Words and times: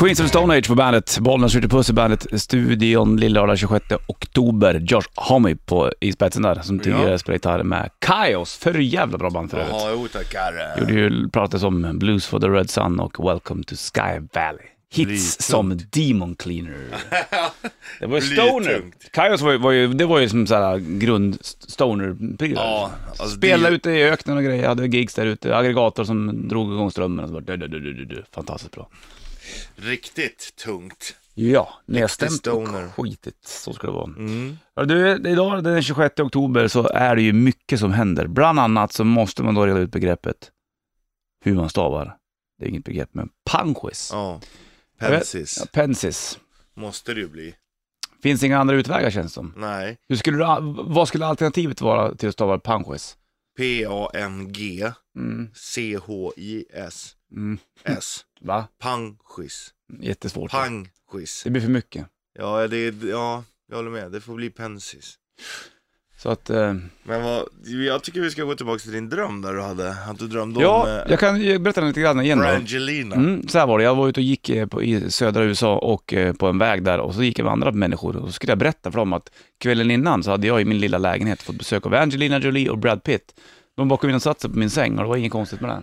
Queens 0.00 0.20
of 0.20 0.28
Stone 0.28 0.54
Age 0.56 0.68
på 0.68 0.74
bandet, 0.74 1.18
Bollnäs 1.20 1.52
skjuter 1.52 1.68
puss 1.68 1.90
i 1.90 1.92
bandet, 1.92 2.40
studion 2.42 3.16
lillördag 3.16 3.58
26 3.58 3.84
oktober. 4.08 4.74
Josh 4.74 5.06
Homme 5.14 5.56
på 5.56 5.92
i 6.00 6.12
spetsen 6.12 6.42
där, 6.42 6.60
som 6.62 6.78
tidigare 6.78 7.10
Ja. 7.10 7.18
spelade 7.18 7.36
gitarr 7.36 7.62
med 7.62 7.90
Kaios. 7.98 8.56
För 8.56 8.74
jävla 8.74 9.18
bra 9.18 9.30
band 9.30 9.50
för 9.50 9.58
övrigt. 9.58 9.74
Ja, 9.78 9.90
jo 9.92 10.08
tackar. 10.08 10.78
Gjorde 10.80 10.92
ju, 10.92 11.28
pratades 11.28 11.62
om 11.62 11.98
Blues 11.98 12.26
for 12.26 12.40
the 12.40 12.46
Red 12.48 12.70
Sun 12.70 13.00
och 13.00 13.24
Welcome 13.28 13.62
to 13.64 13.74
Sky 13.76 14.20
Valley. 14.32 14.66
Hits 14.92 15.06
Blytungt. 15.08 15.22
som 15.42 15.78
Demon 15.90 16.34
Cleaner. 16.36 16.76
Det 18.00 18.06
var 18.06 18.16
ju 18.16 18.22
stoner. 18.22 18.82
Kaios 19.12 19.40
var 19.40 19.52
ju, 19.52 19.58
var 19.58 19.70
ju, 19.70 19.88
det 19.94 20.04
var 20.06 20.18
ju 20.18 20.28
som 20.28 20.46
såhär 20.46 20.78
grund 20.78 21.38
stoner 21.68 22.16
Ja, 22.54 22.90
alltså 23.08 23.36
Spela 23.36 23.70
det- 23.70 23.76
ute 23.76 23.90
i 23.90 24.04
öknen 24.04 24.36
och 24.36 24.42
grejer, 24.44 24.68
hade 24.68 24.86
gigs 24.86 25.14
där 25.14 25.26
ute, 25.26 25.56
aggregator 25.56 26.04
som 26.04 26.48
drog 26.48 26.72
igång 26.72 26.90
strömmen 26.90 27.24
och 27.24 27.28
så 27.28 27.34
bara 27.40 27.56
du, 27.56 27.66
du, 27.68 27.80
du, 27.80 27.92
du, 27.94 28.04
du. 28.04 28.24
Fantastiskt 28.34 28.72
bra. 28.74 28.88
Riktigt 29.76 30.56
tungt. 30.56 31.16
Ja, 31.34 31.74
nedstämt 31.86 32.46
och 32.46 32.68
skitigt. 32.96 33.46
Så 33.48 33.72
ska 33.72 33.86
det 33.86 33.92
vara. 33.92 34.04
Mm. 34.04 34.58
Ja, 34.74 34.84
du, 34.84 35.28
idag 35.30 35.64
den 35.64 35.82
26 35.82 36.20
oktober 36.20 36.68
så 36.68 36.88
är 36.88 37.16
det 37.16 37.22
ju 37.22 37.32
mycket 37.32 37.80
som 37.80 37.92
händer. 37.92 38.26
Bland 38.26 38.60
annat 38.60 38.92
så 38.92 39.04
måste 39.04 39.42
man 39.42 39.54
då 39.54 39.66
reda 39.66 39.78
ut 39.78 39.90
begreppet 39.90 40.50
hur 41.44 41.54
man 41.54 41.70
stavar. 41.70 42.16
Det 42.58 42.64
är 42.64 42.68
inget 42.68 42.84
begrepp, 42.84 43.08
men 43.12 43.28
panschis. 43.50 44.10
Ja. 44.12 44.40
Pensis. 44.98 45.58
Ja, 45.60 45.66
pensis. 45.72 46.38
Måste 46.74 47.14
det 47.14 47.20
ju 47.20 47.28
bli. 47.28 47.54
Finns 48.22 48.42
inga 48.42 48.58
andra 48.58 48.76
utvägar 48.76 49.10
känns 49.10 49.26
det 49.26 49.34
som. 49.34 49.54
Nej. 49.56 49.98
Hur 50.08 50.16
skulle 50.16 50.36
du, 50.36 50.44
vad 50.84 51.08
skulle 51.08 51.26
alternativet 51.26 51.80
vara 51.80 52.14
till 52.14 52.28
att 52.28 52.34
stava 52.34 52.58
panschis? 52.58 53.16
P-A-N-G 53.58 54.92
Mm. 55.16 55.50
C-H-I-S 55.54 57.16
Mm. 57.32 57.58
S. 57.84 58.24
Va? 58.40 58.68
Pangschis. 58.78 59.74
Jättesvårt. 60.00 60.50
Pangschis. 60.50 61.42
Det 61.44 61.50
blir 61.50 61.62
för 61.62 61.68
mycket. 61.68 62.06
Ja, 62.38 62.68
det 62.68 63.02
ja, 63.02 63.44
jag 63.68 63.76
håller 63.76 63.90
med. 63.90 64.12
Det 64.12 64.20
får 64.20 64.34
bli 64.34 64.50
pensis. 64.50 65.18
Så 66.22 66.28
att, 66.30 66.50
eh, 66.50 66.74
Men 67.02 67.22
vad, 67.22 67.48
jag 67.86 68.02
tycker 68.02 68.20
vi 68.20 68.30
ska 68.30 68.44
gå 68.44 68.54
tillbaka 68.54 68.78
till 68.78 68.92
din 68.92 69.08
dröm 69.08 69.42
där 69.42 69.52
du 69.52 69.62
hade, 69.62 69.90
att 69.90 70.18
du 70.18 70.26
drömde 70.26 70.60
ja, 70.60 70.82
om 70.82 70.88
eh, 70.88 71.10
jag 71.10 71.20
kan 71.20 71.62
berätta 71.62 71.80
lite 71.80 72.00
grann 72.00 72.20
igen 72.20 72.38
då. 72.38 72.44
Brangelina. 72.44 73.14
Mm, 73.14 73.48
så 73.48 73.58
här 73.58 73.66
var 73.66 73.78
det, 73.78 73.84
jag 73.84 73.94
var 73.94 74.08
ute 74.08 74.20
och 74.20 74.24
gick 74.24 74.48
eh, 74.48 74.66
på, 74.66 74.82
i 74.82 75.10
södra 75.10 75.44
USA 75.44 75.76
och 75.76 76.14
eh, 76.14 76.34
på 76.34 76.46
en 76.46 76.58
väg 76.58 76.82
där 76.82 76.98
och 77.00 77.14
så 77.14 77.22
gick 77.22 77.38
jag 77.38 77.44
med 77.44 77.52
andra 77.52 77.72
människor 77.72 78.16
och 78.16 78.26
så 78.26 78.32
skulle 78.32 78.50
jag 78.50 78.58
berätta 78.58 78.90
för 78.90 78.98
dem 78.98 79.12
att 79.12 79.32
kvällen 79.58 79.90
innan 79.90 80.22
så 80.22 80.30
hade 80.30 80.46
jag 80.46 80.60
i 80.60 80.64
min 80.64 80.78
lilla 80.78 80.98
lägenhet 80.98 81.42
fått 81.42 81.58
besök 81.58 81.86
av 81.86 81.94
Angelina 81.94 82.38
Jolie 82.38 82.68
och 82.68 82.78
Brad 82.78 83.02
Pitt. 83.02 83.34
De 83.76 83.88
bakom 83.88 84.10
in 84.10 84.16
och 84.16 84.22
satte 84.22 84.40
sig 84.40 84.50
på 84.50 84.58
min 84.58 84.70
säng 84.70 84.98
och 84.98 85.02
det 85.02 85.08
var 85.08 85.16
inget 85.16 85.32
konstigt 85.32 85.60
med 85.60 85.70
det. 85.70 85.82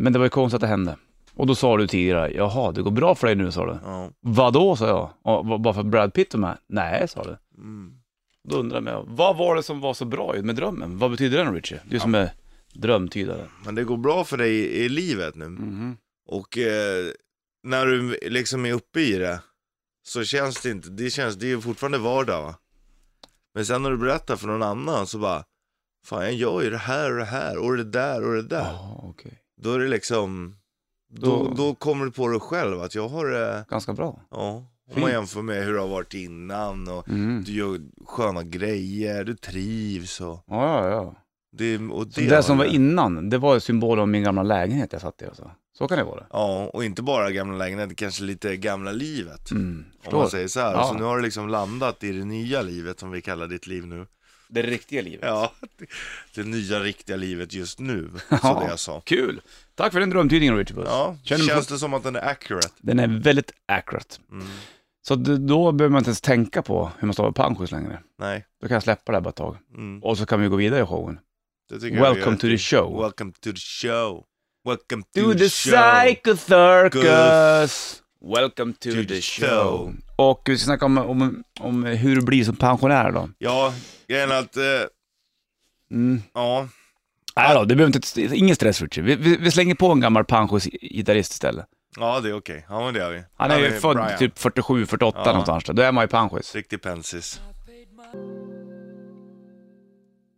Men 0.00 0.12
det 0.12 0.18
var 0.18 0.26
ju 0.26 0.30
konstigt 0.30 0.54
att 0.54 0.60
det 0.60 0.66
hände. 0.66 0.96
Och 1.36 1.46
då 1.46 1.54
sa 1.54 1.76
du 1.76 1.86
tidigare, 1.86 2.32
jaha, 2.34 2.72
det 2.72 2.82
går 2.82 2.90
bra 2.90 3.14
för 3.14 3.26
dig 3.26 3.36
nu, 3.36 3.52
sa 3.52 3.66
du. 3.66 3.78
Ja. 3.84 4.10
Vadå, 4.20 4.76
sa 4.76 4.86
jag. 4.86 5.10
Och, 5.22 5.60
bara 5.60 5.74
för 5.74 5.82
Brad 5.82 6.14
Pitt 6.14 6.34
var 6.34 6.40
med? 6.40 6.58
Nej, 6.66 7.08
sa 7.08 7.22
du. 7.22 7.36
Mm. 7.62 7.92
Då 8.48 8.56
undrar 8.56 8.82
jag, 8.82 9.04
vad 9.08 9.36
var 9.36 9.56
det 9.56 9.62
som 9.62 9.80
var 9.80 9.94
så 9.94 10.04
bra 10.04 10.34
med 10.42 10.56
drömmen? 10.56 10.98
Vad 10.98 11.10
betyder 11.10 11.44
den, 11.44 11.54
Richie? 11.54 11.80
Du 11.84 12.00
som 12.00 12.14
är 12.14 12.30
drömtydare. 12.74 13.46
Men 13.64 13.74
det 13.74 13.84
går 13.84 13.96
bra 13.96 14.24
för 14.24 14.36
dig 14.36 14.54
i, 14.54 14.84
i 14.84 14.88
livet 14.88 15.34
nu. 15.34 15.48
Mhm. 15.48 15.96
Och 16.26 16.58
eh, 16.58 17.04
när 17.62 17.86
du 17.86 18.18
liksom 18.22 18.66
är 18.66 18.72
uppe 18.72 19.00
i 19.00 19.18
det 19.18 19.40
så 20.06 20.24
känns 20.24 20.62
det 20.62 20.70
inte, 20.70 20.90
det 20.90 21.10
känns, 21.10 21.36
det 21.36 21.52
är 21.52 21.58
fortfarande 21.58 21.98
vardag 21.98 22.42
va. 22.42 22.54
Men 23.54 23.66
sen 23.66 23.82
när 23.82 23.90
du 23.90 23.96
berättar 23.96 24.36
för 24.36 24.46
någon 24.46 24.62
annan 24.62 25.06
så 25.06 25.18
bara, 25.18 25.44
fan 26.06 26.22
jag 26.22 26.32
gör 26.32 26.62
ju 26.62 26.70
det 26.70 26.78
här 26.78 27.12
och 27.12 27.18
det 27.18 27.24
här 27.24 27.58
och 27.58 27.76
det 27.76 27.84
där 27.84 28.24
och 28.24 28.34
det 28.34 28.42
där. 28.42 28.70
Ja, 28.72 29.00
okej. 29.04 29.38
Då 29.62 29.72
är 29.72 29.78
det 29.78 29.88
liksom, 29.88 30.56
då, 31.14 31.26
Då- 31.44 31.54
då 31.56 31.74
kommer 31.74 32.04
du 32.04 32.10
på 32.10 32.28
dig 32.28 32.40
själv 32.40 32.80
att 32.82 32.94
jag 32.94 33.08
har 33.08 33.26
det, 33.26 33.64
Ganska 33.70 33.92
bra. 33.92 34.20
ja. 34.30 34.64
Om 34.94 35.00
man 35.00 35.10
jämför 35.10 35.42
med 35.42 35.64
hur 35.64 35.74
det 35.74 35.80
har 35.80 35.88
varit 35.88 36.14
innan 36.14 36.88
och 36.88 37.08
Mm. 37.08 37.44
du 37.46 37.52
gör 37.52 37.80
sköna 38.06 38.42
grejer, 38.42 39.24
du 39.24 39.34
trivs 39.34 40.20
och 40.20 40.44
Ja, 40.46 40.88
ja, 40.88 40.90
ja. 40.90 41.14
det, 41.52 41.78
och 41.78 42.06
det, 42.06 42.26
det, 42.28 42.42
som 42.42 42.58
var 42.58 42.64
det. 42.64 42.70
innan, 42.74 43.30
det 43.30 43.38
var 43.38 43.58
symbol 43.58 43.98
om 44.00 44.10
min 44.10 44.22
gamla 44.22 44.42
lägenhet 44.42 44.92
jag 44.92 45.00
satt 45.00 45.22
i 45.22 45.24
alltså. 45.26 45.50
Så 45.78 45.88
kan 45.88 45.98
det 45.98 46.04
vara. 46.04 46.26
Ja, 46.30 46.70
och 46.72 46.84
inte 46.84 47.02
bara 47.02 47.30
gamla 47.30 47.56
lägenheten, 47.56 47.94
kanske 47.94 48.22
lite 48.24 48.56
gamla 48.56 48.92
livet. 48.92 49.50
Mm. 49.50 49.84
Om 50.06 50.18
man 50.18 50.30
säger 50.30 50.48
så 50.48 50.60
här. 50.60 50.72
Ja. 50.72 50.84
Så 50.84 50.94
nu 50.94 51.02
har 51.02 51.16
du 51.16 51.22
liksom 51.22 51.48
landat 51.48 52.04
i 52.04 52.12
det 52.12 52.24
nya 52.24 52.62
livet 52.62 53.00
som 53.00 53.10
vi 53.10 53.20
kallar 53.22 53.46
ditt 53.46 53.66
liv 53.66 53.86
nu. 53.86 54.06
Det 54.48 54.62
riktiga 54.62 55.02
livet. 55.02 55.20
Ja, 55.22 55.52
det 56.34 56.42
nya 56.44 56.80
riktiga 56.80 57.16
livet 57.16 57.54
just 57.54 57.78
nu, 57.80 58.10
Ja. 58.30 58.38
så 58.38 58.60
det 58.60 58.66
jag 58.68 58.78
sa. 58.78 59.00
Kul! 59.00 59.40
Tack 59.76 59.92
för 59.92 60.00
den 60.00 60.10
drömtydningen 60.10 60.56
Richard 60.56 60.76
Puss. 60.76 60.88
Ja, 60.90 61.16
Känner 61.22 61.44
känns 61.44 61.66
det 61.66 61.78
som 61.78 61.94
att 61.94 62.02
den 62.02 62.16
är 62.16 62.28
accurate? 62.28 62.68
Den 62.78 62.98
är 63.00 63.08
väldigt 63.08 63.52
accurate. 63.68 64.16
Mm. 64.32 64.46
Så 65.06 65.14
d- 65.14 65.36
då 65.36 65.72
behöver 65.72 65.92
man 65.92 65.98
inte 65.98 66.08
ens 66.08 66.20
tänka 66.20 66.62
på 66.62 66.90
hur 66.98 67.06
man 67.06 67.14
stavar 67.14 67.32
panschis 67.32 67.70
längre. 67.70 68.00
Nej, 68.18 68.46
Då 68.60 68.68
kan 68.68 68.74
jag 68.74 68.82
släppa 68.82 69.12
det 69.12 69.16
här 69.16 69.22
bara 69.22 69.28
ett 69.30 69.36
tag. 69.36 69.56
mm. 69.74 70.02
Och 70.02 70.18
så 70.18 70.26
kan 70.26 70.40
vi 70.40 70.48
gå 70.48 70.56
vidare 70.56 70.82
i 70.82 70.86
showen. 70.86 71.18
det 71.68 71.74
tycker 71.80 71.96
jag 71.96 72.02
vi 72.10 72.14
Welcome 72.14 72.32
gör. 72.32 72.40
to 72.40 72.46
the 72.48 72.58
show. 72.58 73.00
Welcome 73.02 73.32
to 73.32 73.52
the 73.52 73.56
show. 73.56 74.24
Welcome 74.64 75.02
to, 75.14 75.20
To 75.20 75.38
the, 75.38 75.48
show. 75.48 75.72
Psycho 76.04 76.36
Circus! 76.36 78.02
Welcome 78.36 78.72
to, 78.72 78.90
the 79.08 79.20
show. 79.20 79.92
Och 80.16 80.42
vi 80.46 80.58
ska 80.58 80.64
snacka 80.64 80.84
om, 80.86 80.98
om, 80.98 81.44
om 81.60 81.84
hur 81.84 82.16
du 82.16 82.22
blir 82.22 82.44
som 82.44 82.56
pensionär 82.56 83.12
då. 83.12 83.28
Ja, 83.38 83.74
grejen 84.08 84.30
är 84.30 84.38
att, 84.38 84.56
eh, 84.56 84.62
Mm. 85.90 86.22
ja, 86.34 86.68
Nej 87.36 87.54
då, 87.54 87.64
det 87.64 87.76
behöver 87.76 87.96
inte, 87.96 88.36
ingen 88.36 88.56
stress 88.56 88.82
Richard. 88.82 89.04
Vi, 89.04 89.14
vi, 89.16 89.36
vi 89.36 89.50
slänger 89.50 89.74
på 89.74 89.92
en 89.92 90.00
gammal 90.00 90.24
pensiongitarrist 90.24 91.32
istället. 91.32 91.66
ja 91.96 92.20
det 92.20 92.28
är 92.28 92.36
okej. 92.36 92.66
Ja 92.68 92.84
men 92.84 92.94
det 92.94 93.00
gör 93.00 93.10
vi. 93.12 93.22
Han 93.36 93.50
är 93.50 93.58
ju 93.58 93.70
född 93.70 93.96
Brian. 93.96 94.18
typ 94.18 94.38
47, 94.38 94.86
48 94.86 95.18
Ja. 95.24 95.26
någonstans 95.30 95.64
där. 95.64 95.72
Då 95.74 95.82
är 95.82 95.92
man 95.92 96.04
ju 96.04 96.08
pensionist. 96.08 96.54
Riktig 96.54 96.82
pensis. 96.82 97.40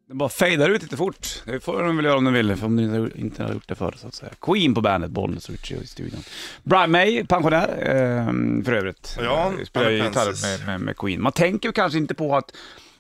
Det 0.09 0.15
bara 0.15 0.29
fejdar 0.29 0.71
ut 0.71 0.83
lite 0.83 0.97
fort. 0.97 1.43
Det 1.45 1.61
får 1.61 1.83
de 1.83 1.97
väl 1.97 2.05
göra 2.05 2.19
om 2.19 2.25
de 2.25 2.34
vill, 2.34 2.57
för 2.57 2.67
om 2.67 2.77
de 2.77 3.11
inte- 3.15 3.43
har 3.45 3.53
gjort 3.53 3.69
det 3.69 3.75
förr 3.75 3.95
så 3.99 4.07
att 4.07 4.15
säga. 4.15 4.33
Queen 4.41 4.75
på 4.75 4.81
bandet, 4.81 5.11
Bollnäs 5.11 5.51
Richie 5.51 5.78
i 5.83 5.87
studion. 5.87 6.21
Brian 6.63 6.91
May, 6.91 7.25
pensionär 7.25 7.69
eh, 7.69 8.65
för 8.65 8.73
övrigt. 8.73 9.19
Ja, 9.23 9.53
Spelar 9.67 9.91
gitarr 9.91 10.59
med, 10.59 10.67
med, 10.67 10.81
med 10.81 10.97
Queen. 10.97 11.23
Man 11.23 11.33
tänker 11.33 11.73
kanske 11.73 11.99
inte 11.99 12.15
på 12.15 12.37
att 12.37 12.53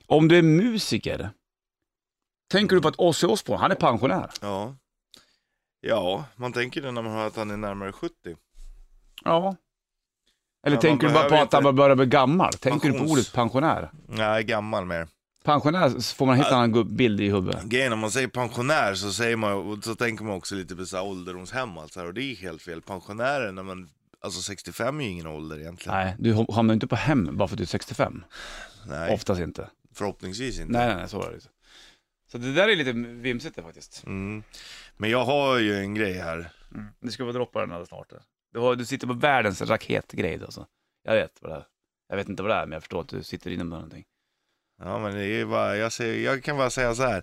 om 0.06 0.28
du 0.28 0.38
är 0.38 0.42
musiker, 0.42 1.30
tänker 2.50 2.76
du 2.76 2.82
på 2.82 2.88
att 2.88 2.98
Ozzy 2.98 3.26
Osbourne, 3.26 3.60
han 3.62 3.70
är 3.70 3.74
pensionär? 3.74 4.30
Ja. 4.40 4.74
Ja, 5.80 6.24
man 6.36 6.52
tänker 6.52 6.82
det 6.82 6.90
när 6.92 7.02
man 7.02 7.12
hör 7.12 7.26
att 7.26 7.36
han 7.36 7.50
är 7.50 7.56
närmare 7.56 7.92
70. 7.92 8.14
Ja. 9.24 9.56
Eller 10.66 10.76
Ja, 10.76 10.80
tänker 10.80 11.06
man 11.06 11.12
du 11.12 11.14
bara 11.14 11.24
på 11.24 11.30
behöver 11.30 11.46
att 11.46 11.52
han 11.52 11.62
inte- 11.62 11.72
börjar 11.72 11.96
bli 11.96 12.06
gammal? 12.06 12.52
Tänker 12.52 12.88
du 12.88 12.98
på 12.98 13.04
Pensions- 13.04 13.10
ordet 13.12 13.32
pensionär? 13.32 13.90
Nej, 14.08 14.44
gammal 14.44 14.84
mer. 14.84 15.08
Pensionär 15.44 16.14
får 16.14 16.26
man 16.26 16.36
hitta 16.36 16.48
en 16.48 16.54
annan 16.54 16.72
gubb- 16.74 16.96
bild 16.96 17.20
i 17.20 17.28
huvudet. 17.30 17.62
Grejen 17.64 17.90
när 17.90 17.96
man 17.96 18.10
säger 18.10 18.28
pensionär 18.28 18.94
så 18.94 19.12
säger 19.12 19.36
man 19.36 19.52
och 19.52 19.84
så 19.84 19.94
tänker 19.94 20.24
man 20.24 20.34
också 20.34 20.54
lite 20.54 20.76
på 20.76 20.86
så 20.86 20.96
här 20.96 21.04
ålderdomshem 21.04 21.76
och 21.76 21.82
allt 21.82 21.92
så 21.92 22.00
här, 22.00 22.06
och 22.06 22.14
det 22.14 22.22
är 22.22 22.36
helt 22.36 22.62
fel. 22.62 22.82
Pensionärer, 22.82 23.52
när 23.52 23.62
man, 23.62 23.88
alltså 24.20 24.42
65 24.42 25.00
är 25.00 25.04
ju 25.04 25.10
ingen 25.10 25.26
ålder 25.26 25.58
egentligen. 25.60 25.98
Nej, 25.98 26.14
du 26.18 26.46
hamnar 26.52 26.74
inte 26.74 26.86
på 26.86 26.96
hem 26.96 27.36
bara 27.36 27.48
för 27.48 27.54
att 27.54 27.58
du 27.58 27.64
är 27.64 27.66
65. 27.66 28.24
Nej, 28.86 29.14
Oftast 29.14 29.40
inte. 29.40 29.68
förhoppningsvis 29.94 30.60
inte. 30.60 30.72
Nej, 30.72 30.86
nej, 30.86 30.96
nej, 30.96 31.08
så 31.08 31.22
är 31.22 31.28
det 31.28 31.34
inte. 31.34 31.48
Så 32.26 32.38
det 32.38 32.52
där 32.52 32.68
är 32.68 32.76
lite 32.76 32.92
vimsigt 32.92 33.56
det 33.56 33.62
faktiskt. 33.62 34.04
Mm. 34.06 34.42
Men 34.96 35.10
jag 35.10 35.24
har 35.24 35.58
ju 35.58 35.74
en 35.76 35.94
grej 35.94 36.12
här. 36.12 36.50
Du 37.00 37.10
ska 37.10 37.24
få 37.24 37.32
droppa 37.32 37.60
den 37.60 37.70
alldeles 37.70 37.88
snart. 37.88 38.12
Du, 38.52 38.58
har, 38.58 38.76
du 38.76 38.84
sitter 38.84 39.06
på 39.06 39.12
världens 39.12 39.62
raketgrej 39.62 40.40
alltså. 40.44 40.66
Jag 41.04 41.14
vet 41.14 41.38
vad 41.42 41.50
det 41.52 41.56
är. 41.56 41.64
Jag 42.08 42.16
vet 42.16 42.28
inte 42.28 42.42
vad 42.42 42.50
det 42.52 42.54
är, 42.54 42.66
men 42.66 42.72
jag 42.72 42.82
förstår 42.82 43.00
att 43.00 43.08
du 43.08 43.22
sitter 43.22 43.50
inne 43.50 43.64
med 43.64 43.78
någonting. 43.78 44.04
Ja 44.82 44.98
men 44.98 45.14
det 45.14 45.24
är 45.26 45.44
bara, 45.46 45.76
jag, 45.76 45.92
säger, 45.92 46.24
jag 46.24 46.42
kan 46.42 46.56
bara 46.56 46.70
säga 46.70 46.94
så 46.94 47.02
här. 47.02 47.22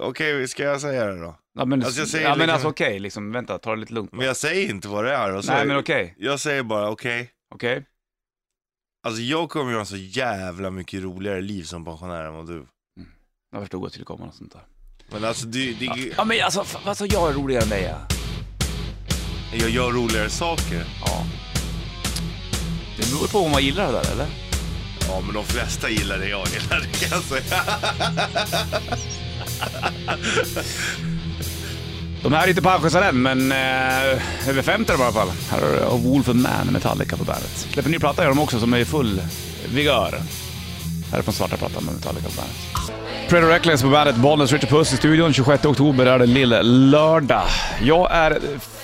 Okej, 0.00 0.48
ska 0.48 0.62
jag 0.62 0.80
säga 0.80 1.06
det 1.06 1.20
då? 1.20 1.38
Ja, 1.54 1.64
men, 1.64 1.82
Alltså, 1.84 2.00
jag 2.00 2.08
säger 2.08 2.24
ja, 2.24 2.30
men 2.30 2.38
liksom- 2.38 2.52
alltså 2.54 2.68
okej, 2.68 2.98
liksom, 2.98 3.32
vänta, 3.32 3.58
ta 3.58 3.70
det 3.74 3.80
lite 3.80 3.92
lugnt. 3.94 4.12
Men 4.12 4.26
jag 4.26 4.36
säger 4.36 4.70
inte 4.70 4.88
vad 4.88 5.04
det 5.04 5.12
är. 5.12 5.34
Och 5.36 5.44
så, 5.44 5.52
Nej, 5.52 5.66
men 5.66 5.76
okej, 5.76 6.14
Jag 6.18 6.40
säger 6.40 6.62
bara 6.62 6.90
okej. 6.90 7.30
okej. 7.54 7.84
Alltså 9.06 9.22
jag 9.22 9.50
kommer 9.50 9.70
ju 9.72 9.78
ha 9.78 9.84
så 9.84 9.96
jävla 9.96 10.70
mycket 10.70 11.02
roligare 11.02 11.40
liv 11.40 11.62
som 11.62 11.84
pensionär 11.84 12.24
än 12.24 12.34
vad 12.34 12.46
du. 12.46 12.66
Jag 13.56 13.62
förstod 13.62 13.82
att 13.84 13.88
det 13.90 13.92
skulle 13.94 14.04
komma 14.04 14.24
något 14.26 14.34
sånt 14.34 14.52
där. 14.52 14.62
Men 15.10 15.24
alltså 15.24 15.46
det, 15.46 15.72
det, 15.72 16.12
Ja, 16.16 16.24
men 16.24 16.44
alltså, 16.44 16.60
f- 16.62 16.76
alltså 16.84 17.06
jag 17.06 17.30
är 17.30 17.34
roligare 17.34 17.62
än 17.62 17.68
dig 17.68 17.82
ja. 17.82 18.16
jag 19.56 19.70
gör 19.70 19.90
roligare 19.92 20.30
saker. 20.30 20.84
ja. 21.06 21.26
Det 22.96 23.10
beror 23.10 23.26
på 23.28 23.38
om 23.38 23.50
man 23.50 23.62
gillar 23.64 23.86
det 23.86 23.92
där 23.92 24.12
eller? 24.12 24.26
Ja 25.08 25.20
men 25.20 25.34
de 25.34 25.44
flesta 25.44 25.88
gillar 25.90 26.18
det 26.18 26.28
jag 26.28 26.46
gillar, 26.48 26.80
det 26.80 26.98
kan 26.98 27.08
jag 27.18 27.22
säga. 27.22 27.62
De 32.22 32.32
här 32.32 32.44
är 32.44 32.48
inte 32.48 32.62
pensionärer 32.62 33.08
än, 33.08 33.22
men 33.22 33.52
eh, 33.52 34.48
över 34.48 34.62
50 34.62 34.92
i 34.92 34.94
alla 34.94 35.12
fall. 35.12 35.28
Här 35.50 35.60
har 35.62 35.68
du 35.96 36.08
Wolf 36.08 36.28
of 36.28 36.34
Man, 36.34 36.66
Metallica 36.72 37.16
på 37.16 37.24
bandet. 37.24 37.50
Släpper 37.56 37.88
en 37.88 37.92
ny 37.92 37.98
platta 37.98 38.22
gör 38.22 38.28
de 38.28 38.38
också 38.38 38.60
som 38.60 38.72
är 38.74 38.78
i 38.78 38.84
full 38.84 39.22
vigör. 39.74 40.22
Här 41.12 41.18
är 41.18 41.22
från 41.22 41.34
svarta 41.34 41.56
plattan 41.56 41.84
med 41.84 41.94
Metallica 41.94 42.26
på 42.28 42.32
bandet. 42.36 43.30
Predator 43.30 43.52
Reckless 43.52 43.82
på 43.82 43.88
bandet, 43.88 44.16
Bollnäs 44.16 44.52
Richard 44.52 44.70
Puss 44.70 44.92
i 44.92 44.96
studion. 44.96 45.32
26 45.32 45.64
oktober 45.64 46.06
är 46.06 46.18
det 46.18 46.26
lille 46.26 46.62
lördag. 46.62 47.42
Jag 47.82 48.08
är... 48.12 48.30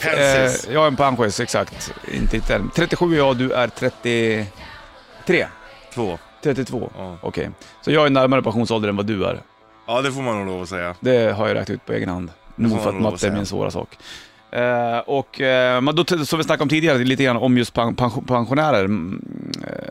Pensis. 0.02 0.68
jag 0.72 0.82
är 0.82 0.86
en 0.88 0.96
panschis, 0.96 1.40
exakt. 1.40 1.92
Inte 2.32 2.54
än. 2.54 2.70
37 2.74 3.16
jag, 3.16 3.36
du 3.36 3.52
är 3.52 3.68
33. 3.68 5.46
Två. 5.94 6.18
32, 6.42 6.90
Ja. 6.98 7.16
okej. 7.22 7.50
Så 7.80 7.92
jag 7.92 8.06
är 8.06 8.10
närmare 8.10 8.42
pensionsålder 8.42 8.88
än 8.88 8.96
vad 8.96 9.06
du 9.06 9.24
är. 9.24 9.40
Ja, 9.86 10.02
det 10.02 10.12
får 10.12 10.22
man 10.22 10.38
nog 10.38 10.46
lov 10.46 10.62
att 10.62 10.68
säga. 10.68 10.94
Det 11.00 11.32
har 11.36 11.46
jag 11.48 11.54
räknat 11.54 11.70
ut 11.70 11.86
på 11.86 11.92
egen 11.92 12.08
hand. 12.08 12.30
Nog 12.56 12.82
för 12.82 12.88
att 12.88 13.00
matte 13.02 13.26
är 13.26 13.32
min 13.32 13.46
svåra 13.46 13.70
sak. 13.70 13.88
Eh, 14.52 14.98
och 14.98 15.40
eh, 15.40 15.82
då, 15.82 16.04
som 16.04 16.38
vi 16.38 16.44
snackade 16.44 16.62
om 16.62 16.68
tidigare, 16.68 16.98
lite 16.98 17.24
grann 17.24 17.36
om 17.36 17.58
just 17.58 17.74
pen, 17.74 17.94
pension- 17.96 18.26
pensionärer. 18.26 18.88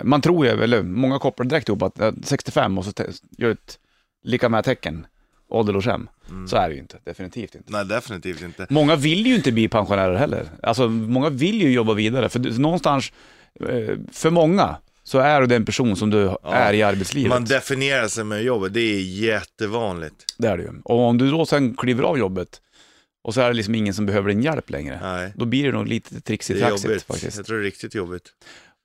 Eh, 0.02 0.06
Man 0.06 0.22
tror 0.22 0.46
ju, 0.46 0.52
eller 0.64 0.84
många 0.84 1.20
kopplar 1.20 1.46
direkt 1.46 1.70
ihop 1.70 1.82
att 1.82 2.00
eh, 2.00 2.12
65 2.24 2.78
och 2.78 2.86
så 2.86 2.92
gör 3.38 3.50
ett 3.52 3.80
lika 4.24 4.50
med 4.50 4.64
tecken, 4.64 5.08
ålderdomshem. 5.50 6.10
Mm. 6.30 6.48
Så 6.48 6.58
är 6.58 6.70
det 6.70 6.76
ju 6.76 6.82
inte, 6.82 6.98
definitivt 7.04 7.56
inte. 7.56 7.72
Nej, 7.72 7.86
definitivt 7.86 8.42
inte. 8.42 8.68
Många 8.70 8.96
vill 8.96 9.28
ju 9.28 9.36
inte 9.36 9.52
bli 9.52 9.68
pensionärer 9.68 10.16
heller. 10.16 10.46
Alltså, 10.64 10.88
många 10.90 11.30
vill 11.30 11.62
ju 11.62 11.72
jobba 11.72 11.94
vidare, 11.94 12.30
för 12.30 12.60
någonstans, 12.60 13.12
eh, 13.70 13.96
för 14.12 14.30
många, 14.30 14.76
så 15.04 15.20
är 15.20 15.42
du 15.42 15.48
den 15.48 15.66
person 15.66 15.96
som 15.96 16.10
du 16.10 16.36
är 16.44 16.74
i 16.74 16.84
arbetslivet. 16.84 17.30
Man 17.30 17.46
definierar 17.46 18.08
sig 18.08 18.24
med 18.24 18.44
jobbet, 18.44 18.74
det 18.74 18.80
är 18.82 19.02
jättevanligt. 19.02 20.16
Det 20.38 20.48
är 20.48 20.58
det 20.58 20.64
ju. 20.64 20.70
Och 20.84 21.00
om 21.00 21.18
du 21.18 21.32
då 21.32 21.46
sen 21.46 21.76
kliver 21.76 22.04
av 22.04 22.18
jobbet 22.18 22.62
och 23.24 23.34
så 23.34 23.42
är 23.42 23.48
det 23.48 23.54
liksom 23.54 23.76
ingen 23.76 23.94
som 23.94 24.06
behöver 24.06 24.30
din 24.30 24.42
hjälp 24.42 24.70
längre. 24.70 25.00
Nej, 25.02 25.34
Då 25.36 25.46
blir 25.46 25.64
det 25.64 25.72
nog 25.72 25.88
lite 25.88 26.16
det 26.16 26.22
trixigt 26.22 26.60
är 26.60 26.64
traxigt 26.68 26.90
jobbigt. 26.90 27.04
faktiskt. 27.04 27.38
Jag 27.38 27.46
tror 27.46 27.58
det 27.58 27.62
är 27.64 27.66
riktigt 27.66 27.96
jobbigt. 27.96 28.24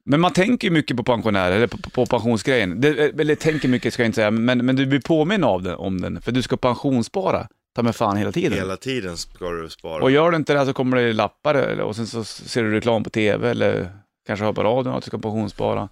Men 0.09 0.21
man 0.21 0.33
tänker 0.33 0.69
ju 0.69 0.73
mycket 0.75 0.97
på 0.97 1.03
pensionärer, 1.03 1.57
eller 1.57 1.67
på, 1.67 1.79
på 1.91 2.07
pensionsgrejen. 2.07 2.81
Det, 2.81 2.89
eller 3.21 3.35
tänker 3.35 3.69
mycket 3.69 3.93
ska 3.95 4.03
jag 4.03 4.09
inte 4.09 4.17
säga, 4.17 4.31
men, 4.31 4.67
men 4.67 4.77
du 4.77 4.87
blir 4.87 5.01
påminn 5.01 5.45
av 5.45 5.63
den, 5.63 5.75
om 5.75 6.01
den. 6.01 6.21
För 6.23 6.33
du 6.33 6.43
ska 6.43 6.57
pensionsspara, 6.57 7.49
ta 7.75 7.83
med 7.83 7.97
fan 7.97 8.17
hela 8.17 8.33
tiden. 8.33 8.59
Hela 8.59 8.77
tiden 8.77 9.17
ska 9.17 9.51
du 9.51 9.69
spara. 9.69 10.03
Och 10.03 10.11
gör 10.11 10.31
du 10.31 10.37
inte 10.37 10.55
det 10.55 10.67
så 10.67 10.73
kommer 10.73 10.97
det 10.97 11.13
lappar 11.13 11.55
eller- 11.55 11.83
och 11.85 11.97
sen 11.97 12.07
så 12.07 12.25
ser 12.25 12.63
du 12.63 12.71
reklam 12.71 13.05
på 13.05 13.11
TV 13.11 13.51
eller 13.51 13.91
kanske 14.27 14.45
hör 14.45 14.53
på 14.53 14.63
radion 14.63 14.95
att 14.95 15.03
du 15.05 15.07
ska 15.09 15.19
pensionsspara. 15.19 15.89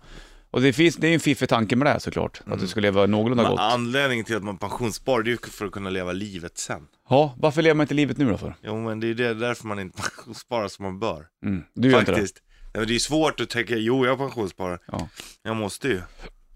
Och 0.50 0.60
det, 0.62 0.72
finns, 0.72 0.96
det 0.96 1.06
är 1.06 1.08
ju 1.08 1.14
en 1.14 1.20
fiffig 1.20 1.48
tanke 1.48 1.76
med 1.76 1.86
det 1.86 1.90
här, 1.90 1.98
såklart, 1.98 2.40
att 2.46 2.60
du 2.60 2.66
ska 2.66 2.80
leva 2.80 3.06
någorlunda 3.06 3.42
Men 3.42 3.52
gott. 3.52 3.60
anledningen 3.60 4.24
till 4.24 4.36
att 4.36 4.42
man 4.44 4.58
pensionssparar, 4.58 5.22
det 5.22 5.28
är 5.30 5.32
ju 5.32 5.38
för 5.38 5.66
att 5.66 5.72
kunna 5.72 5.90
leva 5.90 6.12
livet 6.12 6.58
sen. 6.58 6.82
Ja, 7.08 7.34
varför 7.38 7.62
lever 7.62 7.74
man 7.74 7.84
inte 7.84 7.94
livet 7.94 8.18
nu 8.18 8.30
då 8.30 8.36
för? 8.36 8.54
Jo, 8.62 8.80
men 8.80 9.00
det 9.00 9.10
är 9.10 9.14
det 9.14 9.34
därför 9.34 9.66
man 9.66 9.78
inte 9.80 10.02
pensionssparar 10.02 10.68
som 10.68 10.84
man 10.84 10.98
bör. 10.98 11.26
Mm. 11.46 11.62
Du 11.74 11.90
gör 11.90 12.00
inte 12.00 12.12
det? 12.12 12.26
Men 12.74 12.86
det 12.86 12.94
är 12.94 12.98
svårt 12.98 13.40
att 13.40 13.50
tänka, 13.50 13.76
jo 13.76 14.06
jag 14.06 14.18
pensionssparar. 14.18 14.78
Ja. 14.86 15.08
Jag 15.42 15.56
måste 15.56 15.88
ju. 15.88 16.00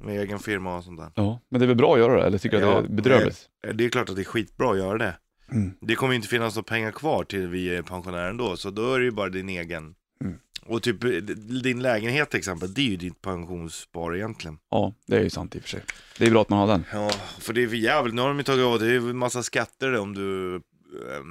Med 0.00 0.20
egen 0.20 0.38
firma 0.38 0.76
och 0.76 0.84
sånt 0.84 0.98
där. 1.00 1.10
Ja, 1.14 1.40
men 1.48 1.60
det 1.60 1.64
är 1.64 1.66
väl 1.68 1.76
bra 1.76 1.92
att 1.94 1.98
göra 1.98 2.20
det, 2.20 2.26
eller 2.26 2.38
tycker 2.38 2.60
du 2.60 2.66
att 2.66 2.74
Ja, 2.74 2.80
det 2.80 2.86
är 2.86 2.92
bedrövligt? 2.92 3.48
Eh, 3.66 3.74
Det 3.74 3.84
är 3.84 3.88
klart 3.88 4.08
att 4.08 4.16
det 4.16 4.22
är 4.22 4.24
skitbra 4.24 4.70
att 4.70 4.78
göra 4.78 4.98
det. 4.98 5.14
Mm. 5.52 5.72
Det 5.80 5.94
kommer 5.94 6.12
ju 6.12 6.16
inte 6.16 6.28
finnas 6.28 6.54
några 6.56 6.64
pengar 6.64 6.90
kvar 6.90 7.24
till 7.24 7.46
vi 7.46 7.74
är 7.76 7.82
pensionärer 7.82 8.30
ändå, 8.30 8.56
så 8.56 8.70
då 8.70 8.94
är 8.94 8.98
det 8.98 9.04
ju 9.04 9.10
bara 9.10 9.28
din 9.28 9.48
egen. 9.48 9.94
Mm. 10.24 10.38
Och 10.66 10.82
typ 10.82 11.04
eh, 11.04 11.10
din 11.10 11.82
lägenhet 11.82 12.30
till 12.30 12.38
exempel, 12.38 12.74
det 12.74 12.80
är 12.80 12.84
ju 12.90 12.96
ditt 12.96 13.22
pensionsspar 13.22 14.16
egentligen. 14.16 14.58
Ja, 14.70 14.94
det 15.06 15.16
är 15.16 15.20
ju 15.22 15.30
sant 15.30 15.56
i 15.56 15.58
och 15.58 15.62
för 15.62 15.68
sig. 15.68 15.82
Det 16.18 16.26
är 16.26 16.30
bra 16.30 16.42
att 16.42 16.48
man 16.48 16.58
har 16.58 16.66
den. 16.66 16.84
Ja, 16.92 17.10
för 17.38 17.52
det 17.52 17.62
är 17.62 17.68
för 17.68 17.76
jävligt, 17.76 18.14
nu 18.14 18.20
har 18.22 18.28
de 18.28 18.38
ju 18.38 18.44
tagit 18.44 18.64
av, 18.64 18.78
det 18.78 18.86
är 18.86 18.90
ju 18.90 19.00
massa 19.00 19.42
skatter 19.42 19.98
om 19.98 20.14
du 20.14 20.54
eh, 20.56 20.60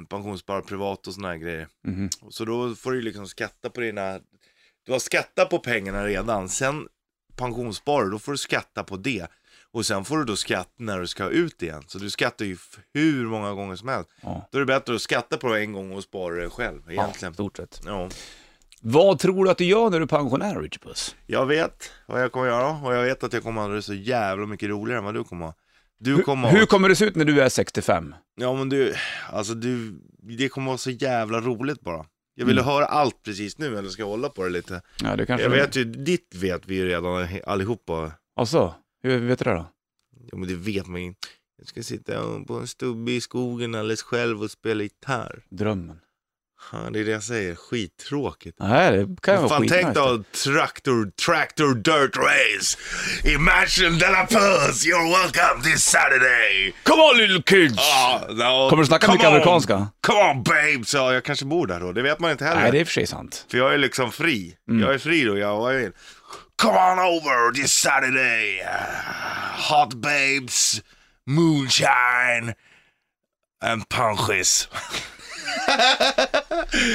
pensionssparar 0.10 0.62
privat 0.62 1.08
och 1.08 1.14
såna 1.14 1.28
här 1.28 1.38
grejer. 1.38 1.68
Mhm. 1.88 2.10
Så 2.30 2.46
då 2.46 2.76
får 2.76 2.92
du 2.92 2.98
ju 2.98 3.04
liksom 3.04 3.28
skatta 3.28 3.70
på 3.70 3.82
dina, 3.82 4.20
du 4.88 4.92
har 4.92 5.00
skattat 5.00 5.50
på 5.50 5.60
pengarna 5.60 6.06
redan, 6.06 6.50
sen 6.50 6.88
pensionssparar 7.36 8.10
då 8.10 8.20
får 8.20 8.32
du 8.32 8.38
skatta 8.38 8.84
på 8.84 8.98
det. 8.98 9.28
Och 9.72 9.86
sen 9.86 10.06
får 10.06 10.18
du 10.18 10.24
då 10.26 10.36
skatt 10.36 10.70
när 10.78 11.00
du 11.00 11.08
ska 11.08 11.30
ut 11.30 11.64
igen. 11.64 11.84
Så 11.88 11.98
du 11.98 12.10
skattar 12.10 12.46
ju 12.46 12.58
hur 12.94 13.26
många 13.26 13.54
gånger 13.54 13.76
som 13.76 13.88
helst. 13.88 14.10
Ja, 14.22 14.50
Då 14.52 14.58
är 14.58 14.60
det 14.60 14.66
bättre 14.66 14.96
att 14.96 15.02
skatta 15.02 15.38
på 15.38 15.54
det 15.54 15.60
en 15.60 15.74
gång 15.74 15.92
och 15.92 16.04
spara 16.04 16.36
det 16.36 16.50
själv 16.50 16.82
ja, 16.86 16.92
egentligen. 16.92 17.34
stort 17.34 17.58
sett. 17.58 17.82
Ja. 17.86 18.10
Vad 18.82 19.20
tror 19.20 19.46
du 19.46 19.52
att 19.52 19.58
du 19.58 19.66
gör 19.66 19.90
när 19.90 20.00
du 20.00 20.04
är 20.04 20.08
pensionär, 20.08 20.62
Richard 20.62 20.82
Puss? 20.84 21.16
Jag 21.26 21.46
vet 21.46 21.92
vad 22.06 22.22
jag 22.22 22.32
kommer 22.32 22.48
göra 22.48 22.70
och 22.70 22.96
jag 22.96 23.04
vet 23.04 23.24
att 23.24 23.34
jag 23.34 23.44
kommer 23.44 23.62
att 23.62 23.68
ha 23.68 23.76
det 23.76 23.82
så 23.82 23.94
jävla 23.94 24.46
mycket 24.46 24.70
roligare 24.70 24.98
än 25.00 25.06
vad 25.06 25.14
du 25.14 25.24
kommer 25.24 25.46
ha. 25.46 25.54
Du 26.00 26.22
kommer 26.22 26.50
Hur 26.52 26.64
att... 26.64 26.70
kommer 26.70 26.90
det 26.90 26.96
se 26.96 27.06
ut 27.06 27.16
när 27.16 27.26
du 27.26 27.42
är 27.42 27.50
65? 27.50 28.16
Ja 28.36 28.54
men 28.54 28.70
du, 28.70 28.94
alltså 29.32 29.54
du, 29.54 30.00
det 30.38 30.50
kommer 30.50 30.66
att 30.66 30.70
vara 30.72 30.78
så 30.78 30.90
jävla 30.90 31.42
roligt 31.42 31.82
bara. 31.82 32.06
Jag 32.40 32.46
ville 32.46 32.62
Mm. 32.62 32.74
höra 32.74 32.86
allt 32.86 33.24
precis 33.24 33.58
nu, 33.58 33.78
eller 33.78 33.90
ska 33.90 34.02
jag 34.02 34.08
hålla 34.10 34.30
på 34.30 34.44
det 34.44 34.50
lite? 34.50 34.82
Ja, 35.04 35.16
det 35.16 35.26
kanske... 35.26 35.44
Jag 35.44 35.50
vet 35.52 35.76
ju, 35.76 35.84
ditt 35.84 36.36
vet 36.36 36.68
vi 36.68 36.76
ju 36.76 36.86
redan 36.88 37.28
allihopa. 37.46 38.12
Alltså, 38.36 38.76
hur 39.04 39.20
vet 39.28 39.40
du 39.40 39.44
det 39.46 39.52
då? 39.56 39.66
Ja 40.32 40.38
men 40.38 40.48
det 40.48 40.56
vet 40.56 40.88
man 40.88 41.04
ju. 41.04 41.14
Jag 41.58 41.68
ska 41.68 41.84
sitta 41.84 42.40
på 42.48 42.54
en 42.54 42.68
stubbe 42.68 43.12
i 43.12 43.22
skogen 43.22 43.76
alldeles 43.76 44.02
själv 44.02 44.42
och 44.44 44.52
spela 44.52 44.84
gitarr. 44.84 45.44
Drömmen. 45.50 46.00
Ja, 46.72 46.78
det 46.90 47.00
är 47.00 47.06
det 47.06 47.12
jag 47.12 47.24
säger, 47.24 47.56
skittråkigt. 47.56 48.58
Nej, 48.60 48.92
det 48.92 49.22
kan 49.22 49.34
ju 49.34 49.40
vara 49.40 49.50
Fan 49.50 49.68
tänk 49.68 49.96
då 49.96 50.24
traktor, 50.44 51.12
traktor 51.26 51.76
dirt 51.76 52.18
race. 52.18 52.78
Imagine 53.24 54.00
de 54.00 54.06
la 54.12 54.26
Paz, 54.26 54.86
you're 54.86 55.10
welcome 55.10 55.64
this 55.64 55.84
Saturday. 55.84 56.74
Come 56.84 57.02
on 57.02 57.18
little 57.18 57.42
kids! 57.44 57.78
Ah, 57.80 58.20
no, 58.30 58.70
Kommer 58.70 58.84
du 58.84 58.88
snacka 58.88 59.12
mycket 59.12 59.28
on. 59.28 59.34
amerikanska? 59.34 59.88
Come 60.02 60.20
on 60.20 60.44
babes! 60.44 60.94
Ja, 60.94 61.14
jag 61.14 61.24
kanske 61.24 61.46
bor 61.46 61.68
där 61.68 61.80
då, 61.80 61.92
det 61.92 62.02
vet 62.02 62.20
man 62.20 62.32
inte 62.32 62.46
heller. 62.46 62.62
Nej, 62.62 62.72
det 62.72 62.80
är 62.80 62.86
för 62.86 62.92
sig 62.92 63.08
sant. 63.08 63.46
För 63.52 63.58
jag 63.58 63.74
är 63.74 63.78
liksom 63.78 64.12
fri. 64.12 64.58
Mm. 64.70 64.82
Jag 64.84 64.94
är 64.94 64.98
fri 64.98 65.24
då, 65.26 65.38
jag 65.38 65.74
vill. 65.74 65.92
Come 66.62 66.78
on 66.92 67.00
over 67.00 67.54
this 67.54 67.72
Saturday. 67.74 68.62
Hot 69.70 69.94
babes, 69.94 70.82
moonshine 71.26 72.54
and 73.66 73.90
punches. 73.90 74.70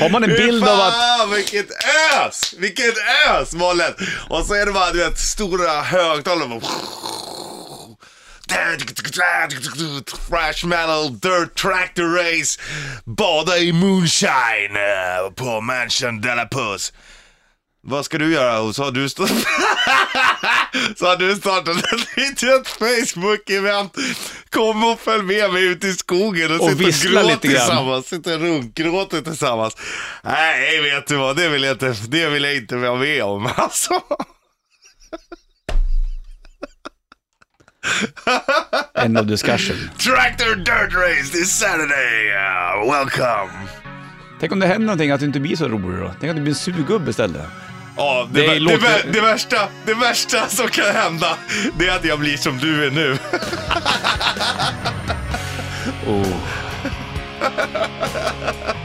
Har 0.01 0.09
man 0.09 0.25
en 0.25 0.31
bild 0.31 0.69
av 0.69 0.81
att... 0.81 0.95
Fan, 0.95 1.31
vilket 1.31 1.67
ös! 2.15 2.55
Vilket 2.59 2.95
ös 3.29 3.55
Mollet! 3.55 3.97
Och 4.29 4.47
så 4.47 4.55
är 4.55 4.67
det 4.67 4.73
bara 4.73 4.93
du 4.93 4.99
vet 4.99 5.19
stora 5.19 5.83
högtalare. 5.83 6.61
Thrash 10.29 10.67
metal, 10.67 11.19
dirt 11.21 11.55
tractor 11.55 12.17
race, 12.17 12.61
bada 13.05 13.59
i 13.59 13.73
moonshine 13.73 14.77
eh, 14.77 15.31
på 15.35 15.61
Mansion 15.61 16.21
de 16.21 16.35
la 16.35 16.47
Puss. 16.47 16.93
Vad 17.85 18.05
ska 18.05 18.19
du 18.19 18.33
göra? 18.33 18.61
Och 18.61 18.75
så 18.75 18.85
har 18.85 18.91
du, 18.91 19.09
stå- 19.09 19.27
så 20.97 21.07
har 21.07 21.17
du 21.17 21.37
startat 21.37 21.77
ett 21.77 22.17
litet 22.17 22.67
Facebook-event. 22.69 23.91
Kom 24.51 24.85
och 24.85 25.01
följ 25.01 25.23
med 25.23 25.53
mig 25.53 25.65
ut 25.65 25.85
i 25.85 25.93
skogen 25.93 26.51
och, 26.55 26.61
Och 26.61 26.71
sitt 26.71 26.81
och 26.81 26.81
vissla 26.89 27.21
gråt 27.23 27.31
lite 27.31 27.49
grann. 27.49 27.57
tillsammans. 27.67 28.07
Sitta 28.09 28.35
och 28.35 28.41
runkgråta 28.41 29.21
tillsammans. 29.23 29.77
Nej, 30.23 30.81
vet 30.83 31.07
du 31.07 31.17
vad? 31.17 31.37
Det 31.37 31.49
vill 31.49 31.63
jag 31.63 31.73
inte, 31.75 31.95
det 32.09 32.29
vill 32.29 32.45
jag 32.45 32.57
inte 32.57 32.77
vara 32.77 32.95
med 32.97 33.23
om 33.25 33.47
alltså. 33.57 34.01
End 38.95 39.19
of 39.19 39.27
discussion. 39.27 39.77
Tractor 39.99 40.55
Dirt 40.57 40.95
Race 40.95 41.33
this 41.33 41.59
Saturday. 41.59 42.31
Uh, 42.31 42.93
welcome. 42.93 43.53
Tänk 44.41 44.53
om 44.53 44.61
det 44.61 44.67
händer 44.67 44.87
någonting, 44.87 45.11
att 45.11 45.21
du 45.21 45.27
inte 45.27 45.41
blir 45.41 45.57
så 45.57 45.69
rolig 45.69 45.99
då? 45.99 46.11
Tänk 46.21 46.31
att 46.31 46.37
du 46.37 46.43
blir 46.43 46.53
en 46.53 46.59
surgubbe 46.59 47.11
istället. 47.11 47.43
Ja, 47.97 48.29
det, 48.31 48.41
Det 48.41 48.47
det, 48.55 48.59
låter- 48.59 48.79
det, 49.05 49.13
det, 49.13 49.21
värsta, 49.21 49.69
det 49.87 49.95
värsta 49.95 50.49
som 50.49 50.69
kan 50.69 50.95
hända, 50.95 51.37
det 51.79 51.87
är 51.89 51.97
att 51.97 52.05
jag 52.05 52.19
blir 52.19 52.37
som 52.37 52.59
du 52.59 52.87
är 52.87 52.91
nu. 52.91 53.19
Oh. 56.07 56.27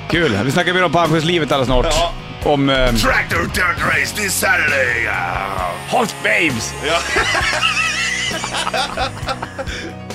Kul, 0.10 0.38
vi 0.44 0.52
snackar 0.52 0.74
mer 0.74 0.84
om 0.84 0.92
pensionslivet 0.92 1.52
alldeles 1.52 1.68
snart. 1.68 1.86
Ja. 1.90 2.14
Om 2.44 2.70
eh, 2.70 2.96
Tractor 2.96 3.40
Dirt 3.54 3.86
Race 3.90 4.16
this 4.16 4.34
Saturday. 4.34 5.08
Uh, 5.08 5.12
Hot 5.90 6.16
Babes! 6.24 6.74
ja. 6.88 7.00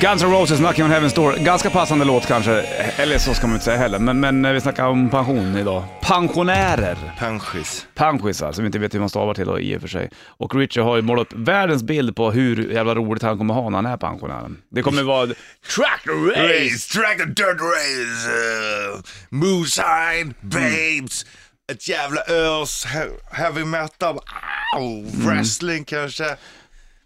Guns 0.00 0.22
N' 0.22 0.30
Roses, 0.30 0.58
Knocking 0.58 0.84
on 0.84 0.90
Heaven's 0.90 1.14
Door. 1.14 1.32
Ganska 1.36 1.70
passande 1.70 2.04
låt 2.04 2.26
kanske, 2.26 2.52
eller 2.96 3.18
så 3.18 3.34
ska 3.34 3.46
man 3.46 3.54
inte 3.56 3.64
säga 3.64 3.76
heller. 3.76 3.98
Men, 3.98 4.20
men 4.20 4.44
eh, 4.44 4.52
vi 4.52 4.60
snackar 4.60 4.84
om 4.86 5.10
pension 5.10 5.56
idag. 5.56 5.84
Pensionärer. 6.02 6.96
Penschis. 7.18 7.86
Pensionärer 7.94 8.52
som 8.52 8.66
inte 8.66 8.78
vet 8.78 8.94
hur 8.94 9.00
man 9.00 9.08
stavar 9.08 9.34
till 9.34 9.46
då, 9.46 9.60
i 9.60 9.76
och 9.76 9.80
för 9.80 9.88
sig. 9.88 10.10
Och 10.26 10.54
Richard 10.54 10.84
har 10.84 10.96
ju 10.96 11.02
målat 11.02 11.32
upp 11.32 11.38
världens 11.38 11.82
bild 11.82 12.16
på 12.16 12.30
hur 12.30 12.70
jävla 12.72 12.94
roligt 12.94 13.22
han 13.22 13.38
kommer 13.38 13.54
ha 13.54 13.70
när 13.70 13.76
han 13.78 13.86
är 13.86 13.96
pensionären. 13.96 14.56
Det 14.70 14.82
kommer 14.82 15.02
vara 15.02 15.26
Tractor 15.76 16.30
Race! 16.30 16.92
Tractor 16.98 17.26
Dirt 17.26 17.60
Race, 17.60 18.30
uh, 18.30 19.00
Moonshine, 19.28 20.34
Babes, 20.40 21.26
ett 21.72 21.88
jävla 21.88 22.20
ös, 22.20 22.86
he- 22.86 23.18
heavy 23.32 23.64
metal, 23.64 24.18
Ow, 24.78 25.06
wrestling 25.26 25.84
kanske. 25.84 26.36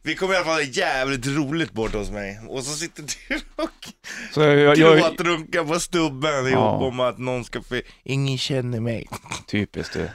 Vi 0.03 0.15
kommer 0.15 0.35
i 0.35 0.37
alla 0.37 0.45
fall 0.45 0.55
ha 0.55 0.63
jävligt 0.63 1.27
roligt 1.27 1.73
bort 1.73 1.95
hos 1.95 2.11
mig. 2.11 2.41
Och 2.49 2.65
så 2.65 2.73
sitter 2.77 3.03
du 3.03 3.37
och 3.57 3.71
Så 4.35 4.41
jag, 4.41 4.79
jag, 4.79 4.99
gråtrunkar 4.99 5.65
på 5.65 5.81
stubben 5.81 6.47
i 6.47 6.51
Ja. 6.51 6.59
hopp 6.71 6.83
om 6.83 7.01
att 7.01 7.19
någon 7.19 7.45
ska 7.45 7.63
få... 7.63 7.81
Ingen 8.05 8.39
känner 8.39 8.81
mig. 8.81 9.07
typiskt 9.47 9.93
du. 9.95 10.11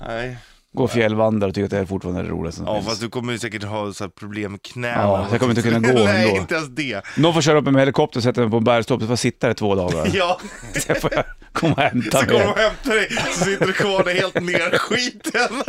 Nej, 0.00 0.36
Gå 0.76 0.88
fjällvandra 0.88 1.48
och 1.48 1.54
tycker 1.54 1.64
att 1.64 1.70
det 1.70 1.78
är 1.78 1.84
fortfarande 1.84 2.22
det 2.22 2.28
roligaste 2.28 2.58
som 2.58 2.66
Ja, 2.66 2.74
finns. 2.74 2.86
fast 2.88 3.00
du 3.00 3.08
kommer 3.08 3.32
ju 3.32 3.38
säkert 3.38 3.62
ha 3.62 3.92
så 3.92 4.04
här 4.04 4.08
problem 4.08 4.50
med 4.52 4.62
knäna. 4.62 5.02
Ja, 5.02 5.26
jag 5.30 5.40
kommer 5.40 5.52
inte 5.58 5.62
kunna 5.70 5.78
gå 5.92 5.98
Nej, 6.04 6.28
ändå. 6.28 6.40
inte 6.40 6.54
ens 6.54 6.68
det. 6.68 7.02
Någon 7.16 7.34
får 7.34 7.40
köra 7.42 7.58
upp 7.58 7.64
mig 7.64 7.72
med 7.72 7.80
helikopter 7.80 8.18
och 8.18 8.22
sätta 8.24 8.40
mig 8.40 8.50
på 8.50 8.56
en 8.56 8.64
bergstopp, 8.64 9.00
så 9.00 9.06
får 9.06 9.12
jag 9.12 9.18
sitta 9.18 9.46
där 9.46 9.54
två 9.54 9.74
dagar. 9.74 10.10
Ja, 10.14 10.40
Sen 10.86 10.96
får 11.00 11.10
jag 11.14 11.24
komma 11.52 11.74
och 11.74 11.80
hämta 11.82 12.18
så 12.18 12.26
kommer 12.26 12.38
de 12.40 12.44
mig. 12.44 12.52
och 12.52 12.58
hämtar 12.58 12.94
dig, 12.94 13.08
så 13.38 13.44
sitter 13.44 13.66
du 13.66 13.72
kvar 13.72 14.04
där 14.04 14.14
helt 14.14 14.34
nerskiten. 14.34 15.62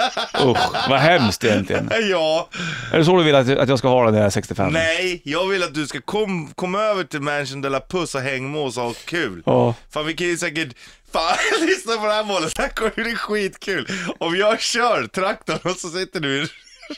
Usch, 0.49 0.89
vad 0.89 0.99
hemskt 0.99 1.43
egentligen. 1.43 1.89
Ja, 2.11 2.49
Är 2.93 2.97
det 2.97 3.05
så 3.05 3.17
du 3.17 3.23
vill 3.23 3.35
att, 3.35 3.49
att 3.49 3.69
jag 3.69 3.79
ska 3.79 3.87
ha 3.87 4.03
den 4.03 4.13
när 4.13 4.19
jag 4.19 4.25
är 4.25 4.29
65? 4.29 4.73
nej, 4.73 5.21
jag 5.23 5.47
vill 5.47 5.63
att 5.63 5.73
du 5.73 5.87
ska 5.87 6.01
kom, 6.01 6.47
komma 6.55 6.79
över 6.81 7.03
till 7.03 7.21
Mansion 7.21 7.61
de 7.61 7.69
la 7.69 7.79
Puss 7.79 8.15
och 8.15 8.21
häng 8.21 8.51
med 8.51 8.61
oss 8.61 8.77
och 8.77 8.83
ha 8.83 8.93
kul. 9.05 9.43
Ja. 9.45 9.73
Fan 9.93 10.05
vi 10.05 10.13
kan 10.13 10.27
ju 10.27 10.37
säkert, 10.37 10.75
fan 11.15 11.37
lyssna 11.67 11.97
på 11.97 12.05
det 12.05 12.13
här 12.13 12.23
målet, 12.23 12.55
det 12.55 12.61
här 12.61 12.69
kommer 12.69 13.03
bli 13.03 13.15
skitkul. 13.15 13.87
Om 14.17 14.35
jag 14.35 14.61
kör 14.61 15.07
traktorn 15.07 15.71
och 15.71 15.77
så 15.77 15.89
sitter 15.89 16.19
du 16.19 16.43
i 16.43 16.47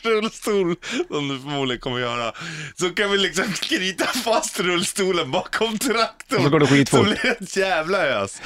rullstol, 0.03 0.75
som 1.07 1.27
du 1.27 1.39
förmodligen 1.39 1.79
kommer 1.81 1.99
göra, 1.99 2.31
så 2.75 2.89
kan 2.89 3.11
vi 3.11 3.17
liksom 3.17 3.43
knyta 3.53 4.05
fast 4.05 4.59
rullstolen 4.59 5.31
bakom 5.31 5.77
traktorn. 5.77 6.43
Så 6.43 6.49
går 6.49 6.59
det 6.59 6.67
skitfort. 6.67 6.99
Så 6.99 7.03
blir 7.05 7.19
det 7.23 7.29
ett 7.45 7.57
jävla 7.57 7.97
ös. 8.05 8.41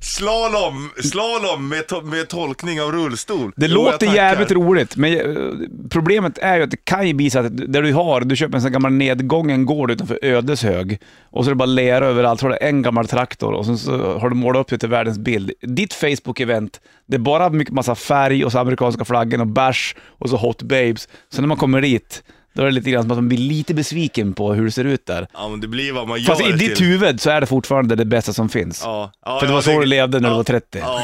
Slalom, 0.00 0.90
slalom 1.04 1.68
med, 1.68 1.84
to- 1.86 2.02
med 2.02 2.28
tolkning 2.28 2.80
av 2.82 2.92
rullstol. 2.92 3.52
Det 3.56 3.66
Jo, 3.66 3.74
låter 3.74 4.14
jävligt 4.14 4.50
roligt, 4.50 4.96
men 4.96 5.14
eh, 5.20 5.52
problemet 5.90 6.38
är 6.38 6.56
ju 6.56 6.62
att 6.62 6.70
det 6.70 6.84
kan 6.84 7.06
ju 7.08 7.14
bli 7.14 7.30
så 7.30 7.38
att 7.38 7.56
där 7.72 7.82
du 7.82 7.92
har, 7.92 8.20
du 8.20 8.36
köper 8.36 8.54
en 8.56 8.62
sån 8.62 8.72
gammal 8.72 8.92
nedgången 8.92 9.66
gård 9.66 9.90
utanför 9.90 10.18
Ödeshög 10.22 10.98
och 11.30 11.44
så 11.44 11.50
är 11.50 11.52
det 11.52 11.56
bara 11.56 11.66
lera 11.66 12.06
överallt, 12.06 12.40
så 12.40 12.46
har 12.46 12.50
du 12.50 12.58
en 12.66 12.82
gammal 12.82 13.08
traktor 13.08 13.52
och 13.52 13.66
sen 13.66 13.78
så 13.78 14.18
har 14.18 14.28
du 14.30 14.36
målat 14.36 14.60
upp 14.60 14.68
det 14.68 14.78
till 14.78 14.88
världens 14.88 15.18
bild. 15.18 15.50
Ditt 15.62 15.94
Facebook-event, 15.94 16.70
det 17.06 17.16
är 17.16 17.18
bara 17.18 17.50
mycket 17.50 17.74
massa 17.74 17.94
färg 17.94 18.44
och 18.44 18.52
så 18.52 18.58
amerikanska 18.58 19.04
flaggan 19.04 19.40
och 19.40 19.46
bärs 19.46 19.94
och 20.00 20.30
så 20.30 20.36
hot 20.36 20.62
babes. 20.62 21.08
Så 21.28 21.40
när 21.40 21.48
man 21.48 21.56
kommer 21.56 21.80
dit, 21.80 22.22
då 22.54 22.62
är 22.62 22.66
det 22.66 22.72
lite 22.72 22.90
grann 22.90 23.02
som 23.02 23.10
att 23.10 23.18
man 23.18 23.28
blir 23.28 23.38
lite 23.38 23.74
besviken 23.74 24.34
på 24.34 24.54
hur 24.54 24.64
det 24.64 24.70
ser 24.70 24.84
ut 24.84 25.06
där. 25.06 25.28
Ja 25.32 25.48
men 25.48 25.60
det 25.60 25.68
blir 25.68 25.92
vad 25.92 26.08
man 26.08 26.20
gör 26.20 26.26
Fast 26.26 26.40
i 26.40 26.52
det 26.52 26.56
ditt 26.56 26.76
till. 26.76 26.86
huvud 26.86 27.20
så 27.20 27.30
är 27.30 27.40
det 27.40 27.46
fortfarande 27.46 27.96
det 27.96 28.04
bästa 28.04 28.32
som 28.32 28.48
finns. 28.48 28.82
Ja, 28.84 29.12
ja, 29.24 29.40
För 29.40 29.46
det 29.46 29.52
var 29.52 29.56
jag 29.58 29.64
så 29.64 29.70
tänker- 29.70 29.80
du 29.80 29.86
levde 29.86 30.20
när 30.20 30.28
du 30.30 30.36
var 30.36 30.44
30. 30.44 30.78
Ja, 30.78 31.00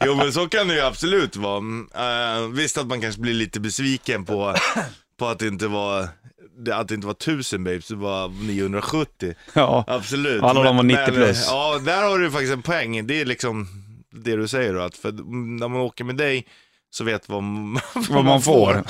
jo 0.04 0.14
men 0.14 0.32
så 0.32 0.48
kan 0.48 0.68
det 0.68 0.74
ju 0.74 0.80
absolut 0.80 1.36
vara. 1.36 1.58
Uh, 1.58 2.48
visst 2.52 2.78
att 2.78 2.86
man 2.86 3.00
kanske 3.00 3.20
blir 3.20 3.34
lite 3.34 3.60
besviken 3.60 4.24
på, 4.24 4.54
på 5.18 5.26
att 5.26 5.38
det 5.38 5.46
inte 5.46 5.66
var 5.66 6.08
att 6.72 6.88
det 6.88 6.94
inte 6.94 7.06
var 7.06 7.14
1000 7.14 7.64
babes, 7.64 7.88
det 7.88 7.94
var 7.94 8.28
970. 8.28 9.34
Ja. 9.52 9.84
Absolut. 9.86 10.42
Alla 10.42 10.62
de 10.62 10.76
var 10.76 10.82
90 10.82 11.02
men, 11.06 11.14
plus. 11.14 11.46
Ja, 11.50 11.78
där 11.84 12.02
har 12.02 12.18
du 12.18 12.30
faktiskt 12.30 12.52
en 12.52 12.62
poäng. 12.62 13.06
Det 13.06 13.20
är 13.20 13.24
liksom 13.24 13.68
det 14.16 14.36
du 14.36 14.48
säger 14.48 14.74
då, 14.74 14.80
att 14.80 14.96
för 14.96 15.12
när 15.58 15.68
man 15.68 15.80
åker 15.80 16.04
med 16.04 16.16
dig 16.16 16.46
så 16.90 17.04
vet 17.04 17.28
vad, 17.28 17.42
man- 17.42 17.80
Vad 18.10 18.24
man 18.24 18.42
får. 18.42 18.82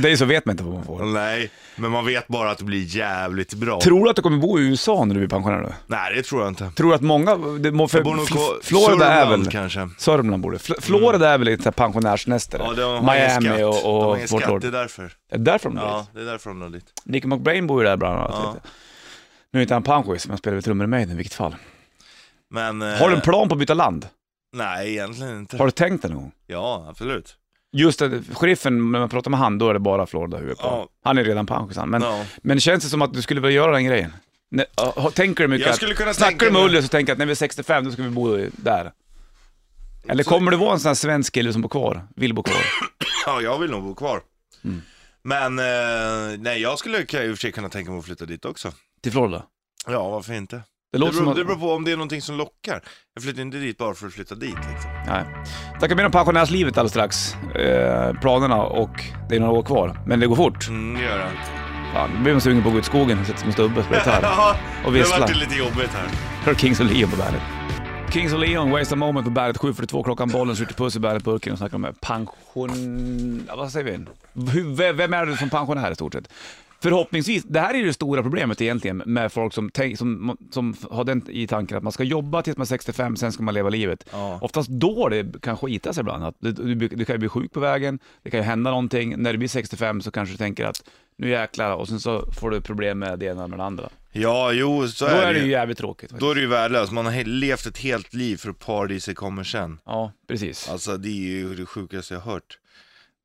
det 0.00 0.10
är 0.10 0.16
så 0.16 0.24
vet 0.24 0.44
man 0.46 0.52
inte 0.52 0.64
vad 0.64 0.74
man 0.74 0.84
får. 0.84 1.04
Nej, 1.04 1.50
men 1.76 1.90
man 1.90 2.06
vet 2.06 2.28
bara 2.28 2.50
att 2.50 2.58
det 2.58 2.64
blir 2.64 2.96
jävligt 2.96 3.54
bra. 3.54 3.80
Tror 3.80 4.04
du 4.04 4.10
att 4.10 4.16
du 4.16 4.22
kommer 4.22 4.38
bo 4.38 4.58
i 4.58 4.62
USA 4.62 5.04
när 5.04 5.14
du 5.14 5.20
blir 5.20 5.28
pensionär? 5.28 5.62
Då? 5.62 5.72
Nej, 5.86 6.14
det 6.14 6.22
tror 6.22 6.40
jag 6.42 6.48
inte. 6.50 6.70
Tror 6.76 6.88
du 6.88 6.94
att 6.94 7.00
många, 7.00 7.36
det 7.36 7.70
må, 7.72 7.88
för, 7.88 8.02
bor 8.02 8.16
Florida 8.62 9.06
är 9.06 9.20
Sörmland 9.20 9.42
väl, 9.42 9.52
kanske. 9.52 9.88
Sörmland 9.98 10.42
borde 10.42 10.56
Fl- 10.56 10.80
Florida 10.80 11.28
är 11.30 11.38
väl 11.38 11.46
lite 11.46 11.72
pensionärsnäste. 11.72 12.56
Ja, 12.60 12.72
de 12.72 12.82
har 12.82 13.16
ingen 13.16 13.42
Miami 13.42 13.58
skatt. 13.58 13.66
och, 13.66 13.82
de 13.82 13.92
har 13.92 14.06
och 14.06 14.16
ingen 14.16 14.28
Fort 14.28 14.42
skatt, 14.42 14.60
det 14.62 14.68
är 14.68 14.72
därför. 14.72 15.02
Är 15.04 15.38
det 15.38 15.44
därför 15.44 15.68
de 15.68 15.78
är 15.78 15.82
Ja, 15.82 15.98
dit? 16.00 16.08
det 16.14 16.20
är 16.20 16.24
därför 16.24 16.50
de 16.50 16.60
drar 16.60 16.68
dit. 16.68 16.84
Nicky 17.04 17.26
McBrain 17.28 17.66
bor 17.66 17.82
ju 17.82 17.88
där 17.88 17.96
bland 17.96 18.18
annat. 18.18 18.30
Ja. 18.32 18.56
Nu 19.52 19.60
är 19.60 19.62
inte 19.62 19.74
han 19.74 19.82
pensionist, 19.82 20.26
men 20.26 20.30
han 20.30 20.38
spelar 20.38 20.54
väl 20.54 20.62
trummor 20.62 20.84
i 20.84 20.88
Maiden 20.88 21.10
i 21.10 21.16
vilket 21.16 21.34
fall. 21.34 21.56
Men... 22.50 22.80
Har 22.80 22.98
du 23.08 23.12
en 23.14 23.18
eh, 23.18 23.20
plan 23.20 23.48
på 23.48 23.54
att 23.54 23.58
byta 23.58 23.74
land? 23.74 24.06
Nej, 24.52 24.90
egentligen 24.92 25.38
inte. 25.38 25.56
Har 25.56 25.64
du 25.66 25.70
tänkt 25.70 26.02
det 26.02 26.08
någon 26.08 26.16
gång? 26.18 26.32
Ja, 26.46 26.86
absolut. 26.90 27.36
Just 27.72 27.98
det, 27.98 28.22
sheriffen, 28.34 28.92
när 28.92 28.98
man 28.98 29.08
pratar 29.08 29.30
med 29.30 29.40
han, 29.40 29.58
då 29.58 29.68
är 29.68 29.74
det 29.74 29.80
bara 29.80 30.06
Florida 30.06 30.36
huvudet 30.36 30.58
på. 30.58 30.66
Ja. 30.66 30.88
Han 31.04 31.18
är 31.18 31.24
redan 31.24 31.46
pensionist 31.46 31.78
han. 31.78 31.88
Men, 31.90 32.02
Ja. 32.02 32.24
men 32.42 32.60
känns 32.60 32.84
det 32.84 32.90
som 32.90 33.02
att 33.02 33.14
du 33.14 33.22
skulle 33.22 33.40
vilja 33.40 33.56
göra 33.56 33.72
den 33.72 33.84
grejen? 33.84 34.12
Nej, 34.50 34.66
tänker 35.14 35.44
du 35.44 35.48
mycket 35.48 35.66
Jag 35.66 35.70
att, 35.70 35.76
skulle 35.76 35.94
kunna 35.94 36.14
snackar 36.14 36.30
tänka 36.30 36.44
du 36.44 36.50
med 36.50 36.60
mig- 36.62 36.68
Ulli 36.70 36.82
så 36.82 36.88
tänker 36.88 37.12
att 37.12 37.18
när 37.18 37.26
vi 37.26 37.30
är 37.32 37.36
65 37.36 37.84
då 37.84 37.90
ska 37.90 38.02
vi 38.02 38.10
bo 38.10 38.36
där? 38.52 38.92
Eller 40.08 40.24
kommer 40.24 40.50
du 40.50 40.56
vara 40.56 40.72
en 40.72 40.80
sån 40.80 40.88
här 40.88 40.94
svensk 40.94 41.34
kille 41.34 41.52
som 41.52 41.62
bor 41.62 41.68
kvar, 41.68 42.06
vill 42.16 42.34
bo 42.34 42.42
kvar? 42.42 42.56
Ja, 43.26 43.40
jag 43.40 43.58
vill 43.58 43.70
nog 43.70 43.82
bo 43.82 43.94
kvar. 43.94 44.22
Mm. 44.64 44.82
Men, 45.22 45.58
eh, 45.58 46.38
nej, 46.38 46.60
jag 46.62 46.78
skulle 46.78 46.98
i 46.98 47.02
och 47.04 47.08
för 47.10 47.36
sig 47.36 47.52
kunna 47.52 47.68
tänka 47.68 47.90
mig 47.90 47.98
att 47.98 48.04
flytta 48.04 48.24
dit 48.26 48.44
också. 48.44 48.72
Till 49.02 49.12
Florida? 49.12 49.42
Ja, 49.86 50.08
varför 50.10 50.32
inte? 50.32 50.62
Det 50.92 50.98
Det 50.98 51.00
låter 51.00 51.12
beror, 51.12 51.24
som 51.26 51.34
det 51.34 51.40
att... 51.40 51.46
beror 51.46 51.58
på 51.58 51.72
om 51.72 51.84
det 51.84 51.92
är 51.92 51.96
någonting 51.96 52.22
som 52.22 52.36
lockar. 52.36 52.80
Jag 53.14 53.22
flyttar 53.24 53.42
inte 53.42 53.56
dit 53.58 53.78
bara 53.78 53.94
för 53.94 54.06
att 54.06 54.12
flytta 54.12 54.34
dit 54.34 54.56
liksom. 54.70 54.90
Nej. 55.06 55.24
Tackar 55.80 55.96
mer 55.96 56.06
om 56.06 56.12
pensionärslivet 56.12 56.78
alldeles 56.78 56.92
strax. 56.92 57.34
Eh, 57.54 58.20
planerna 58.20 58.62
och 58.62 59.04
det 59.28 59.36
är 59.36 59.40
några 59.40 59.52
år 59.52 59.62
kvar. 59.62 60.00
Men 60.06 60.20
det 60.20 60.26
går 60.26 60.36
fort. 60.36 60.68
Mm, 60.68 60.94
det 60.94 61.04
gör 61.04 61.18
det. 61.18 61.30
Fan, 61.94 62.10
nu 62.10 62.22
blir 62.22 62.32
man 62.32 62.40
sugen 62.40 62.62
på 62.62 62.68
att 62.68 62.72
gå 62.72 62.78
ut 62.78 62.84
i 62.84 62.88
skogen 62.88 63.20
och 63.20 63.26
sätta 63.26 63.38
sig 63.38 63.46
med 63.46 63.54
stubbe 63.54 63.80
och 63.80 63.86
spela 63.86 63.98
gitarr. 64.00 64.56
Och 64.84 64.92
det 64.92 64.98
vissla. 64.98 65.18
vart 65.18 65.30
ju 65.30 65.34
lite 65.34 65.54
jobbigt 65.54 65.90
här. 65.90 66.08
Hör 66.44 66.54
Kings 66.54 66.80
of 66.80 66.90
Leon 66.90 67.10
på 67.10 67.16
bandet. 67.16 67.42
Kings 68.12 68.32
of 68.32 68.40
Leon, 68.40 68.70
Waste 68.70 68.94
a 68.94 68.96
Moment 68.96 69.24
på 69.26 69.30
bandet 69.30 69.56
7.42 69.58 70.04
klockan, 70.04 70.28
bollen 70.28 70.56
skjuter 70.56 70.74
puss 70.74 70.96
i 70.96 70.98
bandet-burken 71.00 71.52
och 71.52 71.58
snackar 71.58 71.76
om 71.76 71.94
pension... 72.00 73.44
Ja, 73.48 73.56
vad 73.56 73.72
säger 73.72 73.98
vi? 74.32 74.92
Vem 74.92 75.14
är 75.14 75.26
du 75.26 75.36
som 75.36 75.50
pensionär 75.50 75.90
i 75.90 75.94
stort 75.94 76.12
sett? 76.12 76.28
Förhoppningsvis, 76.82 77.44
det 77.44 77.60
här 77.60 77.74
är 77.74 77.78
ju 77.78 77.86
det 77.86 77.92
stora 77.92 78.22
problemet 78.22 78.60
egentligen 78.60 79.02
med 79.06 79.32
folk 79.32 79.52
som, 79.54 79.70
tänk, 79.70 79.98
som, 79.98 80.36
som 80.50 80.74
har 80.90 81.04
den 81.04 81.30
i 81.30 81.46
tanken 81.46 81.76
att 81.76 81.82
man 81.82 81.92
ska 81.92 82.04
jobba 82.04 82.42
tills 82.42 82.56
man 82.56 82.62
är 82.62 82.66
65, 82.66 83.16
sen 83.16 83.32
ska 83.32 83.42
man 83.42 83.54
leva 83.54 83.68
livet. 83.68 84.06
Ja. 84.12 84.38
Oftast 84.42 84.68
då 84.68 85.08
det 85.08 85.42
kan 85.42 85.56
skita 85.56 85.92
sig 85.92 86.00
ibland. 86.00 86.24
Att 86.24 86.34
du, 86.38 86.52
du, 86.52 86.74
du 86.74 87.04
kan 87.04 87.14
ju 87.14 87.18
bli 87.18 87.28
sjuk 87.28 87.52
på 87.52 87.60
vägen, 87.60 87.98
det 88.22 88.30
kan 88.30 88.40
ju 88.40 88.44
hända 88.44 88.70
någonting. 88.70 89.14
När 89.22 89.32
du 89.32 89.38
blir 89.38 89.48
65 89.48 90.00
så 90.00 90.10
kanske 90.10 90.32
du 90.34 90.36
tänker 90.38 90.64
att 90.64 90.82
nu 91.16 91.28
jäklar, 91.30 91.74
och 91.74 91.88
sen 91.88 92.00
så 92.00 92.32
får 92.32 92.50
du 92.50 92.60
problem 92.60 92.98
med 92.98 93.18
det 93.18 93.26
ena 93.26 93.46
med 93.46 93.58
det 93.58 93.64
andra. 93.64 93.88
Ja, 94.12 94.52
jo, 94.52 94.88
så 94.88 95.04
Då 95.04 95.10
är, 95.10 95.16
är 95.22 95.26
det 95.26 95.32
det 95.32 95.38
ju 95.38 95.44
ju. 95.44 95.50
jävligt 95.50 95.78
tråkigt. 95.78 96.10
Då 96.10 96.30
är 96.30 96.34
det 96.34 96.40
ju 96.40 96.46
värdelöst. 96.46 96.92
Man 96.92 97.06
har 97.06 97.24
levt 97.24 97.66
ett 97.66 97.78
helt 97.78 98.14
liv 98.14 98.36
för 98.36 98.50
att 98.50 98.58
paradiset 98.58 99.16
kommer 99.16 99.44
sen. 99.44 99.78
Ja, 99.84 100.12
precis. 100.28 100.68
Alltså 100.68 100.96
det 100.96 101.08
är 101.08 101.30
ju 101.30 101.54
det 101.54 101.66
sjukaste 101.66 102.14
jag 102.14 102.20
har 102.20 102.32
hört. 102.32 102.58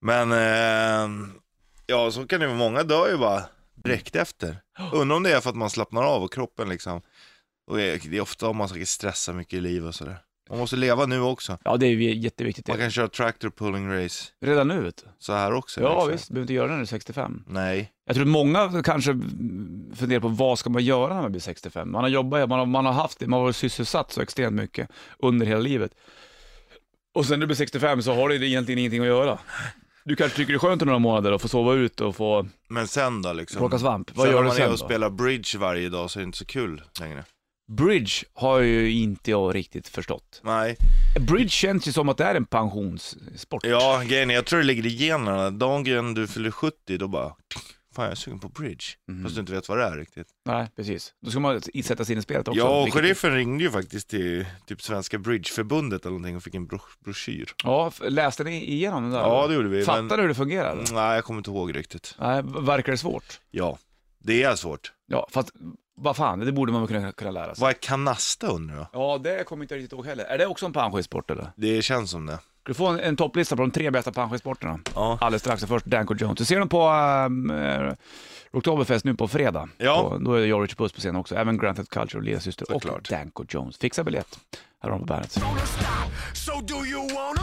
Men, 0.01 0.31
eh, 0.31 1.27
ja 1.88 2.12
så 2.12 2.27
kan 2.27 2.39
det 2.39 2.48
vara. 2.48 2.58
Många 2.58 2.84
dör 2.84 3.10
ju 3.12 3.18
bara 3.18 3.44
direkt 3.75 4.15
efter. 4.15 4.58
Undrar 4.94 5.18
om 5.18 5.24
det 5.24 5.32
är 5.32 5.42
för 5.42 5.50
att 5.50 5.56
man 5.56 5.70
slappnar 5.70 6.04
av 6.04 6.24
och 6.24 6.34
kroppen 6.34 6.70
liksom. 6.70 7.01
Och 7.68 7.77
det 7.77 8.06
är 8.06 8.22
ofta 8.22 8.48
om 8.48 8.58
man 8.58 8.70
säkert 8.70 8.88
stressar 8.88 9.34
mycket 9.34 9.54
i 9.54 9.62
livet 9.62 9.88
och 9.88 9.96
sådär. 9.96 10.18
Man 10.50 10.60
måste 10.60 10.75
leva 10.75 11.06
nu 11.06 11.22
också. 11.22 11.58
Ja, 11.63 11.77
det 11.77 11.86
är 11.88 11.89
ju 11.89 12.15
jätteviktigt. 12.15 12.68
Man 12.68 12.77
kan 12.77 12.92
köra 12.92 13.08
tractor 13.08 13.50
pulling 13.50 14.04
race 14.04 14.24
Redan 14.42 14.68
nu 14.68 14.82
vet 14.82 14.98
du. 14.98 15.04
så 15.20 15.34
här 15.34 15.54
också. 15.54 15.82
Ja 15.82 15.94
liksom. 15.94 16.12
visst, 16.12 16.27
du 16.27 16.34
behöver 16.34 16.44
inte 16.44 16.54
göra 16.54 16.68
det 16.68 16.72
när 16.72 16.77
du 16.77 16.84
är 16.84 16.88
65. 16.88 17.44
Nej. 17.48 17.92
Jag 18.06 18.15
tror 18.15 18.25
många 18.25 18.84
kanske 18.84 19.12
funderar 19.96 20.20
på 20.20 20.27
vad 20.27 20.60
ska 20.60 20.70
man 20.70 20.84
göra 20.84 21.13
när 21.13 21.22
man 21.22 21.32
blir 21.32 21.42
65? 21.42 21.92
Man 21.92 22.04
har 22.04 22.10
jobbat, 22.10 22.50
man 22.50 22.60
har, 22.60 22.65
man 22.65 22.86
har 22.86 22.94
haft 22.94 23.20
det, 23.20 23.27
man 23.27 23.38
har 23.38 23.44
varit 23.46 23.56
sysselsatt 23.56 24.12
så 24.12 24.22
extremt 24.22 24.56
mycket 24.56 24.89
under 25.20 25.46
hela 25.46 25.60
livet. 25.60 25.92
Och 27.13 27.25
sen 27.25 27.39
när 27.39 27.42
du 27.42 27.48
blir 27.48 27.56
65 27.56 28.01
så 28.01 28.13
har 28.13 28.30
du 28.30 28.48
egentligen 28.48 28.80
ingenting 28.80 29.01
att 29.01 29.08
göra. 29.08 29.39
Du 30.05 30.15
kanske 30.15 30.38
tycker 30.38 30.53
det 30.53 30.57
är 30.57 30.59
skönt 30.59 30.81
i 30.81 30.85
några 30.85 31.00
månader 31.00 31.31
att 31.31 31.41
få 31.41 31.47
sova 31.47 31.74
ut 31.74 32.01
och 32.01 32.15
få 32.15 32.47
Men 32.67 32.88
sen 32.88 33.21
då 33.21 33.33
liksom? 33.33 33.59
plocka 33.59 33.79
svamp. 33.79 34.12
Vad 34.15 34.25
sen 34.25 34.35
gör 34.35 34.39
när 34.39 34.43
du 34.43 34.47
man 34.47 34.55
sen 34.55 34.65
är 34.65 34.71
och 34.71 34.77
då? 34.79 34.85
spelar 34.85 35.09
bridge 35.09 35.57
varje 35.57 35.89
dag 35.89 36.12
så 36.12 36.19
är 36.19 36.21
det 36.21 36.25
inte 36.25 36.38
så 36.38 36.45
kul 36.45 36.81
längre. 37.00 37.24
Bridge 37.71 38.12
har 38.33 38.59
ju 38.59 38.91
inte 38.91 39.31
jag 39.31 39.55
riktigt 39.55 39.88
förstått. 39.88 40.41
Nej. 40.43 40.77
Bridge 41.19 41.50
känns 41.50 41.88
ju 41.88 41.91
som 41.91 42.09
att 42.09 42.17
det 42.17 42.24
är 42.24 42.35
en 42.35 42.45
pensionssport. 42.45 43.65
Ja, 43.65 44.03
grejen 44.05 44.31
är, 44.31 44.35
jag 44.35 44.45
tror 44.45 44.59
det 44.59 44.65
ligger 44.65 44.85
i 44.85 44.89
generna. 44.89 45.50
Dagen 45.50 46.13
du 46.13 46.27
fyller 46.27 46.51
70, 46.51 46.97
då 46.97 47.07
bara, 47.07 47.33
fan 47.95 48.05
jag 48.05 48.11
är 48.11 48.15
sugen 48.15 48.39
på 48.39 48.49
bridge. 48.49 48.83
Mhm. 49.07 49.23
Fast 49.23 49.35
du 49.35 49.41
inte 49.41 49.53
vet 49.53 49.69
vad 49.69 49.77
det 49.77 49.83
är 49.83 49.97
riktigt. 49.97 50.27
Nej, 50.45 50.67
precis. 50.75 51.13
Då 51.21 51.31
ska 51.31 51.39
man 51.39 51.61
sätta 51.61 52.05
sig 52.05 52.13
in 52.13 52.19
i 52.19 52.21
spelet 52.21 52.47
också. 52.47 52.59
Ja, 52.59 52.81
och 52.83 52.93
sheriffen 52.93 53.33
ringde 53.35 53.63
ju 53.63 53.71
faktiskt 53.71 54.07
till 54.09 54.45
typ 54.67 54.81
Svenska 54.81 55.17
Bridgeförbundet 55.17 56.01
eller 56.05 56.11
någonting 56.11 56.35
och 56.35 56.43
fick 56.43 56.55
en 56.55 56.67
bro- 56.67 56.79
broschyr. 56.99 57.53
Ja, 57.63 57.91
läste 58.01 58.43
ni 58.43 58.71
igenom 58.71 59.03
den 59.03 59.11
där? 59.11 59.19
Ja, 59.19 59.47
det 59.47 59.53
gjorde 59.55 59.69
vi. 59.69 59.85
Fattar 59.85 60.01
men... 60.03 60.19
hur 60.19 60.27
det 60.27 60.35
fungerar? 60.35 60.71
Mm, 60.73 60.85
Nej, 60.93 61.15
jag 61.15 61.23
kommer 61.23 61.37
inte 61.37 61.49
ihåg 61.51 61.75
riktigt. 61.75 62.15
Nej, 62.19 62.41
verkar 62.45 62.91
det 62.91 62.97
svårt? 62.97 63.39
Ja, 63.51 63.77
det 64.19 64.43
är 64.43 64.55
svårt. 64.55 64.91
Ja, 65.07 65.27
fast 65.31 65.51
vad 65.97 66.15
fan, 66.15 66.39
det 66.39 66.51
borde 66.51 66.71
man 66.71 66.87
kunna, 66.87 67.11
kunna 67.11 67.31
lära 67.31 67.55
sig. 67.55 67.61
Vad 67.61 67.69
är 67.69 67.73
kanasta 67.73 68.47
undrar 68.47 68.75
jag? 68.75 68.87
Ja, 68.93 69.17
det 69.23 69.43
kommer 69.47 69.63
inte 69.63 69.73
jag 69.75 69.79
riktigt 69.79 69.93
ihåg 69.93 70.05
heller. 70.05 70.23
Är 70.23 70.37
det 70.37 70.45
också 70.45 70.65
en 70.65 70.73
pensionsport 70.73 71.31
eller? 71.31 71.51
Det 71.55 71.81
känns 71.81 72.11
som 72.11 72.25
det. 72.25 72.39
Du 72.65 72.74
få 72.74 72.88
en, 72.88 73.00
en 73.00 73.15
topplista 73.15 73.55
på 73.55 73.62
de 73.62 73.72
tre 73.72 73.91
bästa 73.91 74.12
pensionsporterna? 74.12 74.79
Ja. 74.95 75.17
Alldeles 75.22 75.41
strax. 75.41 75.65
Först 75.65 75.86
Danko 75.86 76.15
Jones. 76.15 76.38
Du 76.38 76.45
ser 76.45 76.60
dem 76.60 76.69
på 76.69 76.88
uh, 77.53 77.93
Oktoberfest 78.51 79.05
nu 79.05 79.15
på 79.15 79.27
fredag. 79.27 79.69
Ja. 79.77 80.01
Och 80.01 80.22
då 80.22 80.34
är 80.34 80.41
det 80.41 80.48
Richard 80.48 80.77
Puss 80.77 80.91
på 80.91 81.00
scen 81.00 81.15
också. 81.15 81.36
Även 81.36 81.57
Grand 81.57 81.77
Theft 81.77 81.89
Culture 81.89 82.17
och 82.17 82.24
Lias 82.24 82.43
syster 82.43 82.72
och 82.72 82.81
Såklart. 82.81 83.10
Danko 83.10 83.45
Jones. 83.50 83.77
Fixa 83.77 84.03
biljett. 84.03 84.39
Här 84.86 84.92
har 84.92 85.00
de 85.00 85.06
bandet. 85.06 85.39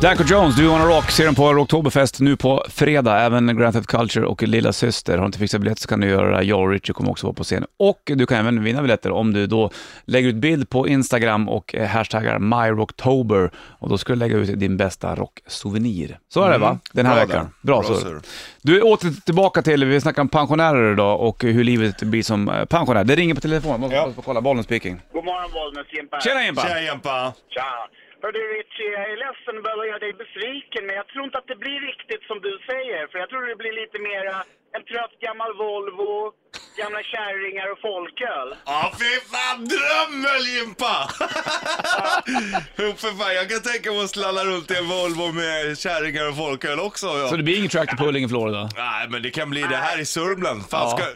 Danko 0.01 0.25
Jones, 0.25 0.57
Do 0.57 0.63
You 0.63 0.73
Wanna 0.73 0.85
Rock, 0.85 1.11
ser 1.11 1.25
den 1.25 1.35
på 1.35 1.49
Oktoberfest 1.49 2.21
nu 2.21 2.37
på 2.37 2.65
fredag. 2.69 3.21
Även 3.21 3.57
Grand 3.57 3.75
Theft 3.75 3.87
Culture 3.87 4.27
och 4.27 4.43
Lilla 4.43 4.73
Syster. 4.73 5.13
Har 5.13 5.21
du 5.21 5.27
inte 5.27 5.39
fixat 5.39 5.61
biljett 5.61 5.79
så 5.79 5.89
kan 5.89 6.01
du 6.01 6.07
göra 6.07 6.37
det. 6.37 6.43
Jag 6.43 6.61
och 6.61 6.71
Richie 6.71 6.95
kommer 6.95 7.11
också 7.11 7.27
vara 7.27 7.35
på 7.35 7.45
scen. 7.45 7.65
Och 7.77 8.01
du 8.05 8.27
kan 8.27 8.39
även 8.39 8.65
vinna 8.65 8.83
biljetter 8.83 9.11
om 9.11 9.33
du 9.33 9.47
då 9.47 9.71
lägger 10.05 10.29
ut 10.29 10.37
bild 10.37 10.69
på 10.69 10.89
Instagram 10.89 11.49
och 11.49 11.75
eh, 11.75 11.89
hashtaggar 11.89 12.39
MyRocktober. 12.39 13.51
Och 13.57 13.89
då 13.89 13.99
ska 13.99 14.13
du 14.13 14.19
lägga 14.19 14.37
ut 14.37 14.59
din 14.59 14.77
bästa 14.77 15.15
rocksouvenir. 15.15 16.19
Så 16.29 16.43
är 16.43 16.51
det 16.51 16.59
va? 16.59 16.79
Den 16.93 17.07
här 17.07 17.15
Bra 17.15 17.25
veckan. 17.25 17.45
där. 17.45 17.67
Bra, 17.67 17.83
Bra 17.83 17.99
så. 17.99 18.21
Du 18.69 18.73
är 18.79 18.83
åter 18.93 19.11
tillbaka 19.29 19.63
till, 19.63 19.81
vi 19.85 20.01
snackar 20.01 20.23
om 20.23 20.29
pensionärer 20.41 20.93
idag 20.93 21.15
och 21.29 21.39
hur 21.57 21.65
livet 21.73 21.97
blir 22.13 22.23
som 22.33 22.41
eh, 22.49 22.65
pensionär. 22.77 23.05
Det 23.11 23.15
ringer 23.21 23.35
på 23.35 23.41
telefon, 23.49 23.81
måste 23.81 23.97
Ja. 23.97 24.13
kolla 24.29 24.41
bollen 24.49 24.65
speaking. 24.69 24.95
God 25.17 25.25
morgon 25.31 25.51
Bollnäs, 25.57 25.89
Jimpa. 25.97 26.17
Tjena 26.25 26.41
Jimpa! 26.47 26.63
Tja 26.69 26.81
Jempa! 26.89 27.17
Tja! 27.55 27.71
Hör 28.23 28.33
du 28.39 28.43
Richie, 28.59 28.89
jag 28.97 29.05
är 29.13 29.17
ledsen 29.25 29.53
att 29.59 29.65
behöva 29.69 29.85
göra 29.91 30.03
dig 30.07 30.13
besviken, 30.25 30.83
men 30.87 30.95
jag 31.01 31.07
tror 31.11 31.25
inte 31.29 31.39
att 31.43 31.51
det 31.53 31.59
blir 31.65 31.79
riktigt 31.91 32.23
som 32.31 32.39
du 32.47 32.53
säger. 32.71 33.03
För 33.11 33.17
jag 33.23 33.29
tror 33.31 33.43
det 33.53 33.59
blir 33.63 33.75
lite 33.83 33.99
mera 34.11 34.35
en 34.77 34.83
trött 34.91 35.15
gammal 35.27 35.53
Volvo, 35.65 36.13
gamla 36.77 37.03
kärringar 37.03 37.73
och 37.73 37.79
folköl. 37.81 38.49
Ja 38.65 38.93
fy 39.01 39.21
fan, 39.33 39.59
drömmen 39.73 40.41
Jimpa! 40.55 41.09
för 42.97 43.19
fan, 43.19 43.35
jag 43.35 43.51
kan 43.51 43.61
tänka 43.73 43.93
mig 43.93 44.05
att 44.05 44.11
slalla 44.11 44.45
runt 44.45 44.71
i 44.71 44.77
en 44.77 44.89
Volvo 44.89 45.33
med 45.33 45.79
kärringar 45.79 46.29
och 46.29 46.37
folköl 46.37 46.81
också. 46.81 47.07
Ja. 47.07 47.29
Så 47.29 47.37
det 47.37 47.43
blir 47.43 47.57
ingen 47.59 47.71
tractor 47.71 47.97
pulling 47.97 48.25
i 48.25 48.29
Florida? 48.29 48.71
Nej 48.77 49.09
men 49.09 49.23
det 49.23 49.31
kan 49.31 49.51
bli 49.51 49.63
det 49.63 49.77
här 49.77 50.01
i 50.01 50.05
Sörmland. 50.07 50.69
Fan, 50.71 50.89
Ja. 50.91 50.97
ska, 50.99 51.07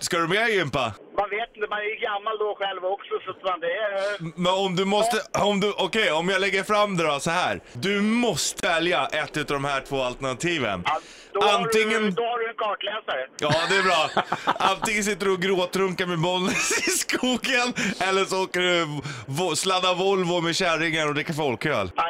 ska 0.00 0.18
du 0.18 0.28
med 0.28 0.48
Jimpa? 0.50 0.92
Man 1.16 1.30
vet 1.30 1.56
inte, 1.56 1.68
man 1.70 1.78
är 1.78 1.82
ju 1.94 1.96
gammal 1.96 2.38
då 2.38 2.54
själv 2.58 2.84
också, 2.84 3.14
så 3.24 3.30
att 3.30 3.42
man 3.44 3.60
det 3.60 3.66
är... 3.66 4.40
Men 4.40 4.52
om 4.66 4.76
du 4.76 4.84
måste, 4.84 5.16
om 5.40 5.60
du, 5.60 5.72
okej 5.78 6.12
om 6.12 6.28
jag 6.28 6.40
lägger 6.40 6.62
fram 6.64 6.96
det 6.96 7.04
då 7.06 7.20
så 7.20 7.30
här. 7.30 7.60
Du 7.72 8.00
måste 8.00 8.66
välja 8.68 9.06
ett 9.06 9.36
av 9.36 9.44
de 9.44 9.64
här 9.64 9.80
två 9.80 10.02
alternativen. 10.02 10.82
Ja, 10.86 11.00
Då, 11.32 11.40
har 11.40 11.58
du, 11.58 11.64
Antingen, 11.64 12.14
då 12.14 12.22
har 12.22 12.38
du 12.38 12.48
en 12.48 12.54
kartläsare. 12.56 13.26
ja 13.40 13.52
det 13.70 13.76
är 13.76 13.82
bra. 13.82 14.24
Antingen 14.58 15.04
sitter 15.04 15.26
du 15.26 15.32
och 15.32 15.40
gråtrunkar 15.42 16.06
med 16.06 16.18
Bollnäs 16.18 16.70
i 16.88 16.90
skogen 16.90 17.74
eller 18.08 18.24
så 18.24 18.42
åker 18.42 18.60
du 18.60 18.84
vo- 19.26 19.54
sladda 19.54 19.94
Volvo 19.94 20.40
med 20.40 20.56
kärringar 20.56 21.08
och 21.08 21.14
dricker 21.14 21.32
folköl. 21.32 21.90
Ja, 21.96 22.02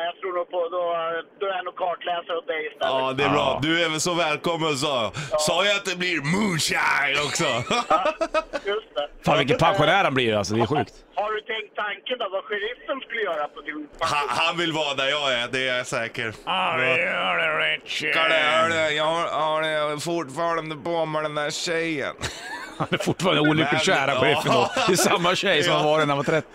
då, 0.70 0.82
då 1.40 1.46
är 1.46 1.54
jag 1.56 1.64
nog 1.64 1.76
kartläsare 1.76 2.36
åt 2.36 2.46
dig 2.46 2.66
istället. 2.66 2.94
Ja, 2.94 3.12
det 3.12 3.24
är 3.24 3.28
bra. 3.28 3.48
Ja. 3.54 3.58
Du 3.62 3.84
är 3.84 3.88
väl 3.88 4.00
så 4.00 4.14
välkommen 4.14 4.76
så. 4.76 5.12
Sa 5.38 5.64
jag 5.64 5.76
att 5.76 5.84
det 5.84 5.96
blir 5.96 6.20
moonshine 6.34 7.16
också? 7.26 7.44
Just 8.72 8.90
det. 8.94 9.08
Fan 9.24 9.38
vilken 9.38 9.58
pensionär 9.58 10.04
han 10.04 10.14
blir 10.14 10.36
alltså, 10.36 10.54
det 10.54 10.62
är 10.62 10.66
sjukt. 10.66 10.94
Har 11.14 11.32
du 11.32 11.40
tänkt 11.40 11.76
tanken 11.76 12.18
då, 12.18 12.28
vad 12.32 12.44
sheriffen 12.44 13.00
skulle 13.06 13.22
göra 13.22 13.48
på 13.48 13.60
din 13.60 13.88
Han, 14.00 14.28
han 14.28 14.56
vill 14.58 14.72
vara 14.72 14.94
där 14.94 15.08
jag 15.08 15.32
är, 15.32 15.48
det 15.52 15.68
är 15.68 15.76
jag 15.76 15.86
säker. 15.86 16.34
Ja, 16.44 16.76
det 16.76 17.02
gör 17.02 17.36
det 17.36 17.74
Richie. 17.74 18.12
Det, 18.12 18.18
hörru, 18.18 18.90
jag 18.94 19.04
har 19.04 20.00
fortfarande 20.00 20.76
på 20.76 21.06
med 21.06 21.22
den 21.22 21.34
där 21.34 21.50
tjejen. 21.50 22.14
Han 22.80 22.88
är 22.90 22.98
fortfarande 22.98 23.40
olyckligt 23.40 23.82
kär, 23.82 24.14
sheriffen 24.20 24.52
då. 24.52 24.70
Det 24.86 24.92
är 24.92 24.96
samma 24.96 25.34
tjej 25.34 25.62
som 25.62 25.72
han 25.74 25.84
var 25.84 25.98
när 25.98 26.06
han 26.06 26.16
var 26.16 26.24
30. 26.24 26.46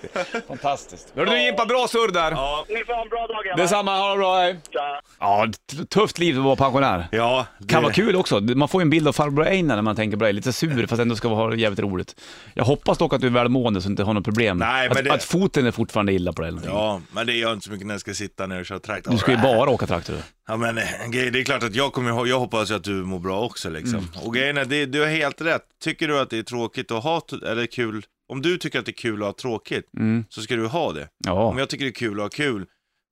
Fantastiskt. 0.47 1.07
Hörru 1.15 1.25
du 1.29 1.41
Jimpa, 1.43 1.65
bra 1.65 1.87
surr 1.87 2.11
där. 2.11 2.31
Ja, 2.31 2.65
Ni 2.69 2.83
får 2.85 2.93
ha 2.93 3.01
en 3.01 3.09
bra 3.09 3.27
dag 3.27 3.43
grabbar. 3.45 3.61
Detsamma, 3.63 3.97
ha 3.97 4.11
det 4.11 4.17
bra 4.17 4.35
hej. 4.39 4.59
Tja. 4.71 5.01
Ja, 5.19 5.47
tufft 5.89 6.19
liv 6.19 6.37
att 6.37 6.43
vara 6.45 6.55
pensionär. 6.55 7.07
ja 7.11 7.45
det, 7.59 7.67
Kan 7.67 7.83
vara 7.83 7.93
kul 7.93 8.15
också. 8.15 8.39
Man 8.39 8.67
får 8.67 8.81
ju 8.81 8.83
en 8.83 8.89
bild 8.89 9.07
av 9.07 9.13
farbror 9.13 9.45
Einar 9.47 9.75
när 9.75 9.81
man 9.81 9.95
tänker 9.95 10.17
på 10.17 10.23
det. 10.25 10.31
Lite 10.31 10.53
sur 10.53 10.87
fast 10.87 11.01
ändå 11.01 11.15
ska 11.15 11.27
ha 11.27 11.49
det 11.49 11.55
jävligt 11.57 11.79
roligt. 11.79 12.15
Jag 12.53 12.63
hoppas 12.65 12.97
dock 12.97 13.13
att 13.13 13.21
du 13.21 13.27
är 13.27 13.31
välmående 13.31 13.81
så 13.81 13.87
du 13.87 13.91
inte 13.91 14.03
har 14.03 14.13
något 14.13 14.23
problem. 14.23 14.57
Nej, 14.57 14.87
men 14.89 14.97
att, 14.97 15.03
det- 15.03 15.13
att 15.13 15.23
foten 15.23 15.67
är 15.67 15.71
fortfarande 15.71 16.13
illa 16.13 16.33
på 16.33 16.41
eller 16.41 16.51
någonting. 16.51 16.71
Ja, 16.73 17.01
men 17.11 17.27
det 17.27 17.33
gör 17.33 17.53
inte 17.53 17.65
så 17.65 17.71
mycket 17.71 17.87
när 17.87 17.93
jag 17.93 18.01
ska 18.01 18.13
sitta 18.13 18.47
ner 18.47 18.59
och 18.59 18.65
köra 18.65 18.79
traktor. 18.79 19.11
Du 19.11 19.17
ska 19.17 19.31
ju 19.31 19.37
bara 19.37 19.69
åka 19.69 19.87
traktor. 19.87 20.15
Ja 20.47 20.57
men 20.57 20.77
eh, 20.77 20.83
det 21.11 21.39
är 21.39 21.43
klart 21.43 21.63
att 21.63 21.75
jag 21.75 21.93
kommer 21.93 22.25
jag 22.27 22.39
hoppas 22.39 22.71
att 22.71 22.83
du 22.83 22.91
mår 22.91 23.19
bra 23.19 23.41
också 23.41 23.69
liksom. 23.69 23.99
Mm. 23.99 24.09
Och 24.25 24.33
grejen 24.35 24.57
är, 24.57 24.65
det, 24.65 24.85
du 24.85 24.99
har 24.99 25.07
helt 25.07 25.41
rätt. 25.41 25.61
Tycker 25.83 26.07
du 26.07 26.14
att 26.21 26.29
det 26.29 26.37
är 26.37 26.43
tråkigt 26.43 26.91
att 26.91 27.03
ha, 27.03 27.21
eller 27.45 27.65
kul, 27.65 28.05
om 28.29 28.41
du 28.41 28.57
tycker 28.57 28.79
att 28.79 28.85
det 28.85 28.91
är 28.91 28.93
kul 28.93 29.21
att 29.21 29.27
ha 29.27 29.33
tråkigt, 29.33 29.89
Mm. 29.97 30.25
så 30.29 30.41
ska 30.41 30.55
du 30.55 30.67
ha 30.67 30.91
det. 30.93 31.09
Ja. 31.25 31.31
Om 31.31 31.57
jag 31.57 31.69
tycker 31.69 31.85
det 31.85 31.91
är 31.91 31.93
kul 31.93 32.19
att 32.19 32.23
ha 32.23 32.29
kul 32.29 32.65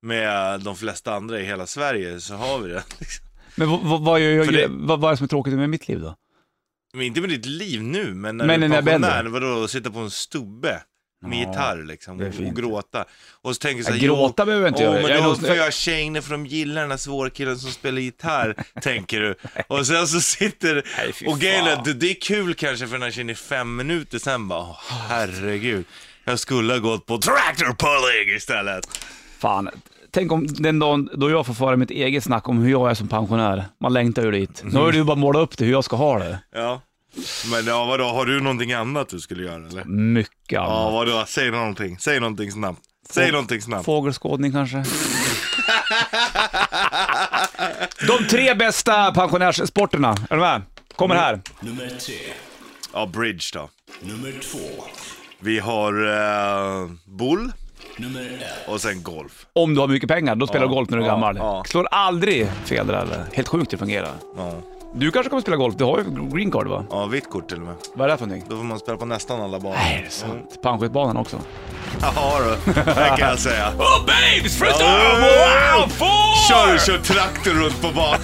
med 0.06 0.60
de 0.62 0.76
flesta 0.76 1.14
andra 1.16 1.40
i 1.40 1.46
hela 1.46 1.66
Sverige, 1.68 2.20
så 2.20 2.34
har 2.36 2.60
vi 2.60 2.70
det. 2.70 2.84
Men 3.56 3.70
vad, 3.70 4.20
För 4.22 4.52
det- 4.52 4.68
vad, 4.70 5.00
vad 5.02 5.10
är 5.10 5.14
det 5.14 5.18
som 5.18 5.24
är 5.24 5.28
tråkigt 5.28 5.54
med 5.54 5.70
mitt 5.70 5.88
liv 5.88 6.00
då? 6.00 6.16
Men 6.94 7.06
inte 7.06 7.22
med 7.22 7.30
ditt 7.30 7.46
liv 7.46 7.84
nu, 7.84 8.14
men 8.14 8.38
när 8.38 8.46
Men 8.46 8.60
du 8.60 8.66
är 8.66 8.70
jag 8.76 8.86
pensionär, 8.86 9.24
vadå, 9.26 9.68
sitta 9.68 9.92
på 9.92 10.00
en 10.00 10.12
stubbe 10.12 10.84
med 11.28 11.38
Ja, 11.38 11.50
gitarr 11.50 11.84
liksom, 11.84 12.20
och, 12.20 12.48
och 12.48 12.56
gråta. 12.56 13.06
Och 13.42 13.56
så 13.56 13.60
tänker 13.60 13.78
jag 13.78 13.86
så 13.86 13.92
Ja, 13.92 13.96
här, 13.96 14.02
gråta 14.08 14.46
behöver 14.46 14.66
jag 14.66 14.72
inte 14.72 14.88
Åh, 14.88 14.94
göra. 14.94 15.02
men 15.08 15.12
Jag 15.12 15.24
då 15.24 15.36
får 15.36 15.56
jag 15.56 15.74
tjejerna 15.74 16.22
för 16.22 16.32
de 16.32 16.46
gillar 16.46 16.82
den 16.82 16.92
här 16.92 16.98
svårkillen 16.98 17.58
som 17.60 17.72
spelar 17.72 18.02
gitarr, 18.02 18.56
tänker 18.82 19.20
du. 19.20 19.36
Och 19.68 19.88
sen 19.88 20.08
så 20.08 20.22
sitter, 20.22 20.84
Nej, 20.98 21.14
och 21.34 21.40
grejen 21.40 21.84
det, 21.86 21.94
det 21.94 22.10
är 22.12 22.22
kul 22.22 22.54
kanske 22.54 22.88
för 22.88 22.94
den 22.94 23.02
här 23.02 23.12
tjejen 23.12 23.30
i 23.30 23.36
fem 23.36 23.76
minuter, 23.76 24.20
sen 24.20 24.48
bara, 24.48 24.60
åh, 24.60 24.78
herregud. 25.10 25.86
Jag 26.26 26.40
skulle 26.40 26.74
ha 26.74 26.80
gått 26.80 27.06
på 27.06 27.18
tractor 27.18 27.66
pulling 27.66 28.36
istället. 28.38 28.86
Fan, 29.40 29.70
tänk 30.12 30.32
om 30.32 30.48
den 30.48 30.80
dagen 30.80 31.10
då 31.14 31.30
jag 31.30 31.46
får 31.46 31.54
föra 31.54 31.76
mitt 31.76 31.92
eget 31.92 32.24
snack 32.24 32.50
om 32.50 32.58
hur 32.60 32.72
jag 32.72 32.90
är 32.90 32.94
som 32.94 33.08
pensionär. 33.08 33.66
Man 33.80 33.94
längtar 33.94 34.24
ju 34.24 34.32
dit. 34.32 34.62
Nu 34.66 34.80
har 34.80 34.92
du 34.92 34.98
ju 34.98 35.04
bara 35.04 35.16
målat 35.18 35.42
upp 35.42 35.58
det, 35.58 35.66
hur 35.66 35.72
jag 35.72 35.84
ska 35.84 35.96
ha 35.96 36.20
det. 36.20 36.40
Ja. 36.54 36.82
Men 37.52 37.66
ja, 37.66 37.86
vadå, 37.86 38.04
har 38.04 38.26
du 38.26 38.42
någonting 38.42 38.74
annat 38.74 39.10
du 39.10 39.20
skulle 39.20 39.44
göra 39.44 39.68
eller? 39.68 39.84
Mycket 39.86 40.34
Ja, 40.52 40.62
annat. 40.82 40.94
vadå, 40.94 41.26
säg 41.28 41.52
någonting, 41.52 41.98
säg 42.00 42.20
någonting 42.20 42.52
snabbt. 42.52 42.80
Säg 43.10 43.32
någonting 43.32 43.62
snabbt. 43.62 43.86
Fågelskådning 43.86 44.52
kanske? 44.52 44.84
De 48.08 48.28
tre 48.30 48.54
bästa 48.54 49.12
pensionärssporterna, 49.12 50.16
är 50.30 50.36
du 50.36 50.42
med? 50.42 50.62
Kommer 50.96 51.16
här. 51.16 51.42
Nummer 51.60 51.88
tre. 51.88 52.16
Ja, 52.94 53.06
bridge 53.06 53.46
då. 53.54 53.70
Nummer 54.02 54.34
två. 54.52 54.84
Vi 55.40 55.60
har 55.60 55.94
eh, 56.84 56.90
bull 57.06 57.52
Nummer 57.98 58.22
ett. 58.42 58.68
och 58.70 58.82
sen 58.82 59.04
golf. 59.04 59.46
Om 59.54 59.74
du 59.76 59.80
har 59.82 59.88
mycket 59.88 60.10
pengar, 60.10 60.36
då 60.36 60.48
spelar 60.48 60.66
du 60.66 60.72
Ja, 60.72 60.76
golf 60.76 60.90
när 60.90 60.98
du 60.98 61.04
är 61.04 61.08
ja, 61.08 61.14
gammal. 61.14 61.38
ja. 61.38 61.64
Slår 61.68 61.88
aldrig 61.92 62.48
fel 62.66 62.88
där. 62.88 62.94
eller? 62.94 63.26
Helt 63.34 63.48
sjukt 63.48 63.72
det 63.72 63.78
fungerar. 63.78 64.12
Ja. 64.38 64.54
Du 64.96 65.12
kanske 65.12 65.30
kommer 65.30 65.42
spela 65.42 65.58
golf? 65.58 65.76
Du 65.78 65.84
har 65.84 65.98
ju 65.98 66.30
green 66.30 66.52
card 66.52 66.68
va? 66.68 66.86
ja, 66.90 67.06
vitt 67.06 67.30
kort 67.30 67.48
till 67.50 67.58
och 67.58 67.64
med. 67.64 67.76
Vad 67.94 68.08
är 68.08 68.12
det 68.12 68.18
för 68.18 68.26
någonting? 68.26 68.50
Då 68.50 68.58
får 68.58 68.64
man 68.64 68.80
spela 68.80 68.98
på 68.98 69.06
nästan 69.06 69.42
alla 69.42 69.60
banor. 69.60 69.76
Nej, 69.76 69.98
är 70.00 70.04
det 70.06 70.10
sant? 70.12 70.60
Panschisbanan 70.62 71.18
också. 71.18 71.38
Ja 72.02 72.38
du, 72.66 72.72
det 72.84 73.16
kan 73.18 73.30
jag 73.30 73.40
säga. 73.40 73.72
Oh 73.78 74.00
babes! 74.06 74.60
First 74.60 74.82
Oh, 74.82 75.20
wow! 75.20 75.90
Four! 75.90 76.50
Kör, 76.50 76.78
kör 76.78 76.98
traktor 76.98 77.52
runt 77.52 77.82
på 77.82 77.92
banan. 77.92 78.20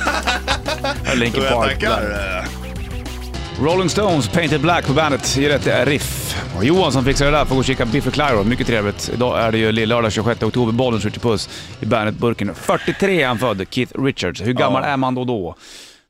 Linkin 1.16 1.44
Och 1.44 1.50
Park. 1.50 1.74
tackar. 1.74 2.46
Rolling 3.62 3.90
Stones, 3.90 4.28
Painted 4.30 4.62
Black 4.62 4.88
på 4.88 4.94
bandet, 4.94 5.38
ger 5.38 5.50
rätt 5.50 5.88
riff. 5.88 6.36
Och 6.58 6.66
Johan 6.66 6.92
som 6.92 7.06
fixar 7.06 7.26
det 7.26 7.32
där 7.32 7.46
får 7.46 7.56
gå 7.56 7.60
och 7.60 7.66
kika 7.66 7.86
Biffy 7.86 8.12
Clyro, 8.12 8.44
mycket 8.44 8.68
trevligt. 8.68 9.10
Idag 9.14 9.40
är 9.42 9.52
det 9.52 9.58
ju 9.58 9.72
lillördag 9.72 10.12
26 10.12 10.44
oktober, 10.44 10.72
bollen 10.72 11.02
skjuter 11.02 11.20
puss 11.20 11.50
i 11.80 11.86
bandet-burken. 11.86 12.56
43 12.56 13.22
är 13.24 13.28
han 13.28 13.38
född, 13.40 13.66
Keith 13.70 14.02
Richards. 14.04 14.42
Hur 14.42 14.54
gammal 14.54 14.84
Ja. 14.84 14.90
är 14.90 14.98
man 14.98 15.16
då 15.16 15.24
då? 15.26 15.56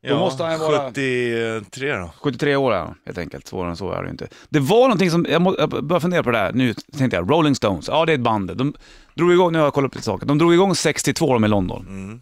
Då 0.03 0.09
Ja, 0.09 0.19
måste 0.19 0.43
han 0.43 0.59
vara 0.59 0.87
73 0.87 1.95
då. 1.95 2.11
73 2.21 2.55
år 2.55 2.73
är 2.73 2.79
han, 2.79 2.95
helt 3.05 3.17
enkelt. 3.17 3.47
Svårare 3.47 3.69
än 3.69 3.77
så 3.77 3.91
är 3.91 3.97
det 4.01 4.05
ju 4.05 4.11
inte. 4.11 4.27
Det 4.49 4.59
var 4.59 4.81
någonting 4.81 5.11
som, 5.11 5.25
jag, 5.29 5.41
må, 5.41 5.55
jag 5.59 5.69
började 5.69 5.99
fundera 5.99 6.23
på 6.23 6.31
det 6.31 6.37
här, 6.37 6.53
nu 6.53 6.73
tänkte 6.73 7.17
jag, 7.17 7.31
Rolling 7.31 7.55
Stones, 7.55 7.87
ja 7.87 8.05
det 8.05 8.11
är 8.11 8.15
ett 8.15 8.21
band. 8.21 8.57
De 8.57 8.73
drog 9.15 9.31
igång, 9.33 9.51
nu 9.51 9.57
har 9.57 9.65
jag 9.65 9.73
kollat 9.73 9.87
upp 9.87 9.95
lite 9.95 10.05
saker, 10.05 10.25
de 10.25 10.37
drog 10.37 10.53
igång 10.53 10.75
62 10.75 11.33
de 11.33 11.45
i 11.45 11.47
London. 11.47 11.85
Mm. 11.89 12.21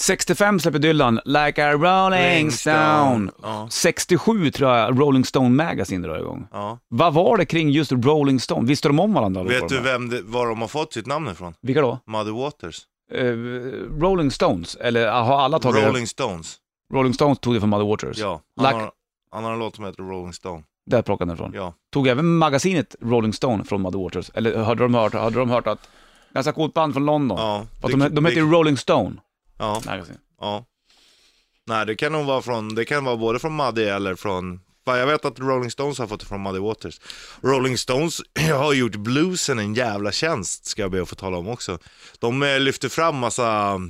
65 0.00 0.60
släpper 0.60 0.78
Dylan, 0.78 1.20
Like 1.24 1.64
a 1.64 1.72
Rolling 1.72 2.50
Stone. 2.50 3.30
Ja. 3.42 3.68
67 3.70 4.50
tror 4.50 4.70
jag 4.70 5.00
Rolling 5.00 5.24
Stone 5.24 5.48
Magazine 5.64 6.06
drar 6.08 6.18
igång. 6.18 6.46
Ja. 6.52 6.78
Vad 6.88 7.14
var 7.14 7.36
det 7.36 7.44
kring 7.44 7.70
just 7.70 7.92
Rolling 7.92 8.40
Stone? 8.40 8.68
Visste 8.68 8.88
de 8.88 9.00
om 9.00 9.14
varandra? 9.14 9.42
Vet 9.42 9.68
du 9.68 9.80
vem 9.80 10.08
det, 10.08 10.22
var 10.22 10.46
de 10.48 10.60
har 10.60 10.68
fått 10.68 10.92
sitt 10.92 11.06
namn 11.06 11.28
ifrån? 11.28 11.54
Vilka 11.62 11.80
då? 11.80 11.98
Muddy 12.06 12.30
Waters. 12.30 12.80
Eh, 13.12 13.32
Rolling 14.00 14.30
Stones? 14.30 14.76
Eller 14.76 15.08
har 15.10 15.38
alla 15.40 15.58
tagit 15.58 15.84
Rolling 15.84 16.06
Stones. 16.06 16.56
Rolling 16.92 17.14
Stones 17.14 17.38
tog 17.38 17.54
det 17.54 17.60
från 17.60 17.68
Mother 17.70 17.84
Waters? 17.86 18.18
Ja. 18.18 18.40
Han, 18.56 18.66
Like- 18.66 18.78
har, 18.80 18.92
han 19.30 19.44
har 19.44 19.52
en 19.52 19.58
låt 19.58 19.76
som 19.76 19.84
heter 19.84 20.02
Rolling 20.02 20.32
Stone. 20.32 20.62
Där 20.86 21.02
plockade 21.02 21.28
den 21.30 21.34
ifrån. 21.34 21.52
Ja. 21.54 21.74
Tog 21.92 22.06
även 22.08 22.36
magasinet 22.36 22.96
Rolling 23.00 23.32
Stone 23.32 23.64
från 23.64 23.82
Muddy 23.82 23.98
Waters? 23.98 24.30
Eller 24.34 24.58
hade 24.62 24.82
de 24.82 24.94
hört, 24.94 25.12
hade 25.14 25.38
de 25.38 25.50
hört 25.50 25.66
att, 25.66 25.88
ganska 26.34 26.52
coolt 26.52 26.74
band 26.74 26.92
från 26.94 27.06
London? 27.06 27.38
Ja. 27.38 27.66
Att 27.82 27.90
de, 27.90 28.08
de 28.14 28.24
heter 28.26 28.40
ju 28.40 28.50
Rolling 28.50 28.76
Stone 28.76 29.16
Ja. 29.58 29.80
Magazine. 29.86 30.18
Ja. 30.40 30.64
Nej, 31.66 31.86
det 31.86 31.94
kan 31.94 32.12
nog 32.12 32.26
vara 32.26 32.42
från, 32.42 32.74
det 32.74 32.84
kan 32.84 33.04
vara 33.04 33.16
både 33.16 33.38
från 33.38 33.56
Muddy 33.56 33.82
eller 33.84 34.14
från, 34.14 34.60
jag 34.96 35.06
vet 35.06 35.24
att 35.24 35.38
Rolling 35.38 35.70
Stones 35.70 35.98
har 35.98 36.06
fått 36.06 36.20
det 36.20 36.26
från 36.26 36.42
Muddy 36.42 36.58
Waters. 36.58 37.00
Rolling 37.40 37.78
Stones 37.78 38.20
har 38.54 38.72
gjort 38.72 38.96
bluesen 38.96 39.58
en 39.58 39.74
jävla 39.74 40.12
tjänst, 40.12 40.66
ska 40.66 40.82
jag 40.82 40.90
be 40.90 41.02
att 41.02 41.08
få 41.08 41.14
tala 41.14 41.36
om 41.36 41.48
också. 41.48 41.78
De 42.18 42.42
eh, 42.42 42.60
lyfter 42.60 42.88
fram 42.88 43.16
massa 43.16 43.80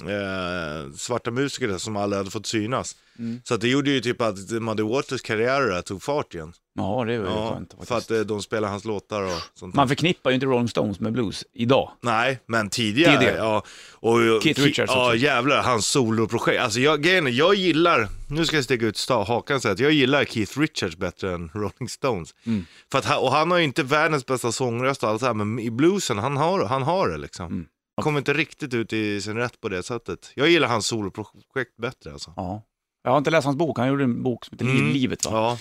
eh, 0.00 0.92
svarta 0.96 1.30
musiker 1.30 1.78
som 1.78 1.96
aldrig 1.96 2.18
hade 2.18 2.30
fått 2.30 2.46
synas. 2.46 2.96
Mm. 3.18 3.40
Så 3.44 3.54
att 3.54 3.60
det 3.60 3.68
gjorde 3.68 3.90
ju 3.90 4.00
typ 4.00 4.20
att 4.20 4.50
Muddy 4.50 4.82
Waters 4.82 5.22
karriär 5.22 5.82
tog 5.82 6.02
fart 6.02 6.34
igen. 6.34 6.52
Ja, 6.78 7.04
det 7.06 7.18
var 7.18 7.26
ju 7.28 7.32
Ja, 7.34 7.50
skönt 7.54 7.70
faktiskt. 7.72 7.88
för 7.88 7.96
att 7.98 8.10
eh, 8.10 8.20
de 8.20 8.42
spelar 8.42 8.68
hans 8.68 8.84
låtar 8.84 9.22
och 9.22 9.40
sånt. 9.54 9.74
Man 9.74 9.88
förknippar 9.88 10.30
ju 10.30 10.34
inte 10.34 10.46
Rolling 10.46 10.68
Stones 10.68 11.00
med 11.00 11.12
blues 11.12 11.44
idag. 11.52 11.90
Nej, 12.00 12.38
men 12.46 12.70
tidigare. 12.70 13.18
Tidigare. 13.18 13.36
Ja, 13.36 13.62
och, 13.92 14.42
Keith 14.42 14.60
Richards 14.60 14.92
Ja, 14.94 15.06
också. 15.06 15.16
jävlar, 15.16 15.62
hans 15.62 15.86
soloprojekt. 15.86 16.62
Alltså 16.62 16.80
jag, 16.80 17.02
grejen 17.02 17.26
är, 17.26 17.30
jag 17.30 17.54
gillar, 17.54 18.08
nu 18.30 18.46
ska 18.46 18.56
jag 18.56 18.64
sticka 18.64 18.86
ut 18.86 19.08
hakan 19.08 19.60
säga 19.60 19.72
att 19.72 19.80
jag 19.80 19.92
gillar 19.92 20.24
Keith 20.24 20.58
Richards 20.60 20.96
bättre 20.96 21.34
än 21.34 21.48
Rolling 21.54 21.88
Stones. 21.88 22.34
Mm. 22.46 22.66
För 22.92 22.98
att, 22.98 23.18
och 23.22 23.32
han 23.32 23.50
har 23.50 23.58
ju 23.58 23.64
inte 23.64 23.82
världens 23.82 24.26
bästa 24.26 24.52
sångröst 24.52 25.02
och 25.02 25.08
allt 25.10 25.20
så 25.20 25.26
här, 25.26 25.34
men 25.34 25.58
i 25.58 25.70
bluesen, 25.70 26.18
han 26.18 26.36
har, 26.36 26.64
han 26.64 26.82
har 26.82 27.08
det 27.08 27.16
liksom. 27.16 27.46
Mm. 27.46 27.66
Han 27.96 28.02
kommer 28.02 28.18
inte 28.18 28.32
riktigt 28.32 28.74
ut 28.74 28.92
i 28.92 29.20
sin 29.20 29.36
rätt 29.36 29.60
på 29.60 29.68
det 29.68 29.82
sättet. 29.82 30.30
Jag 30.34 30.48
gillar 30.48 30.68
hans 30.68 30.86
soloprojekt 30.86 31.76
bättre 31.76 32.12
alltså. 32.12 32.32
Ja. 32.36 32.62
Jag 33.02 33.10
har 33.10 33.18
inte 33.18 33.30
läst 33.30 33.44
hans 33.44 33.56
bok, 33.56 33.78
han 33.78 33.88
gjorde 33.88 34.04
en 34.04 34.22
bok 34.22 34.44
som 34.44 34.54
heter 34.58 34.64
Mm. 34.64 34.92
Livet 34.92 35.24
va? 35.24 35.30
Ja, 35.32 35.58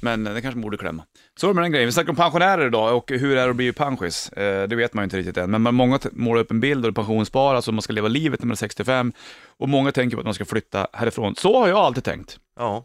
Men 0.00 0.26
eh, 0.26 0.34
det 0.34 0.40
kanske 0.42 0.60
borde 0.60 0.76
klämma. 0.76 1.04
Så 1.40 1.46
är 1.46 1.48
det 1.48 1.54
med 1.54 1.64
den 1.64 1.72
grejen. 1.72 1.86
Vi 1.86 1.92
snackar 1.92 2.10
om 2.10 2.16
pensionärer 2.16 2.66
idag 2.66 2.96
och 2.96 3.10
hur 3.10 3.34
det 3.34 3.40
är 3.40 3.48
att 3.48 3.56
bli 3.56 3.72
pensionärs. 3.72 4.32
Eh, 4.32 4.68
det 4.68 4.76
vet 4.76 4.94
man 4.94 5.02
ju 5.02 5.04
inte 5.04 5.16
riktigt 5.16 5.36
än. 5.36 5.62
Men 5.62 5.74
många 5.74 6.00
målar 6.12 6.40
upp 6.40 6.50
en 6.50 6.60
bild 6.60 6.84
och 6.84 6.92
det 6.92 6.96
pensionsspara, 6.96 7.56
alltså 7.56 7.72
man 7.72 7.82
ska 7.82 7.92
leva 7.92 8.08
livet 8.08 8.40
när 8.40 8.46
man 8.46 8.52
är 8.52 8.56
65. 8.56 9.12
Och 9.46 9.68
många 9.68 9.92
tänker 9.92 10.16
på 10.16 10.20
att 10.20 10.24
man 10.24 10.34
ska 10.34 10.44
flytta 10.44 10.86
härifrån. 10.92 11.34
Så 11.36 11.58
har 11.60 11.68
jag 11.68 11.78
alltid 11.78 12.04
tänkt. 12.04 12.38
ja. 12.58 12.84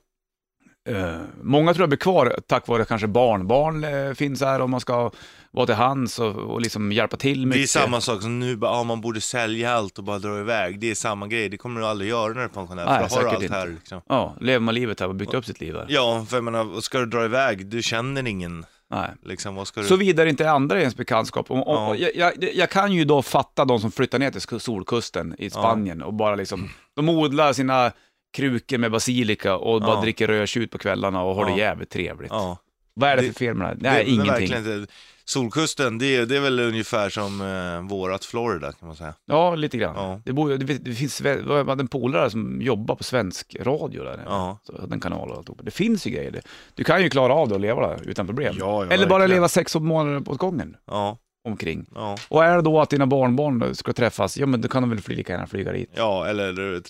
Eh, 0.89 1.15
många 1.41 1.73
tror 1.73 1.81
jag 1.81 1.89
blir 1.89 1.97
kvar 1.97 2.39
tack 2.47 2.67
vare 2.67 2.85
kanske 2.85 3.07
barnbarn 3.07 3.83
eh, 3.83 4.13
finns 4.13 4.41
här 4.41 4.61
och 4.61 4.69
man 4.69 4.79
ska 4.79 5.11
vara 5.51 5.65
till 5.65 5.75
hands 5.75 6.19
och, 6.19 6.35
och 6.35 6.61
liksom 6.61 6.91
hjälpa 6.91 7.17
till 7.17 7.45
mycket. 7.45 7.59
Det 7.59 7.79
är 7.79 7.81
samma 7.81 8.01
sak 8.01 8.21
som 8.21 8.39
nu, 8.39 8.55
bara, 8.55 8.71
ja, 8.71 8.83
man 8.83 9.01
borde 9.01 9.21
sälja 9.21 9.73
allt 9.73 9.97
och 9.97 10.03
bara 10.03 10.19
dra 10.19 10.39
iväg. 10.39 10.79
Det 10.79 10.91
är 10.91 10.95
samma 10.95 11.27
grej, 11.27 11.49
det 11.49 11.57
kommer 11.57 11.81
du 11.81 11.87
aldrig 11.87 12.09
göra 12.09 12.27
när 12.27 12.33
du 12.35 12.41
är 12.43 12.47
pensionär. 12.47 12.85
Nej, 12.85 13.09
för 13.09 13.15
då 13.15 13.15
har 13.15 13.23
du 13.23 13.29
allt 13.29 13.43
inte. 13.43 13.55
här 13.55 13.67
liksom. 13.67 14.01
Ja, 14.09 14.35
lever 14.41 14.59
man 14.59 14.75
livet 14.75 14.99
här 14.99 15.07
och 15.07 15.15
byggt 15.15 15.33
upp 15.33 15.45
sitt 15.45 15.61
liv 15.61 15.75
här. 15.75 15.85
Ja, 15.89 16.25
för 16.29 16.37
jag 16.37 16.43
menar, 16.43 16.81
ska 16.81 16.99
du 16.99 17.05
dra 17.05 17.25
iväg, 17.25 17.67
du 17.67 17.81
känner 17.81 18.27
ingen, 18.27 18.65
Nej. 18.91 19.09
liksom, 19.25 19.65
du... 19.75 19.83
Såvida 19.83 20.23
det 20.23 20.29
inte 20.29 20.51
andra 20.51 20.77
i 20.77 20.81
ens 20.81 20.95
bekantskap. 20.95 21.51
Och, 21.51 21.57
och, 21.57 21.75
Ja. 21.75 21.95
jag, 21.95 22.15
jag, 22.15 22.55
jag 22.55 22.69
kan 22.69 22.93
ju 22.93 23.05
då 23.05 23.21
fatta 23.21 23.65
de 23.65 23.79
som 23.79 23.91
flyttar 23.91 24.19
ner 24.19 24.31
till 24.31 24.59
solkusten 24.59 25.35
i 25.37 25.49
Spanien 25.49 26.01
och 26.01 26.13
bara 26.13 26.35
liksom, 26.35 26.69
de 26.95 27.09
odlar 27.09 27.53
sina 27.53 27.91
krukor 28.33 28.77
med 28.77 28.91
basilika 28.91 29.55
och 29.55 29.81
bara 29.81 29.95
Ja. 29.95 30.01
dricker 30.01 30.27
rödtjut 30.27 30.71
på 30.71 30.77
kvällarna 30.77 31.23
och 31.23 31.35
har 31.35 31.45
det 31.45 31.51
Ja. 31.51 31.57
jävligt 31.57 31.89
trevligt. 31.89 32.31
Ja. 32.31 32.57
Vad 32.93 33.09
är 33.09 33.15
det 33.15 33.21
Det- 33.21 33.27
för 33.27 33.33
fel 33.33 33.55
med 33.55 33.65
det 33.65 33.69
här? 33.69 33.75
Det- 33.75 33.81
Nej, 33.89 34.05
det 34.05 34.11
är 34.11 34.13
ingenting. 34.13 34.49
verkligen 34.49 34.79
inte- 34.81 34.93
Solkusten, 35.25 35.97
det 35.97 36.15
är, 36.15 36.25
det 36.25 36.37
är 36.37 36.41
väl 36.41 36.59
ungefär 36.59 37.09
som 37.09 37.41
eh, 37.41 37.89
vårat 37.89 38.25
Florida 38.25 38.71
kan 38.71 38.87
man 38.87 38.95
säga. 38.95 39.13
Ja, 39.25 39.55
lite 39.55 39.77
grann. 39.77 39.95
Ja. 39.97 40.21
Det, 40.25 40.33
bor, 40.33 40.51
ju- 40.51 40.57
det, 40.57 40.73
det 40.73 40.93
finns 40.93 41.21
jag 41.21 41.65
hade 41.65 41.81
en 41.81 41.87
polare 41.87 42.29
som 42.29 42.61
jobbar 42.61 42.95
på 42.95 43.03
svensk 43.03 43.55
radio 43.59 44.03
där. 44.03 44.21
Ja. 44.25 44.57
Så, 44.63 44.85
den 44.85 44.99
kanalen 44.99 45.31
och 45.31 45.37
alltihopa. 45.37 45.63
Det 45.63 45.71
finns 45.71 46.07
ju 46.07 46.11
grejer. 46.11 46.41
Du 46.75 46.83
kan 46.83 47.03
ju 47.03 47.09
klara 47.09 47.33
av 47.33 47.47
det 47.49 47.53
och 47.55 47.59
leva 47.61 47.87
där 47.87 47.99
utan 48.09 48.27
problem. 48.27 48.55
Ja, 48.59 48.85
ja, 48.85 48.91
Eller 48.91 49.07
bara 49.07 49.19
verkligen. 49.19 49.37
leva 49.37 49.47
sex 49.49 49.75
månader 49.75 50.19
på 50.19 50.33
gången 50.33 50.77
Ja, 50.87 51.17
omkring. 51.45 51.85
ja. 51.95 52.17
Och 52.29 52.43
är 52.45 52.55
det 52.55 52.61
då 52.61 52.81
att 52.81 52.89
dina 52.89 53.07
barnbarn 53.07 53.75
ska 53.75 53.93
träffas, 53.93 54.37
ja 54.37 54.45
men 54.45 54.61
då 54.61 54.67
kan 54.67 54.83
de 54.83 54.89
väl 54.89 55.01
fly, 55.01 55.15
lika 55.15 55.33
gärna 55.33 55.47
flyga 55.47 55.71
dit. 55.71 55.89
Ja, 55.95 56.25
eller 56.27 56.81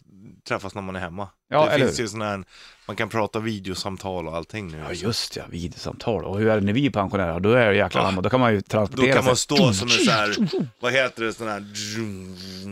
träffas 0.49 0.75
när 0.75 0.81
man 0.81 0.95
är 0.95 0.99
hemma. 0.99 1.27
Ja, 1.49 1.65
det 1.65 1.71
eller 1.71 1.85
finns 1.85 1.99
hur? 1.99 2.03
ju 2.03 2.07
sån 2.09 2.21
här, 2.21 2.43
man 2.87 2.95
kan 2.95 3.09
prata 3.09 3.39
videosamtal 3.39 4.27
och 4.27 4.35
allting 4.35 4.67
nu. 4.71 4.77
Ja 4.87 4.93
just 4.93 5.35
ja, 5.35 5.43
videosamtal. 5.49 6.25
Och 6.25 6.39
hur 6.39 6.47
är 6.49 6.55
det 6.59 6.65
när 6.65 6.73
vi 6.73 6.85
är 6.85 6.89
pensionärer? 6.89 7.39
Då 7.39 7.51
är 7.51 7.69
det 7.69 7.75
jäkla 7.75 8.01
Ja. 8.01 8.05
namn. 8.11 8.23
Då 8.23 8.29
kan 8.29 8.39
man 8.39 8.51
ju 8.53 8.57
Då 8.59 8.63
transportera 8.67 9.15
kan 9.15 9.25
man 9.25 9.35
sig. 9.35 9.43
stå 9.43 9.55
som 9.73 9.87
en 9.87 9.93
sån 10.05 10.13
här, 10.13 10.35
vad 10.79 10.93
heter 10.93 11.23
det, 11.23 11.33
sån 11.33 11.47
här... 11.47 11.65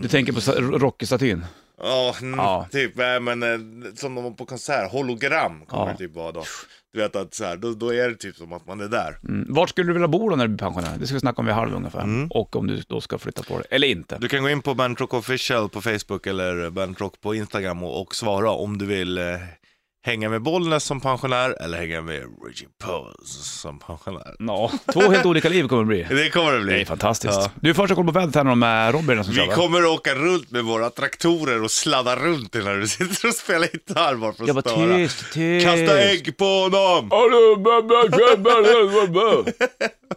Du 0.02 0.08
tänker 0.08 0.34
på 0.34 0.42
sa- 0.42 0.52
Rocky-statyn? 0.62 1.46
Ja, 1.80 2.16
Ja. 2.38 2.68
typ, 2.72 2.96
nej, 2.96 3.20
men 3.20 3.44
eh, 3.44 3.60
som 3.96 4.16
de 4.16 4.24
var 4.24 4.32
på 4.32 4.46
konsert, 4.46 4.92
hologram 4.92 5.66
kommer 5.66 5.86
Ja. 5.86 5.92
det 5.92 5.98
typ 5.98 6.16
vara 6.16 6.32
då. 6.32 6.44
Du 6.98 7.04
vet 7.04 7.16
att 7.16 7.34
så 7.34 7.44
här, 7.44 7.58
då, 7.58 7.74
då 7.74 7.94
är 7.94 8.10
det 8.10 8.16
typ 8.16 8.36
som 8.36 8.54
att 8.54 8.68
man 8.68 8.82
är 8.82 8.88
där. 8.88 9.18
Mm. 9.24 9.46
Vart 9.50 9.70
skulle 9.70 9.88
du 9.88 9.94
vilja 9.94 10.08
bo 10.08 10.30
då 10.30 10.36
när 10.36 10.48
du 10.48 10.48
blir 10.48 10.58
pensionär? 10.58 10.98
Det 11.00 11.08
ska 11.08 11.14
vi 11.14 11.20
snacka 11.20 11.40
om 11.40 11.46
vid 11.46 11.56
halv 11.56 11.76
ungefär. 11.76 12.04
Mm. 12.04 12.28
Och 12.32 12.56
om 12.56 12.68
du 12.68 12.82
då 12.88 13.02
ska 13.02 13.18
flytta 13.18 13.44
på 13.44 13.58
det, 13.58 13.64
eller 13.70 13.88
inte. 13.88 14.18
Du 14.18 14.28
kan 14.28 14.44
gå 14.44 14.50
in 14.50 14.62
på 14.62 14.74
Bandrock 14.74 15.14
official 15.14 15.70
på 15.70 15.82
Facebook 15.82 16.28
eller 16.28 16.70
Bandrock 16.70 17.22
på 17.22 17.36
Instagram 17.36 17.84
och, 17.84 18.02
och 18.02 18.16
svara 18.16 18.52
om 18.52 18.78
du 18.78 18.86
vill 18.86 19.18
eh, 19.18 19.24
hänga 20.06 20.30
med 20.30 20.42
Bollnäs 20.42 20.84
som 20.84 21.02
pensionär 21.02 21.56
eller 21.64 21.78
hänga 21.78 22.02
med 22.02 22.22
Richie 22.48 22.68
Puss 22.84 23.60
som 23.62 23.80
pensionär. 23.80 24.36
Ja, 24.40 24.72
två 24.94 25.00
helt 25.02 25.26
olika 25.26 25.50
liv 25.50 25.68
kommer 25.68 25.84
det 25.84 25.88
bli. 25.88 26.24
Det 26.24 26.30
kommer 26.30 26.54
det 26.54 26.60
bli. 26.60 26.74
Det 26.74 26.82
är 26.82 26.86
fantastiskt. 26.86 27.34
Ja. 27.34 27.52
Du, 27.62 27.74
första 27.74 27.96
koll 27.96 28.06
på 28.06 28.12
vädret 28.12 28.36
här 28.36 28.56
med 28.56 28.94
Robin 28.94 29.24
som 29.24 29.34
kör 29.34 29.42
Vi 29.42 29.48
va? 29.48 29.56
kommer 29.56 29.80
att 29.80 29.88
åka 30.00 30.16
runt 30.16 30.52
med 30.52 30.64
våra 30.64 30.90
traktorer 30.90 31.64
och 31.64 31.72
sladda 31.72 32.16
runt 32.16 32.56
innan 32.56 32.80
du 32.80 32.88
sitter 32.88 33.28
och 33.28 33.34
spelar 33.34 33.68
gitarr 33.74 34.16
bara 34.16 34.34
för 34.34 34.44
att 34.44 34.48
Jag 34.48 34.60
störa. 34.60 34.96
tyst, 34.98 35.34
tyst. 35.34 35.66
Kasta 35.66 36.00
ägg 36.02 36.38
på 36.38 36.46
honom! 36.46 37.10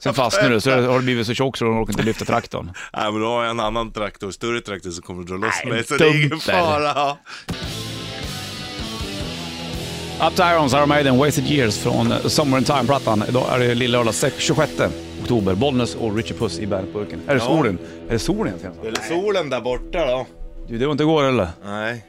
Sen 0.00 0.14
fastnar 0.14 0.50
du, 0.50 0.60
så 0.60 0.70
har 0.70 0.98
du 0.98 1.04
blivit 1.04 1.26
så 1.26 1.34
tjock 1.34 1.56
så 1.56 1.64
du 1.64 1.70
orkar 1.70 1.92
inte 1.92 2.02
lyfta 2.02 2.24
traktorn. 2.24 2.72
Nej 2.92 3.12
men 3.12 3.20
då 3.20 3.26
har 3.28 3.42
jag 3.42 3.50
en 3.50 3.60
annan 3.60 3.92
traktor, 3.92 4.30
större 4.30 4.60
traktor 4.60 4.90
som 4.90 5.02
kommer 5.02 5.20
att 5.22 5.28
dra 5.28 5.36
loss 5.36 5.54
Nej, 5.64 5.72
mig 5.72 5.84
så 5.84 5.96
det 5.96 6.04
är 6.06 6.24
ingen 6.26 6.40
fara. 6.40 7.16
Up 10.20 10.34
to 10.36 10.42
Irons, 10.42 10.74
Iron 10.74 10.88
Maiden, 10.88 11.18
Wasted 11.18 11.46
Years 11.46 11.78
från 11.78 12.12
Summer 12.30 12.58
in 12.58 12.64
Time-plattan. 12.64 13.24
Idag 13.28 13.44
är 13.54 13.58
det 13.58 13.74
lill-lördag 13.74 14.14
26 14.38 14.80
oktober. 15.22 15.54
Bollnäs 15.54 15.94
och 15.94 16.16
Richie 16.16 16.36
Puss 16.36 16.58
i 16.58 16.66
bandburken. 16.66 17.20
Är 17.26 17.34
det 17.34 17.40
Ja. 17.40 17.46
solen? 17.46 17.78
Är 18.08 18.12
det 18.12 18.18
solen 18.18 18.54
egentligen? 18.58 18.86
Eller 18.86 19.22
solen 19.22 19.50
där 19.50 19.60
borta 19.60 20.06
då? 20.06 20.26
Du, 20.68 20.78
det 20.78 20.84
var 20.86 20.92
inte 20.92 21.02
igår 21.04 21.24
eller? 21.24 21.48
Nej. 21.64 22.04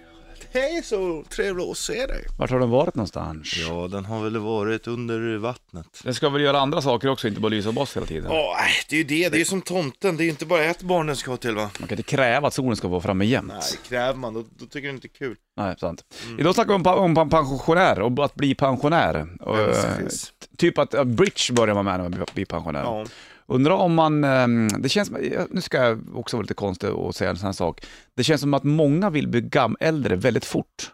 Hej 0.53 0.83
så 0.83 1.23
trevligt 1.29 1.67
att 1.69 1.77
se 1.77 2.05
dig. 2.05 2.25
Vart 2.37 2.49
har 2.51 2.59
den 2.59 2.69
varit 2.69 2.95
någonstans? 2.95 3.53
Ja, 3.67 3.87
den 3.87 4.05
har 4.05 4.23
väl 4.23 4.37
varit 4.37 4.87
under 4.87 5.37
vattnet. 5.37 5.85
Den 6.03 6.13
ska 6.15 6.29
väl 6.29 6.41
göra 6.41 6.59
andra 6.59 6.81
saker 6.81 7.07
också, 7.09 7.27
inte 7.27 7.39
bara 7.41 7.49
lysa 7.49 7.69
upp 7.69 7.77
oss 7.77 7.95
hela 7.97 8.05
tiden. 8.05 8.31
Ja, 8.31 8.55
nej, 8.59 8.71
det 8.89 8.95
är 8.95 8.97
ju 8.97 9.03
det. 9.03 9.29
Det 9.29 9.37
är 9.37 9.39
ju 9.39 9.45
som 9.45 9.61
tomten. 9.61 10.17
Det 10.17 10.23
är 10.23 10.25
ju 10.25 10.31
inte 10.31 10.45
bara 10.45 10.63
ett 10.63 10.81
barn 10.81 11.07
den 11.07 11.15
ska 11.15 11.31
ha 11.31 11.37
till 11.37 11.55
va? 11.55 11.69
Man 11.79 11.87
kan 11.87 11.97
inte 11.97 12.15
kräva 12.15 12.47
att 12.47 12.53
solen 12.53 12.75
ska 12.75 12.87
vara 12.87 13.01
framme 13.01 13.25
jämt. 13.25 13.47
Nej, 13.53 13.61
kräver 13.87 14.13
man 14.19 14.33
då, 14.33 14.43
då 14.59 14.65
tycker 14.65 14.87
du 14.87 14.93
inte 14.93 15.07
det 15.07 15.13
är 15.13 15.27
kul. 15.27 15.35
Nej, 15.57 15.75
sant. 15.79 16.03
Idag 16.39 16.55
snackar 16.55 16.77
vi 16.77 16.89
om, 16.89 17.17
om 17.17 17.29
pensionär 17.29 17.99
och 18.01 18.25
att 18.25 18.35
bli 18.35 18.55
pensionär. 18.55 19.27
Och, 19.41 19.59
eh, 19.59 19.65
Vänsterfis. 19.67 20.31
typ 20.57 20.77
att 20.77 21.07
bridge 21.07 21.53
börjar 21.53 21.75
man 21.75 21.85
med 21.85 21.99
när 21.99 22.09
man 22.09 22.25
blir 22.33 22.45
pensionär. 22.45 22.83
Ja. 22.83 23.05
Undrar 23.51 23.73
om 23.75 23.93
man, 23.93 24.23
ehm, 24.23 24.67
det 24.79 24.89
känns 24.89 25.11
nu 25.49 25.61
ska 25.61 25.77
jag 25.77 25.99
också 26.17 26.37
vara 26.37 26.41
lite 26.41 26.53
konstig 26.53 26.89
och 26.89 27.15
säga 27.15 27.29
en 27.29 27.37
sån 27.37 27.45
här 27.45 27.53
sak. 27.53 27.85
Det 28.15 28.23
känns 28.23 28.41
som 28.41 28.53
att 28.53 28.63
många 28.63 29.09
vill 29.09 29.27
bli 29.27 29.41
gam 29.41 29.77
äldre 29.79 30.15
väldigt 30.15 30.45
fort. 30.45 30.91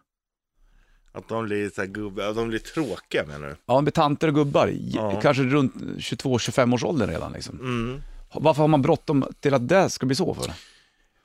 Att 1.12 1.28
de 1.28 1.46
blir 1.46 1.70
så 1.70 1.86
gubbiga, 1.86 2.34
de 2.34 2.48
blir 2.48 2.60
tråkiga 2.60 3.26
menar 3.26 3.48
du? 3.48 3.56
Ja, 3.66 3.74
man 3.74 3.84
blir 3.84 3.92
tanter 3.92 4.28
och 4.28 4.34
gubbar, 4.36 4.72
Ja. 4.74 5.22
kanske 5.22 5.44
runt 5.44 5.76
22-25 6.00 6.74
års 6.74 6.84
ålder 6.84 7.08
redan 7.08 7.32
liksom. 7.32 7.60
Mm. 7.60 8.02
Varför 8.34 8.62
har 8.62 8.68
man 8.68 8.82
bråttom 8.82 9.26
till 9.40 9.54
att 9.54 9.68
det 9.68 9.90
ska 9.90 10.06
bli 10.06 10.16
så 10.16 10.34
för? 10.34 10.52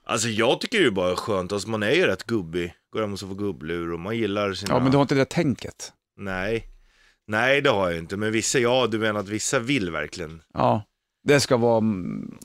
Alltså 0.05 0.29
jag 0.29 0.61
tycker 0.61 0.81
det 0.81 0.87
är 0.87 0.91
bara 0.91 1.17
skönt, 1.17 1.53
alltså 1.53 1.69
man 1.69 1.83
är 1.83 1.91
ju 1.91 2.07
rätt 2.07 2.25
gubbig. 2.25 2.75
Går 2.93 3.01
hem 3.01 3.13
och 3.13 3.21
får 3.21 3.35
gubblur 3.35 3.93
och 3.93 4.01
man 4.01 4.17
gillar 4.17 4.53
sina... 4.53 4.75
Ja, 4.75 4.81
men 4.81 4.91
du 4.91 4.97
har 4.97 5.03
inte 5.03 5.15
det 5.15 5.25
tänket. 5.29 5.93
Nej. 6.19 6.65
Nej, 7.27 7.61
det 7.61 7.71
har 7.71 7.91
jag 7.91 7.99
inte. 7.99 8.17
Men 8.17 8.33
vissa, 8.33 8.59
ja, 8.59 8.87
du 8.87 8.99
menar 8.99 9.21
att 9.21 9.29
vissa 9.29 9.59
vill 9.59 9.91
verkligen. 9.91 10.43
Ja, 10.55 10.83
det 11.23 11.41
ska 11.41 11.57
vara, 11.57 11.81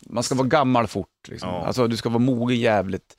man 0.10 0.24
ska 0.24 0.36
vara 0.36 0.48
gammal 0.48 0.88
fort 0.88 1.28
liksom. 1.28 1.50
Ja. 1.50 1.66
Alltså 1.66 1.88
du 1.88 1.98
ska 1.98 2.10
vara 2.10 2.20
mogen 2.20 2.60
jävligt 2.60 3.18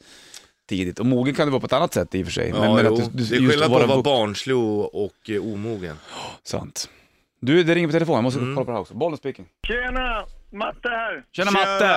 tidigt. 0.69 0.99
Och 0.99 1.07
mogen 1.07 1.35
kan 1.35 1.47
du 1.47 1.51
vara 1.51 1.61
på 1.61 1.67
ett 1.67 1.73
annat 1.73 1.95
sätt 1.95 2.15
i 2.15 2.23
och 2.23 2.27
för 2.27 2.33
sig. 2.33 2.49
Ja, 2.49 2.75
men, 2.75 2.85
jo. 2.85 2.95
att 2.95 3.13
du, 3.13 3.25
du, 3.25 3.25
det 3.25 3.37
är 3.37 3.51
skillnad 3.51 3.71
på 3.71 3.79
att 3.79 3.89
vara 3.89 4.03
barnslig 4.03 4.57
och, 4.57 5.05
och 5.05 5.31
eh, 5.31 5.43
omogen. 5.43 5.97
Sant. 6.43 6.89
Du, 7.41 7.63
det 7.63 7.75
ringer 7.75 7.89
på 7.89 7.93
telefon, 7.93 8.15
jag 8.15 8.25
måste 8.25 8.41
Mm. 8.41 8.55
kolla 8.55 8.65
på 8.65 8.71
det 8.71 8.75
här 8.77 8.81
också. 8.81 8.95
Bollen 8.95 9.17
speaking. 9.19 9.47
Tjena! 9.67 10.25
Matte 10.53 10.89
här. 10.89 11.15
Tjena 11.37 11.51
Matte! 11.51 11.91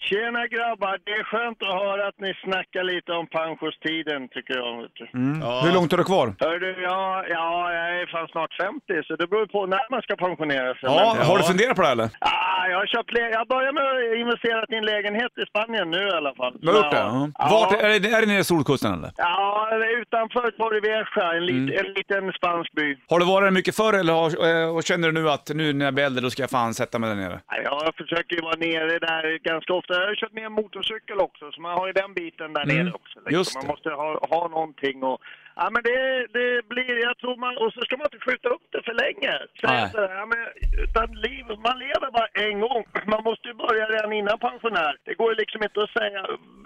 Tjena 0.00 0.42
grabbar, 0.46 0.98
det 1.06 1.12
är 1.20 1.24
skönt 1.24 1.58
att 1.62 1.74
höra 1.84 2.02
att 2.08 2.18
ni 2.26 2.30
snackar 2.44 2.82
lite 2.92 3.12
om 3.12 3.26
pensionstiden 3.26 4.20
tycker 4.34 4.54
jag. 4.62 4.82
Vet 4.82 4.94
du. 5.00 5.04
Mm. 5.18 5.40
Ja. 5.40 5.60
Hur 5.64 5.72
långt 5.76 5.90
har 5.92 5.98
du 5.98 6.04
kvar? 6.04 6.26
Hör 6.40 6.58
du, 6.64 6.70
ja, 6.82 7.24
ja, 7.36 7.72
jag 7.78 7.86
är 8.00 8.06
fan 8.06 8.28
snart 8.34 8.52
50 8.62 9.02
så 9.06 9.16
det 9.16 9.26
beror 9.30 9.46
på 9.46 9.66
när 9.66 9.84
man 9.90 10.02
ska 10.02 10.16
pensionera 10.16 10.70
sig. 10.74 10.86
Ja, 10.92 11.14
Men, 11.18 11.26
har 11.26 11.38
du 11.38 11.44
funderat 11.44 11.76
på 11.76 11.82
det 11.82 11.88
här, 11.88 11.92
eller? 11.98 12.08
ah, 12.20 12.66
jag 12.70 12.78
har 12.78 12.86
köpt, 12.86 13.12
le- 13.12 13.30
jag 13.38 13.48
börjar 13.48 13.72
med 13.78 13.84
att 13.92 14.18
investera 14.24 14.60
i 14.74 14.76
en 14.80 14.84
lägenhet 14.94 15.32
i 15.42 15.44
Spanien 15.50 15.90
nu 15.90 16.02
i 16.08 16.14
alla 16.20 16.34
fall. 16.40 16.52
Du 16.60 16.66
har 16.68 16.76
gjort 16.76 16.90
det? 16.90 16.96
Ja. 16.98 17.28
Ja. 17.38 17.48
Vart, 17.50 17.72
är, 17.82 18.00
det, 18.00 18.08
är 18.16 18.20
det 18.20 18.26
nere 18.32 18.38
i 18.38 18.44
Solkusten 18.44 18.92
eller? 18.98 19.10
Ja, 19.16 19.70
utanför 20.02 20.50
Torrevieja, 20.50 21.04
en, 21.38 21.46
lit, 21.46 21.58
Mm. 21.58 21.86
en 21.86 21.92
liten 21.98 22.32
spansk 22.32 22.72
by. 22.72 22.96
Har 23.10 23.18
du 23.20 23.26
varit 23.26 23.46
där 23.46 23.50
mycket 23.50 23.76
förr 23.76 23.92
eller 24.00 24.12
har, 24.12 24.28
eh, 24.62 24.76
och 24.76 24.82
känner 24.84 25.08
du 25.08 25.14
nu 25.22 25.30
att 25.30 25.50
nu 25.54 25.72
när 25.72 25.84
jag 25.84 25.94
blir 25.94 26.04
äldre 26.04 26.20
då 26.22 26.30
ska 26.30 26.42
jag 26.42 26.50
fan 26.50 26.74
sätta 26.74 26.98
mig 26.98 27.08
där 27.10 27.16
nere? 27.16 27.40
Ja, 27.48 27.56
Jag 27.64 27.94
försöker 27.98 28.36
ju 28.36 28.42
vara 28.42 28.56
nere 28.56 28.98
där 28.98 29.38
ganska 29.38 29.72
ofta. 29.74 29.94
Jag 29.94 30.06
har 30.06 30.14
kört 30.14 30.32
med 30.32 30.44
en 30.44 30.52
motorcykel 30.52 31.18
också, 31.20 31.52
så 31.52 31.60
man 31.60 31.78
har 31.78 31.86
ju 31.86 31.92
den 31.92 32.14
biten 32.14 32.52
där 32.52 32.64
Mm, 32.64 32.76
nere 32.76 32.94
också. 32.94 33.18
Liksom. 33.26 33.60
Man 33.60 33.66
måste 33.66 33.90
ha, 33.90 34.26
ha 34.30 34.48
någonting 34.48 35.02
och... 35.02 35.18
Ja, 35.60 35.66
men 35.74 35.82
det, 35.88 35.98
det 36.36 36.48
blir... 36.72 36.92
Jag 37.08 37.16
tror 37.20 37.36
man... 37.44 37.52
Och 37.62 37.70
så 37.74 37.80
ska 37.86 37.92
man 38.00 38.06
inte 38.10 38.24
skjuta 38.26 38.48
upp 38.56 38.66
det 38.74 38.82
för 38.88 38.94
länge. 39.04 39.32
Säga 39.60 39.88
sådär, 39.92 40.10
ja, 40.20 40.24
men, 40.32 40.42
utan 40.84 41.06
liv, 41.26 41.44
man 41.68 41.76
lever 41.86 42.08
bara 42.18 42.28
en 42.46 42.56
gång. 42.66 42.82
Man 43.14 43.22
måste 43.28 43.44
ju 43.50 43.54
börja 43.54 43.84
redan 43.94 44.12
innan 44.12 44.38
pensionär. 44.38 44.92
Det 45.06 45.14
går 45.20 45.28
ju 45.32 45.36
liksom 45.42 45.60
inte 45.66 45.78
att 45.84 45.92
säga 46.00 46.20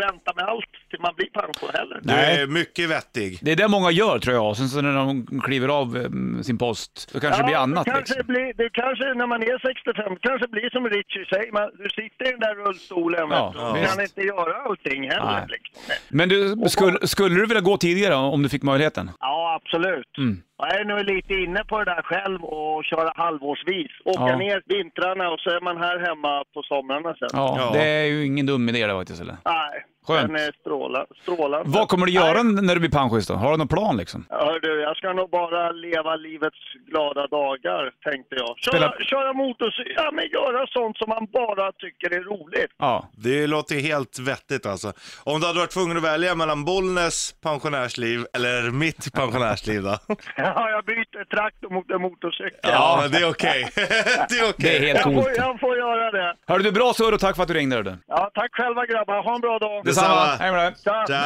vänta 0.04 0.30
med 0.38 0.44
allt 0.52 0.72
till 0.90 1.00
man 1.06 1.14
blir 1.18 1.30
pension 1.40 1.70
heller. 1.78 1.98
Nej. 2.02 2.40
är 2.42 2.46
mycket 2.46 2.90
vettig. 2.96 3.38
Det 3.42 3.50
är 3.52 3.56
det 3.56 3.68
många 3.68 3.90
gör 3.90 4.18
tror 4.18 4.34
jag. 4.40 4.56
Sen 4.56 4.68
så 4.68 4.80
när 4.80 4.96
de 4.96 5.06
kliver 5.46 5.68
av 5.80 5.88
eh, 5.96 6.42
sin 6.48 6.58
post, 6.58 6.92
då 7.12 7.20
kanske 7.20 7.42
det 7.42 7.46
blir 7.46 7.56
annat 7.56 7.84
det 7.84 7.90
kanske, 7.90 8.14
liksom. 8.14 8.32
blir, 8.34 8.52
det 8.60 8.68
kanske 8.82 9.04
när 9.14 9.26
man 9.26 9.42
är 9.42 9.58
65, 9.68 10.16
kanske 10.20 10.48
blir 10.48 10.70
som 10.70 10.88
Richie 10.88 11.24
säger, 11.32 11.52
man, 11.52 11.70
du 11.82 11.88
sitter 12.00 12.24
i 12.28 12.30
den 12.30 12.40
där 12.40 12.54
rullstolen 12.54 13.26
Ja, 13.30 13.46
vet 13.46 13.54
du, 13.54 13.60
och 13.60 13.76
visst. 13.76 13.94
kan 13.94 14.02
inte 14.02 14.20
göra 14.20 14.54
allting 14.66 15.10
heller. 15.10 15.46
Liksom. 15.48 15.94
Men 16.08 16.28
du, 16.28 16.56
skulle, 16.68 17.06
skulle 17.06 17.34
du 17.34 17.46
vilja 17.46 17.60
gå 17.60 17.76
tidigare 17.76 18.14
om 18.14 18.42
du 18.42 18.48
fick 18.48 18.62
möjligheten? 18.82 19.10
Ja, 19.20 19.54
absolut. 19.54 20.18
Mm. 20.18 20.42
Jag 20.64 20.80
är 20.80 20.84
nu 20.84 21.02
lite 21.14 21.34
inne 21.34 21.64
på 21.64 21.78
det 21.78 21.84
där 21.84 22.02
själv 22.02 22.44
och 22.44 22.84
köra 22.84 23.12
halvårsvis. 23.16 23.90
Åka 24.04 24.22
Ja. 24.28 24.36
ner 24.36 24.62
vintrarna 24.66 25.30
och 25.30 25.40
så 25.40 25.50
är 25.50 25.60
man 25.60 25.76
här 25.76 25.98
hemma 26.08 26.44
på 26.54 26.62
somrarna 26.62 27.14
sen. 27.18 27.28
Ja, 27.32 27.56
Ja. 27.60 27.70
det 27.78 27.84
är 27.88 28.04
ju 28.04 28.26
ingen 28.26 28.46
dum 28.46 28.68
idé 28.68 28.86
det 28.86 28.92
faktiskt. 28.94 29.20
Eller? 29.20 29.36
Nej, 29.44 29.84
Skönt. 30.06 30.26
den 30.26 30.36
är 30.36 30.52
stråla, 30.60 31.06
strålande. 31.22 31.70
Vad 31.78 31.88
kommer 31.88 32.06
du 32.06 32.12
göra 32.12 32.42
Nej, 32.42 32.62
när 32.64 32.74
du 32.74 32.80
blir 32.80 32.90
pensionist 32.90 33.28
då? 33.28 33.34
Har 33.34 33.50
du 33.50 33.56
någon 33.56 33.68
plan 33.68 33.96
liksom? 33.96 34.26
Hör 34.30 34.60
du, 34.60 34.80
jag 34.80 34.96
ska 34.96 35.12
nog 35.12 35.30
bara 35.30 35.70
leva 35.72 36.16
livets 36.16 36.58
glada 36.90 37.26
dagar, 37.26 37.90
tänkte 38.04 38.34
jag. 38.36 38.58
Köra, 38.58 38.76
Spela- 38.76 39.04
köra 39.04 39.32
motorcykel, 39.32 39.92
ja 39.96 40.10
men 40.12 40.24
göra 40.30 40.66
sånt 40.66 40.96
som 40.96 41.08
man 41.08 41.26
bara 41.32 41.72
tycker 41.72 42.10
är 42.16 42.20
roligt. 42.20 42.70
Ja. 42.78 43.08
Det 43.12 43.46
låter 43.46 43.74
helt 43.80 44.18
vettigt 44.18 44.66
alltså. 44.66 44.92
Om 45.24 45.40
du 45.40 45.46
hade 45.46 45.58
varit 45.58 45.70
tvungen 45.70 45.96
att 45.96 46.04
välja 46.04 46.34
mellan 46.34 46.64
Bollnäs 46.64 47.34
pensionärsliv 47.42 48.24
eller 48.36 48.70
mitt 48.70 49.12
pensionärsliv 49.14 49.82
då? 49.82 49.96
Ja, 50.56 50.70
jag 50.70 50.84
byter 50.84 51.24
traktor 51.36 51.70
mot 51.74 51.90
en 51.90 52.02
motorcykel. 52.02 52.58
Ja, 52.62 52.98
men 53.02 53.10
det 53.10 53.18
är 53.18 53.28
okej. 53.30 53.68
det 53.74 54.38
är 54.38 54.48
okej. 54.50 54.54
Det 54.58 54.76
är 54.76 54.80
helt 54.80 54.94
Jag 54.94 55.02
coolt. 55.04 55.16
får, 55.24 55.32
jag 55.36 55.60
får 55.60 55.76
göra 55.76 56.10
det. 56.10 56.34
Hörru 56.46 56.62
du, 56.62 56.72
bra 56.72 56.94
surr 56.94 57.12
och 57.12 57.20
tack 57.20 57.36
för 57.36 57.42
att 57.42 57.48
du 57.48 57.54
ringde. 57.54 57.82
Du. 57.82 57.96
Ja, 58.06 58.30
tack 58.34 58.50
själva 58.52 58.86
grabbar. 58.86 59.22
Ha 59.22 59.34
en 59.34 59.40
bra 59.40 59.58
dag. 59.58 59.84
Detsamma. 59.84 60.08
Detsamma. 60.08 60.36
Hej 60.40 60.52
med 60.52 60.60
dig. 60.60 60.74
Tja. 60.84 61.04
Tja. 61.08 61.22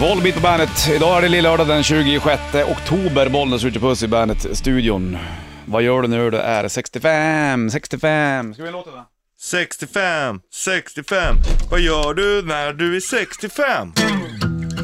Volbeat 0.00 0.34
på 0.34 0.40
bandet. 0.40 0.88
Idag 0.96 1.18
är 1.18 1.22
det 1.22 1.28
lillördag 1.28 1.66
den 1.68 1.82
26 1.82 2.40
oktober. 2.54 3.28
Bollnäs 3.28 3.64
Ritchie 3.64 3.80
Puss 3.80 4.02
i 4.02 4.08
bandet-studion. 4.08 5.18
Vad 5.66 5.82
gör 5.82 6.02
du 6.02 6.08
nu? 6.08 6.30
Det 6.30 6.40
är 6.40 6.68
65, 6.68 7.70
65. 7.70 8.54
Ska 8.54 8.62
vi 8.62 8.70
låta 8.70 8.90
det? 8.90 9.02
65, 9.40 10.40
65. 10.54 11.34
Vad 11.70 11.80
gör 11.80 12.14
du 12.14 12.42
när 12.46 12.72
du 12.72 12.96
är 12.96 13.00
65? 13.00 13.92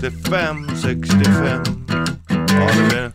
65, 0.01 0.67
65. 0.77 1.63
Ja, 2.29 2.71
det 2.91 2.97
är... 2.97 3.11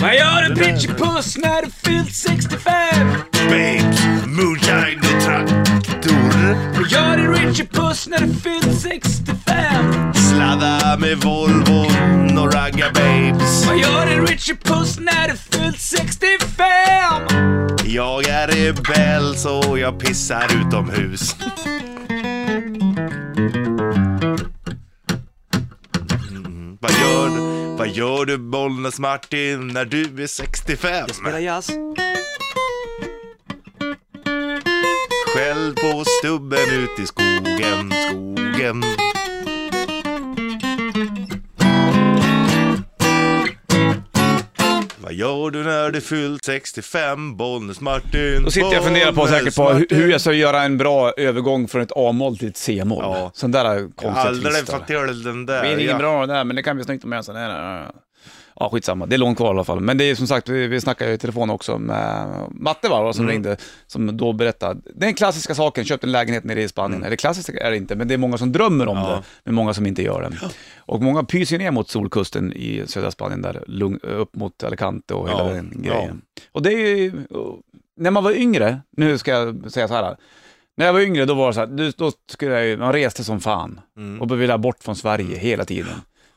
Vad 0.00 0.14
gör 0.14 0.48
du 0.48 0.54
Ritchie 0.54 0.94
Puss 0.94 1.36
när 1.36 1.62
du 1.62 1.70
fyllt 1.70 2.14
65? 2.14 2.72
Babes, 3.32 4.00
moonshine 4.26 4.98
och 4.98 5.22
traktor. 5.24 6.76
Vad 6.80 6.88
gör 6.90 7.16
du 7.16 7.32
Ritchie 7.32 7.66
Puss 7.66 8.08
när 8.08 8.18
du 8.18 8.34
fyllt 8.34 8.80
65? 8.80 10.14
Sladda 10.14 10.96
med 10.98 11.18
Volvo 11.18 11.86
och 12.40 12.54
ragga 12.54 12.86
babes. 12.94 13.66
Vad 13.66 13.78
gör 13.78 14.06
du 14.06 14.26
Ritchie 14.26 14.56
Puss 14.56 14.98
när 14.98 15.28
du 15.28 15.36
fyllt 15.36 15.80
65? 15.80 16.56
Jag 17.84 18.28
är 18.28 18.48
rebell 18.48 19.36
så 19.36 19.78
jag 19.78 20.00
pissar 20.00 20.46
utomhus. 20.66 21.36
Vad 26.86 27.00
gör 27.00 27.28
du, 27.28 27.76
vad 27.76 27.88
gör 27.88 28.24
du 28.24 28.38
Bollnäs 28.38 28.98
Martin 28.98 29.68
när 29.68 29.84
du 29.84 30.22
är 30.22 30.26
65? 30.26 31.08
Spela 31.08 31.40
jazz. 31.40 31.70
Själv 35.34 35.74
på 35.74 36.04
stubben 36.04 36.70
ut 36.72 36.98
i 36.98 37.06
skogen, 37.06 37.92
skogen. 38.10 38.84
Vad 45.06 45.14
gör 45.14 45.50
du 45.50 45.64
när 45.64 45.90
du 45.90 46.00
fyllt 46.00 46.44
65, 46.44 47.36
Bollnäs 47.36 47.80
Martin? 47.80 48.42
Då 48.44 48.50
sitter 48.50 48.72
jag 48.72 48.78
och 48.78 48.84
funderar 48.84 49.12
på, 49.12 49.16
Bollnäs 49.16 49.38
säkert 49.38 49.56
på 49.56 49.68
hur, 49.68 49.80
Martin. 49.80 49.98
hur 49.98 50.10
jag 50.10 50.20
ska 50.20 50.32
göra 50.32 50.62
en 50.62 50.78
bra 50.78 51.12
övergång 51.16 51.68
från 51.68 51.82
ett 51.82 51.92
A-moll 51.96 52.38
till 52.38 52.48
ett 52.48 52.56
C-moll. 52.56 53.02
Ja. 53.02 53.30
Sån 53.34 53.50
där 53.50 53.64
konstiga 53.64 54.12
aldrig 54.12 54.54
twistar. 54.54 54.72
fattat 54.72 55.24
den 55.24 55.46
där. 55.46 55.62
Det 55.62 55.68
är 55.68 55.72
ingen 55.74 55.86
ja. 55.86 55.98
bra 55.98 56.26
där, 56.26 56.44
men 56.44 56.56
det 56.56 56.62
kan 56.62 56.76
bli 56.76 56.84
snyggt 56.84 57.04
om 57.04 57.12
jag 57.12 57.24
sån 57.24 57.36
här. 57.36 57.90
Ja, 58.60 58.68
skitsamma. 58.72 59.06
Det 59.06 59.16
är 59.16 59.18
långt 59.18 59.36
kvar 59.36 59.46
i 59.46 59.50
alla 59.50 59.64
fall. 59.64 59.80
Men 59.80 59.98
det 59.98 60.04
är 60.04 60.14
som 60.14 60.26
sagt, 60.26 60.48
vi, 60.48 60.66
vi 60.66 60.80
snackade 60.80 61.12
i 61.12 61.18
telefon 61.18 61.50
också 61.50 61.78
med 61.78 62.28
Matte 62.50 62.88
va, 62.88 63.12
som 63.12 63.22
Mm. 63.24 63.32
ringde, 63.32 63.56
som 63.86 64.16
då 64.16 64.32
berättade. 64.32 64.80
Den 64.94 65.14
klassiska 65.14 65.54
saken, 65.54 65.84
köpt 65.84 66.04
en 66.04 66.12
lägenhet 66.12 66.44
nere 66.44 66.62
i 66.62 66.68
Spanien. 66.68 67.02
Eller 67.04 67.16
klassiskt 67.16 67.48
är 67.48 67.70
det 67.70 67.76
inte, 67.76 67.96
men 67.96 68.08
det 68.08 68.14
är 68.14 68.18
många 68.18 68.38
som 68.38 68.52
drömmer 68.52 68.88
om 68.88 68.96
Mm. 68.96 69.08
Ja. 69.10 69.16
det, 69.16 69.22
men 69.44 69.54
många 69.54 69.74
som 69.74 69.86
inte 69.86 70.02
gör 70.02 70.22
det. 70.22 70.50
Och 70.78 71.02
många 71.02 71.24
pyser 71.24 71.58
ner 71.58 71.70
mot 71.70 71.88
solkusten 71.88 72.52
i 72.52 72.82
södra 72.86 73.10
Spanien, 73.10 73.42
där 73.42 73.64
lugn, 73.66 73.98
upp 74.02 74.36
mot 74.36 74.62
Alicante 74.64 75.14
och 75.14 75.28
hela 75.28 75.46
Ja, 75.48 75.52
den 75.54 75.72
grejen. 75.82 76.22
Och 76.52 76.62
det 76.62 76.72
är 76.72 76.96
ju, 76.96 77.12
när 77.96 78.10
man 78.10 78.24
var 78.24 78.32
yngre, 78.32 78.80
nu 78.96 79.18
ska 79.18 79.30
jag 79.30 79.72
säga 79.72 79.88
så 79.88 79.94
här. 79.94 80.16
När 80.76 80.86
jag 80.86 80.92
var 80.92 81.00
yngre 81.00 81.24
då 81.24 81.34
var 81.34 81.46
det 81.46 81.52
så 81.54 81.60
här, 81.60 81.92
då, 81.96 82.12
skulle 82.32 82.64
jag 82.64 82.78
man 82.78 82.92
reste 82.92 83.24
som 83.24 83.40
fan 83.40 83.80
Mm. 83.96 84.20
och 84.20 84.40
ville 84.40 84.58
bort 84.58 84.82
från 84.82 84.96
Sverige 84.96 85.38
hela 85.38 85.64
tiden. 85.64 85.94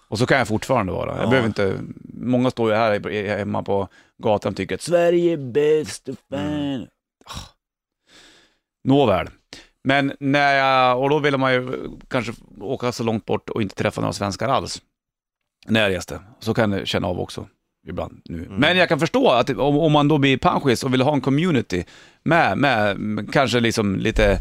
Och 0.10 0.20
så 0.20 0.26
kan 0.26 0.38
jag 0.38 0.48
fortfarande 0.48 0.92
vara. 0.92 1.16
Jag 1.16 1.26
Ja. 1.26 1.30
behöver 1.30 1.48
inte, 1.48 1.80
många 2.14 2.52
står 2.52 2.70
ju 2.72 2.76
här 2.76 3.38
hemma 3.38 3.64
på 3.64 3.88
gatan 4.24 4.50
och 4.52 4.58
tycker 4.58 4.76
att 4.76 4.82
Sverige 4.82 5.34
är 5.34 5.38
bäst 5.38 6.10
och 6.10 6.16
fan. 6.30 6.88
Ah. 7.26 7.50
Nåväl. 8.84 9.28
Men 9.84 10.14
när 10.20 10.54
jag, 10.58 11.02
och 11.04 11.10
då 11.10 11.20
ville 11.20 11.38
man 11.38 11.54
ju 11.54 11.90
kanske 12.08 12.34
åka 12.62 12.92
så 12.92 13.04
långt 13.04 13.26
bort 13.26 13.50
och 13.50 13.62
inte 13.62 13.76
träffa 13.76 14.02
några 14.02 14.14
svenskar 14.14 14.48
alls. 14.50 14.82
När 15.68 15.82
jag 15.82 15.90
reste. 15.98 16.20
Så 16.40 16.54
kan 16.54 16.72
jag 16.72 16.88
känna 16.88 17.08
av 17.08 17.20
också 17.20 17.48
ibland 17.88 18.22
nu. 18.26 18.48
Men 18.50 18.78
jag 18.78 18.90
kan 18.90 19.00
förstå 19.00 19.30
att 19.30 19.50
om, 19.50 19.78
om 19.78 19.92
man 19.92 20.08
då 20.08 20.18
blir 20.18 20.38
pensionist 20.38 20.84
och 20.84 20.94
vill 20.94 21.02
ha 21.02 21.14
en 21.14 21.22
community 21.22 21.84
med, 22.24 22.58
med 22.58 22.98
kanske 23.34 23.60
liksom 23.60 23.96
lite 23.96 24.38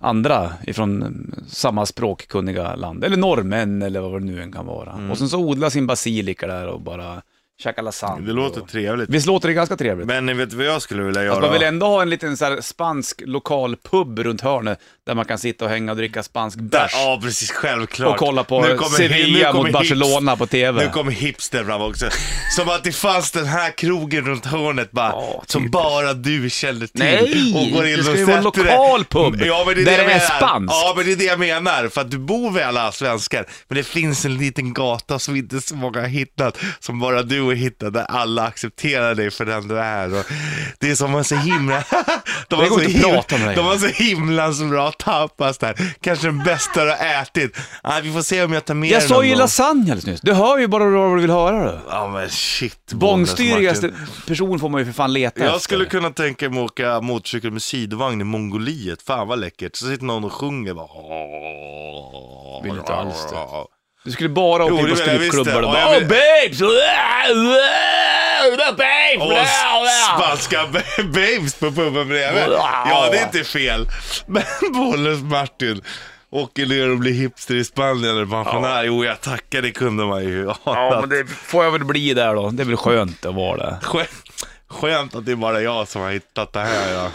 andra 0.00 0.52
ifrån 0.66 1.26
samma 1.48 1.86
språkkunniga 1.86 2.74
land, 2.74 3.04
eller 3.04 3.16
norrmän 3.16 3.82
eller 3.82 4.00
vad 4.00 4.20
det 4.20 4.26
nu 4.26 4.42
än 4.42 4.52
kan 4.52 4.66
vara. 4.66 5.10
Och 5.10 5.18
sen 5.18 5.28
så 5.28 5.38
odla 5.38 5.70
sin 5.70 5.86
basilika 5.86 6.46
där 6.46 6.66
och 6.66 6.80
bara 6.80 7.22
käka 7.60 7.82
lasagne. 7.82 8.26
Det 8.26 8.32
låter 8.32 8.60
trevligt. 8.60 9.08
Visst 9.10 9.26
låter 9.26 9.48
det 9.48 9.54
ganska 9.54 9.76
trevligt? 9.76 10.06
Men 10.06 10.26
ni 10.26 10.34
vet 10.34 10.52
vad 10.52 10.66
jag 10.66 10.82
skulle 10.82 11.02
vilja 11.02 11.22
göra? 11.22 11.32
Alltså 11.32 11.46
man 11.50 11.52
vill 11.58 11.62
ändå 11.68 11.86
ha 11.86 12.02
en 12.02 12.10
liten 12.10 12.36
så 12.36 12.44
här 12.44 12.60
spansk 12.60 13.22
lokal 13.26 13.76
pub 13.90 14.18
runt 14.18 14.40
hörnet 14.40 14.78
där 15.06 15.14
man 15.14 15.24
kan 15.24 15.38
sitta 15.38 15.64
och 15.64 15.70
hänga 15.70 15.92
och 15.92 15.96
dricka 15.98 16.22
spansk 16.22 16.58
bärs. 16.58 16.90
ja, 16.94 17.20
precis. 17.22 17.50
Självklart. 17.50 18.12
Och 18.12 18.16
kolla 18.26 18.44
på 18.44 18.78
Sevilla 18.96 19.52
mot 19.52 19.72
Barcelona 19.72 20.36
på 20.36 20.46
TV. 20.46 20.84
Nu 20.84 20.90
kommer 20.90 21.12
hipster 21.12 21.64
fram 21.64 21.82
också. 21.82 22.06
Som 22.56 22.68
att 22.68 22.84
det 22.84 22.92
fanns 22.92 23.30
den 23.30 23.46
här 23.46 23.70
krogen 23.70 24.24
runt 24.24 24.46
hörnet 24.46 24.90
bara, 24.92 25.08
Ja, 25.10 25.42
som 25.46 25.62
typ. 25.62 25.72
bara 25.72 26.14
du 26.14 26.50
kände 26.50 26.86
till. 26.88 26.98
Nej, 27.00 27.54
och 27.54 27.70
går 27.76 27.86
in 27.86 27.96
det 27.96 28.02
ska 28.02 28.12
och 28.12 28.18
ju 28.18 28.24
vara 28.24 28.36
en 28.38 28.44
lokal 28.44 29.04
pub, 29.04 29.42
Ja, 29.44 29.62
men 29.66 29.74
det 29.74 29.80
är 29.80 29.84
där 29.98 30.04
det 30.04 30.12
är 30.12 30.36
spanskt. 30.38 30.74
Ja, 30.74 30.92
men 30.96 31.06
det 31.06 31.12
är 31.12 31.16
det 31.16 31.24
jag 31.24 31.38
menar. 31.38 31.88
För 31.88 32.00
att 32.00 32.10
du 32.10 32.18
bor 32.18 32.50
med 32.50 32.66
alla 32.66 32.92
svenskar, 32.92 33.46
men 33.68 33.76
det 33.76 33.84
finns 33.84 34.24
en 34.24 34.36
liten 34.36 34.72
gata 34.74 35.18
som 35.18 35.36
inte 35.36 35.60
så 35.60 35.74
många 35.74 36.00
har 36.00 36.08
hittat, 36.08 36.58
som 36.80 37.00
bara 37.00 37.22
du 37.22 37.49
har 37.50 37.56
hittat, 37.56 37.92
där 37.92 38.04
alla 38.04 38.42
accepterar 38.46 39.14
dig 39.14 39.30
för 39.30 39.44
den 39.44 39.68
du 39.68 39.78
är. 39.78 40.18
Och 40.18 40.24
det 40.78 40.90
är 40.90 40.94
som 40.94 41.14
en 41.14 41.24
så 41.24 41.34
himla... 41.34 41.84
De 42.48 42.56
har 42.56 42.66
så 42.66 42.80
himla-. 42.80 43.54
De 43.54 43.66
har 43.66 43.76
så 43.78 43.86
himla 43.86 44.52
så 44.52 44.64
bra 44.64 44.92
tapas 44.92 45.58
där. 45.58 45.94
Kanske 46.00 46.26
den 46.26 46.38
bästa 46.38 46.84
du 46.84 46.90
har 46.90 47.22
ätit. 47.22 47.56
Ah, 47.82 48.00
vi 48.02 48.12
får 48.12 48.22
se 48.22 48.44
om 48.44 48.52
jag 48.52 48.64
tar 48.64 48.74
med 48.74 48.90
Jag 48.90 49.02
sa 49.02 49.24
ju 49.24 49.34
lasagne 49.34 49.82
alldeles 49.82 50.06
nyss. 50.06 50.20
Du 50.20 50.32
hör 50.32 50.58
ju 50.58 50.66
bara 50.66 50.84
vad 50.90 51.16
du 51.16 51.20
vill 51.20 51.30
höra 51.30 51.72
du. 51.72 51.78
Ja 51.90 52.08
men 52.08 52.30
shit. 52.30 52.92
Bångstyrigaste 52.92 53.90
person 54.26 54.58
får 54.58 54.68
man 54.68 54.80
ju 54.80 54.84
för 54.84 54.92
fan 54.92 55.12
leta 55.12 55.40
Jag 55.40 55.46
efter. 55.48 55.60
skulle 55.60 55.84
kunna 55.84 56.10
tänka 56.10 56.50
mig 56.50 56.58
att 56.58 56.64
åka 56.70 57.00
motorcykel 57.00 57.50
med 57.50 57.62
sidovagn 57.62 58.20
i 58.20 58.24
Mongoliet. 58.24 59.02
Fan 59.02 59.28
vad 59.28 59.38
läckert. 59.38 59.76
Så 59.76 59.86
sitter 59.86 60.04
någon 60.04 60.24
och 60.24 60.32
sjunger 60.32 60.74
bara. 60.74 60.88
Vill 62.62 62.78
inte 62.78 62.94
alls 62.94 63.26
det. 63.30 63.36
Du 64.04 64.10
skulle 64.12 64.28
bara 64.28 64.64
åka 64.64 64.74
in 64.74 64.80
på 64.80 64.94
det 65.04 65.44
det. 65.44 65.54
och 65.54 65.62
Ja, 65.62 65.72
bara 65.72 65.80
jag 65.80 65.88
oh, 65.90 65.98
vill- 65.98 66.08
babes! 66.08 66.58
babes! 68.78 69.28
Och 69.80 70.16
spanska 70.18 70.66
ba- 70.72 71.02
babes 71.04 71.54
på 71.54 71.66
puben 71.70 72.08
bredvid. 72.08 72.42
Ja, 72.48 73.08
det 73.12 73.18
är 73.18 73.22
inte 73.24 73.44
fel. 73.44 73.86
Men 74.26 74.42
Bollens 74.72 75.22
Martin 75.22 75.82
åker 76.30 76.66
ner 76.66 76.90
och 76.90 76.98
blir 76.98 77.12
hipster 77.12 77.54
i 77.54 77.64
Spanien 77.64 78.16
eller 78.16 78.26
pensionär. 78.26 78.84
Jo, 78.84 79.04
jag 79.04 79.20
tackar, 79.20 79.62
det 79.62 79.70
kunde 79.70 80.04
man 80.04 80.24
ju 80.24 80.52
Ja, 80.64 80.98
men 81.00 81.08
det 81.10 81.26
får 81.30 81.64
jag 81.64 81.70
väl 81.70 81.84
bli 81.84 82.14
där 82.14 82.34
då. 82.34 82.50
Det 82.50 82.62
är 82.62 82.64
väl 82.64 82.76
skönt 82.76 83.26
att 83.26 83.34
vara. 83.34 83.76
Skö- 83.82 84.06
Skönt 84.68 85.14
att 85.14 85.26
det 85.26 85.32
är 85.32 85.36
bara 85.36 85.60
jag 85.60 85.88
som 85.88 86.02
har 86.02 86.10
hittat 86.10 86.52
det 86.52 86.60
här. 86.60 86.92
Ja. 86.94 87.10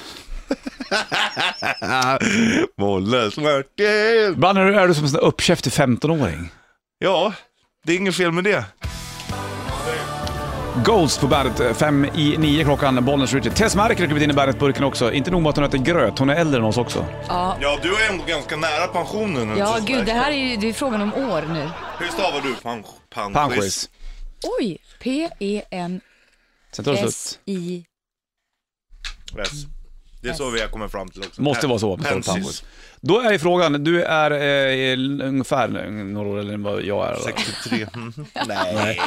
Bollens 2.77 3.37
Martin. 3.37 4.31
Ibland 4.33 4.57
är 4.57 4.65
du, 4.65 4.75
är 4.79 4.87
du 4.87 4.93
som 4.93 5.05
en 5.05 5.15
uppkäftig 5.15 5.71
15-åring. 5.73 6.51
Ja, 7.05 7.33
det 7.83 7.93
är 7.93 7.97
inget 7.97 8.15
fel 8.15 8.31
med 8.31 8.43
det. 8.43 8.65
Ghost 10.85 11.19
på 11.21 11.27
bandet, 11.27 11.59
eh, 11.59 11.73
fem 11.73 12.05
i 12.05 12.37
nio 12.37 12.63
klockan, 12.63 13.05
Bollnäs 13.05 13.33
Richard. 13.33 13.55
Tess 13.55 13.75
Merkel 13.75 13.99
har 13.99 14.05
klivit 14.07 14.23
in 14.23 14.29
i 14.29 14.33
bandet-burken 14.33 14.83
också. 14.83 15.11
Inte 15.11 15.31
nog 15.31 15.41
med 15.41 15.49
att 15.49 15.55
hon 15.55 15.65
äter 15.65 15.77
gröt, 15.77 16.19
hon 16.19 16.29
är 16.29 16.35
äldre 16.35 16.59
än 16.59 16.65
oss 16.65 16.77
också. 16.77 17.05
Ja, 17.27 17.57
Ja, 17.61 17.79
du 17.83 17.95
är 17.95 18.09
ändå 18.11 18.23
ganska 18.25 18.55
nära 18.55 18.87
pensionen. 18.87 19.47
nu, 19.47 19.59
ja 19.59 19.79
gud, 19.85 20.05
det 20.05 20.11
här 20.11 20.31
är 20.31 20.35
ju 20.35 20.55
det 20.57 20.69
är 20.69 20.73
frågan 20.73 21.01
om 21.01 21.13
år 21.13 21.41
nu. 21.41 21.69
Hur 21.99 22.07
stavar 22.07 22.41
du 22.41 22.55
pan, 22.55 22.83
panschis? 23.09 23.33
Panschis. 23.33 23.89
Oj, 24.59 24.71
E 24.71 24.77
P-E-N-S-I... 24.99 26.81
Slut. 29.31 29.39
Yes. 29.39 29.51
Det 30.21 30.29
är 30.29 30.33
så 30.33 30.49
vi 30.49 30.61
har 30.61 30.67
kommit 30.67 30.91
fram 30.91 31.09
till 31.09 31.21
också. 31.21 31.41
Måste 31.41 31.67
vara 31.67 31.79
så. 31.79 31.97
Pensis. 31.97 32.63
Då 33.07 33.19
är 33.19 33.37
frågan, 33.37 33.83
du 33.83 34.03
är 34.03 34.31
eh, 34.31 35.27
ungefär 35.27 35.67
några 36.03 36.29
år 36.29 36.39
äldre 36.39 36.53
än 36.53 36.63
vad 36.63 36.81
jag 36.81 37.07
är. 37.07 37.13
Då. 37.13 37.19
63. 37.19 37.87
Mhm. 37.95 38.25
Nej. 38.47 38.99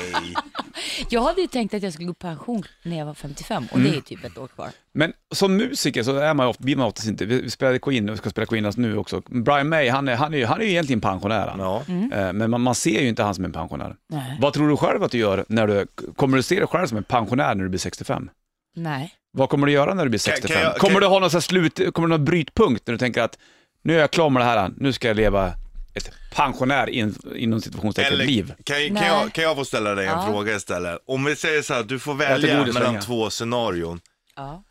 Jag 1.11 1.23
hade 1.23 1.41
ju 1.41 1.47
tänkt 1.47 1.75
att 1.75 1.83
jag 1.83 1.93
skulle 1.93 2.07
gå 2.07 2.13
i 2.13 2.15
pension 2.15 2.63
när 2.83 2.99
jag 2.99 3.07
var 3.07 3.15
55 3.15 3.65
och 3.73 3.81
det 3.81 3.97
är 3.97 4.01
typ 4.01 4.25
ett 4.25 4.39
år 4.39 4.47
kvar. 4.47 4.69
Men 4.95 5.13
som 5.35 5.57
musiker 5.57 6.03
så 6.03 6.17
är 6.17 6.35
man 6.35 6.47
ju 6.47 6.51
ofta, 6.51 6.65
blir 6.65 6.77
man 6.77 6.87
oftast 6.87 7.09
inte, 7.09 7.25
vi 7.25 7.51
spelade 7.51 7.79
Queen 7.79 8.09
och 8.09 8.13
vi 8.15 8.19
ska 8.19 8.31
spela 8.31 8.47
Queen 8.47 8.73
nu 8.77 8.97
också. 8.97 9.23
Brian 9.27 9.69
May, 9.69 9.89
han 9.89 10.09
är, 10.09 10.17
han 10.17 10.35
är, 10.35 10.47
han 10.47 10.61
är 10.61 10.65
ju 10.65 10.71
egentligen 10.71 11.01
pensionär. 11.01 11.47
han. 11.47 11.61
Ja. 11.61 11.83
Eh, 12.17 12.33
Men 12.33 12.51
man, 12.51 12.61
man 12.61 12.75
ser 12.75 13.01
ju 13.01 13.09
inte 13.09 13.23
han 13.23 13.35
som 13.35 13.45
en 13.45 13.53
pensionär. 13.53 13.95
Nej. 14.11 14.37
Vad 14.41 14.53
tror 14.53 14.69
du 14.69 14.77
själv 14.77 15.03
att 15.03 15.11
du 15.11 15.19
gör 15.19 15.45
när 15.49 15.67
du, 15.67 15.87
kommer 16.17 16.37
du 16.37 16.43
se 16.43 16.59
dig 16.59 16.67
själv 16.67 16.87
som 16.87 16.97
en 16.99 17.05
pensionär 17.05 17.55
när 17.55 17.63
du 17.65 17.69
blir 17.69 17.79
65? 17.81 18.31
Nej. 18.77 19.15
Vad 19.33 19.49
kommer 19.49 19.67
du 19.67 19.73
göra 19.73 19.95
när 19.95 20.05
du 20.05 20.11
blir 20.11 20.19
Kan- 20.27 20.35
65? 20.35 20.55
kan 20.57 20.63
jag- 20.65 20.77
kommer 20.77 20.95
kan- 20.95 21.01
du 21.01 21.07
ha 21.07 21.19
någon 21.19 21.31
sån 21.31 21.37
här 21.37 21.43
slut, 21.43 21.75
kommer 21.95 22.09
du 22.09 22.13
ha 22.15 22.19
någon 22.19 22.25
brytpunkt 22.25 22.87
när 22.87 22.93
du 22.93 22.99
tänker 22.99 23.23
att 23.23 23.39
nu 23.89 23.95
är 23.97 24.01
jag 24.01 24.11
klar 24.11 24.31
med 24.31 24.41
det 24.43 24.47
här, 24.47 24.71
nu 24.77 24.93
ska 24.93 25.09
jag 25.09 25.17
leva 25.17 25.53
ett 25.95 26.11
pensionär 26.35 26.91
in, 26.91 27.15
inom 27.37 27.61
situationstecken 27.61 28.19
liv? 28.19 28.53
kan, 28.65 28.97
kan, 28.97 29.07
jag, 29.07 29.33
kan 29.33 29.45
jag 29.45 29.57
få 29.57 29.65
ställa 29.65 29.95
dig 29.95 30.07
en 30.07 30.13
Ja. 30.13 30.27
fråga 30.27 30.57
istället? 30.57 30.99
Om 31.07 31.25
vi 31.25 31.37
säger 31.37 31.63
så 31.63 31.75
här, 31.75 31.83
du 31.83 31.99
får 31.99 32.15
välja 32.15 32.65
mellan 32.65 32.83
länge. 32.83 33.03
två 33.03 33.31
scenarion. 33.31 34.01
Ja. 34.37 34.63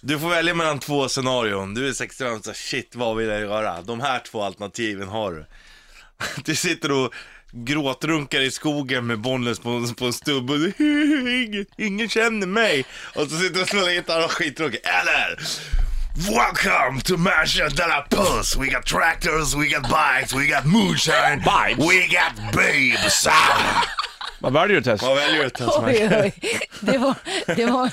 Du 0.00 0.18
får 0.18 0.28
välja 0.28 0.54
mellan 0.54 0.78
två 0.78 1.08
scenarion. 1.08 1.74
Du 1.74 1.88
är 1.88 1.92
65 1.92 2.42
så 2.42 2.52
shit 2.54 2.96
vad 2.96 3.16
vill 3.16 3.28
jag 3.28 3.40
göra? 3.40 3.82
De 3.82 4.00
här 4.00 4.18
två 4.30 4.42
alternativen 4.42 5.08
har 5.08 5.32
du. 5.32 5.46
Du 6.44 6.54
sitter 6.54 6.92
och 6.92 7.14
gråtrunkar 7.52 8.40
i 8.40 8.50
skogen 8.50 9.06
med 9.06 9.18
Bollnäs 9.18 9.58
på, 9.58 9.86
på 9.98 10.04
en 10.04 10.12
stubb 10.12 10.50
och 10.50 10.56
ingen, 10.80 11.66
ingen 11.76 12.08
känner 12.08 12.46
mig. 12.46 12.84
Och 13.14 13.22
så 13.30 13.36
sitter 13.36 13.54
du 13.54 13.62
och 13.62 13.68
spelar 13.68 13.90
gitarr 13.90 14.16
och 14.16 14.22
har 14.22 14.28
skittråkigt. 14.28 14.86
Eller 14.86 15.38
Welcome 16.28 17.00
to 17.04 17.16
Mansion 17.16 17.68
de 17.74 17.86
la 17.86 18.02
Puss. 18.10 18.56
We 18.56 18.68
got 18.68 18.84
tractors, 18.84 19.54
we 19.56 19.68
got 19.70 19.82
bikes, 19.88 20.34
we 20.34 20.46
got 20.48 20.66
moonshine, 20.66 21.38
Bikes. 21.38 21.78
we 21.78 22.06
got 22.08 22.52
babes. 22.52 23.26
Ah. 23.26 23.84
Vad 24.40 24.52
väljer 24.52 24.76
du 24.76 24.82
Tess? 24.82 25.02
Vad 25.02 25.16
väljer 25.16 25.44
du 25.44 25.50
Tess? 25.50 25.68
Oj, 25.78 26.08
oj. 26.22 26.32
Det 26.80 26.98
var... 26.98 27.14
Det 27.46 27.66
var... 27.66 27.90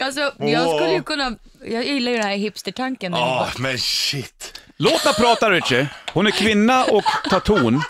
Alltså, 0.00 0.32
jag 0.38 0.76
skulle 0.76 0.92
ju 0.92 1.02
kunna... 1.02 1.32
Jag 1.64 1.84
gillar 1.84 2.12
ju 2.12 2.18
den 2.18 2.26
här 2.26 2.36
hipstertanken. 2.36 3.12
Ja, 3.12 3.18
bara- 3.54 3.62
men 3.62 3.78
shit. 3.78 4.60
Låt 4.76 5.02
henne 5.04 5.14
prata 5.14 5.50
Richie. 5.50 5.88
Hon 6.12 6.26
är 6.26 6.30
kvinna 6.30 6.84
och 6.84 7.04
tar 7.30 7.40
ton. 7.40 7.82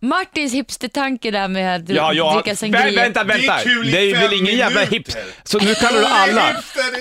Martins 0.00 0.52
hipstertanke 0.54 1.30
där 1.30 1.48
med 1.48 1.76
att 1.76 1.88
Ja, 1.88 2.12
ja. 2.12 2.34
dricka 2.34 2.50
Vä 2.50 2.56
sangria. 2.56 3.02
vänta, 3.02 3.24
vänta. 3.24 3.54
Det 3.54 3.60
är 3.60 3.64
kul 3.64 3.88
i 3.88 3.92
Det 3.92 3.98
är 4.10 4.20
väl 4.20 4.32
ingen 4.32 4.56
jävla 4.56 4.80
minuter. 4.80 4.96
hipster. 4.96 5.22
Så 5.44 5.58
nu 5.58 5.74
kallar 5.74 6.00
du 6.00 6.06
alla. 6.06 6.48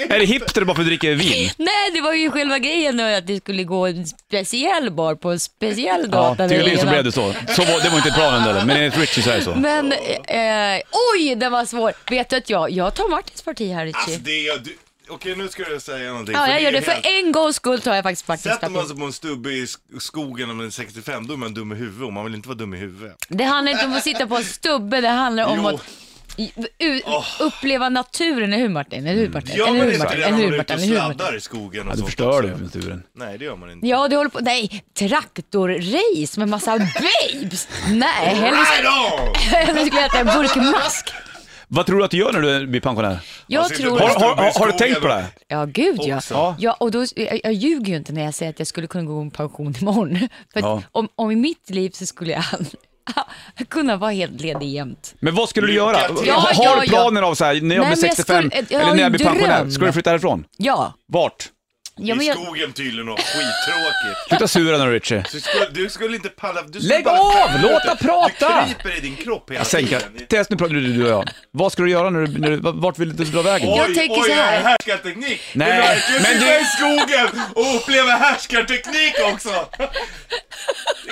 är 0.10 0.20
det 0.20 0.26
hipster 0.26 0.64
bara 0.64 0.76
för 0.76 0.82
att 0.82 0.88
dricka 0.88 1.08
vin? 1.10 1.50
Nej, 1.58 1.92
det 1.94 2.02
var 2.02 2.14
ju 2.14 2.32
själva 2.32 2.60
grejen 2.60 3.00
att 3.00 3.28
det 3.28 3.38
skulle 3.38 3.64
gå 3.64 3.88
en 3.88 4.06
speciell 4.08 4.92
bar 4.92 5.16
på 5.16 5.32
en 5.32 5.40
speciell 5.40 6.02
Ja, 6.12 6.18
gata. 6.18 6.50
tydligen 6.50 6.80
så 6.80 6.88
blev 6.88 7.04
det 7.04 7.12
så. 7.12 7.34
så 7.56 7.62
var, 7.64 7.84
det 7.84 7.90
var 7.90 7.98
inte 7.98 8.12
planen 8.12 8.42
heller, 8.42 8.66
men 8.66 8.78
enligt 8.78 8.98
Richie 8.98 9.24
så 9.24 9.30
är 9.30 9.36
det 9.38 9.42
så. 9.44 9.56
Men, 9.56 9.92
eh, 9.92 10.82
oj, 11.16 11.36
den 11.36 11.52
var 11.52 11.66
svår. 11.66 11.94
Vet 12.10 12.30
du 12.30 12.36
att 12.36 12.50
jag, 12.50 12.72
jag 12.72 12.94
tar 12.96 13.10
Martins 13.10 13.42
parti 13.42 13.74
här, 13.74 13.86
Richie. 13.86 14.00
Alltså 14.02 14.20
det 14.20 14.48
är, 14.48 14.58
du, 14.58 14.78
okej 15.10 15.36
nu 15.36 15.48
ska 15.50 15.70
jag 15.72 15.82
säga 15.82 16.10
någonting. 16.10 16.36
ja, 16.36 16.46
för 16.46 16.52
jag 16.52 16.62
gör 16.62 16.72
det. 16.72 16.82
För 16.82 17.02
en 17.04 17.32
gångs 17.32 17.56
skull 17.56 17.82
tar 17.82 17.96
jag 17.96 18.04
faktiskt 18.04 18.28
Martins 18.28 18.44
Sätter 18.56 18.70
man 18.70 18.88
sig 18.88 18.98
på 18.98 19.06
en 19.06 19.14
stubbe 19.14 19.50
i 19.50 19.66
sk- 19.66 20.00
skogen 20.00 20.50
om 20.50 20.58
man 20.58 20.66
är 20.66 20.70
65, 20.70 21.28
då 21.28 21.34
är 21.34 21.38
man 21.38 21.54
dum 21.54 21.72
i 21.72 21.76
huvudet 21.76 22.06
och 22.08 22.14
man 22.14 22.26
vill 22.26 22.36
inte 22.36 22.48
vara 22.48 22.58
dum 22.58 22.74
i 22.74 22.78
huvudet. 22.78 23.16
Det 23.30 23.44
handlar 23.44 23.72
inte 23.72 23.86
om 23.86 23.94
att 23.94 24.04
sitta 24.04 24.28
på 24.28 24.36
en 24.38 24.44
stubbe, 24.44 25.02
det 25.02 25.08
handlar 25.10 25.46
om 25.46 25.58
Jo. 25.58 25.68
att 25.68 25.82
u- 26.80 27.02
uppleva 27.40 27.90
naturen, 27.90 28.54
eller 28.54 28.58
hur 28.64 28.70
Martin? 28.70 29.08
Eller 29.08 29.22
hur 29.22 29.30
Martin? 29.30 29.56
Gör 29.56 29.68
eller 29.68 29.78
man 29.78 29.86
hur 29.88 29.94
inte 29.94 30.04
Martin? 30.06 30.20
det 30.20 30.26
Eller 30.26 30.32
när 30.38 30.44
man 30.44 30.52
hur 30.52 30.60
är 30.60 30.62
ute 30.62 30.74
Martin? 30.74 30.76
och 30.76 30.82
Eller 30.84 31.02
hur 31.02 31.08
Martin? 31.08 31.18
sladdar 31.18 31.38
i 31.38 31.42
skogen 31.42 31.82
och 31.82 31.88
Ja, 31.88 31.92
du 31.92 31.98
sånt 31.98 32.08
förstör 32.10 32.28
också? 32.30 32.42
det 32.42 32.58
för 32.58 32.64
naturen. 32.64 33.04
Nej 33.16 33.38
det 33.38 33.46
gör 33.46 33.56
man 33.56 33.72
inte. 33.72 33.88
Ja, 33.88 34.08
du 34.08 34.16
håller 34.16 34.30
på, 34.30 34.40
nej, 34.40 34.84
traktorrace 35.00 36.40
med 36.40 36.50
massa 36.50 36.78
babes. 36.78 37.68
Nej, 37.90 38.36
hellre, 38.36 38.60
Right 38.60 38.86
on! 39.20 39.36
hellre 39.36 39.86
skulle 39.86 40.02
jag 40.02 40.06
äta 40.06 40.20
en 40.20 40.26
burk 40.42 40.56
mask. 40.56 41.10
Vad 41.68 41.86
tror 41.86 41.98
du 42.00 42.06
att 42.06 42.12
du 42.12 42.18
gör 42.18 42.34
när 42.34 42.42
du 42.60 42.68
blir 42.68 42.82
pensionär? 42.82 43.20
Jag 43.48 43.64
Alltså, 43.64 43.82
tror... 43.84 44.00
Har, 44.00 44.08
har, 44.08 44.36
har, 44.36 44.60
har 44.60 44.68
du 44.68 44.74
tänkt 44.74 45.02
på 45.02 45.08
det? 45.08 45.14
här? 45.14 45.26
Ja, 45.48 45.66
gud 45.66 46.00
ja. 46.04 46.20
Ja. 46.32 46.56
ja 46.60 46.74
och 46.80 46.92
då, 46.92 47.06
jag, 47.16 47.40
jag 47.44 47.54
ljuger 47.54 47.88
ju 47.92 47.96
inte 47.96 48.14
när 48.14 48.24
jag 48.24 48.34
säger 48.34 48.50
att 48.50 48.60
jag 48.60 48.68
skulle 48.68 48.88
kunna 48.88 49.04
gå 49.04 49.26
i 49.26 49.30
pension 49.30 49.76
imorgon. 49.82 50.16
För 50.54 50.60
att 50.60 50.66
Ja. 50.66 50.82
om, 50.92 51.08
om 51.16 51.32
i 51.32 51.36
mitt 51.36 51.70
liv 51.70 51.90
så 51.90 52.06
skulle 52.06 52.32
jag 52.32 52.44
kunna 53.70 53.98
vara 53.98 54.12
helt 54.12 54.42
ledig 54.42 54.68
jämt. 54.70 55.16
Men 55.20 55.36
vad 55.36 55.50
skulle 55.50 55.68
du 55.68 55.74
Lycka 55.74 55.86
göra? 55.86 56.08
till. 56.16 56.28
Ja, 56.28 56.34
har 56.34 56.64
ja, 56.64 56.76
du 56.80 56.86
ja. 56.86 56.90
planer 56.90 57.22
av 57.22 57.36
så 57.36 57.46
här, 57.46 57.54
när 57.54 57.60
jag 57.60 57.68
Nej, 57.68 57.78
blir 57.78 58.02
men 58.02 58.08
jag 58.08 58.18
65 58.18 58.50
skulle- 58.50 58.66
jag 58.70 58.82
eller 58.82 58.96
när 58.96 59.02
jag 59.04 59.12
blir 59.12 59.26
pensionär, 59.26 59.58
dröm. 59.60 59.72
ska 59.72 59.86
du 59.86 59.92
flytta 59.92 60.10
härifrån? 60.10 60.44
Ja. 60.58 60.94
Vart? 61.08 61.50
Ja 61.98 62.14
I 62.14 62.18
men 62.18 62.26
jag, 62.26 62.36
skogen 62.38 62.74
tydligen 62.74 63.10
och 63.10 63.20
skittråkigt. 63.20 64.28
Sluta 64.30 64.48
sura 64.48 64.78
nu 64.86 64.94
Richie. 64.94 65.24
Du 65.32 65.40
skulle, 65.40 65.70
du 65.72 65.90
skulle 65.90 66.16
inte 66.16 66.30
palla... 66.30 66.62
Du 66.62 66.80
skulle 66.80 66.94
Lägg 66.96 67.04
bara 67.06 67.20
av! 67.20 67.32
skämma 67.34 67.60
Låt 67.62 67.72
ut 67.72 67.78
henne 67.84 67.96
det. 68.00 68.08
prata! 68.08 68.66
Du 68.68 68.74
kryper 68.74 68.98
i 68.98 69.02
din 69.02 69.16
kropp 69.16 69.50
hela 69.50 69.60
Jag 69.60 69.68
sänker. 69.68 70.00
tiden. 70.00 70.28
Tess, 70.30 70.50
nu 70.50 70.58
pratar 70.58 70.74
du, 70.74 70.94
du 70.94 71.04
och 71.04 71.10
jag. 71.12 71.30
Vad 71.52 71.72
ska 71.72 71.84
du 71.84 71.90
göra 71.92 72.10
när 72.10 72.20
du, 72.20 72.28
när 72.40 72.50
du 72.50 72.58
vart 72.64 73.00
vill 73.00 73.16
du 73.18 73.24
dra 73.24 73.42
vägen? 73.42 73.70
Jag 73.70 73.86
tänker 73.96 74.22
så 74.24 74.34
här. 74.34 74.58
Oj, 74.58 74.64
härskarteknik! 74.64 75.42
Nej, 75.54 75.72
du 75.72 75.78
verkligen 75.88 76.22
men 76.22 76.32
sitta 76.42 76.46
du- 76.54 76.62
i 76.62 76.66
skogen 76.66 77.42
och 77.56 77.76
uppleva 77.76 78.12
härskarteknik 78.12 79.14
också? 79.34 79.50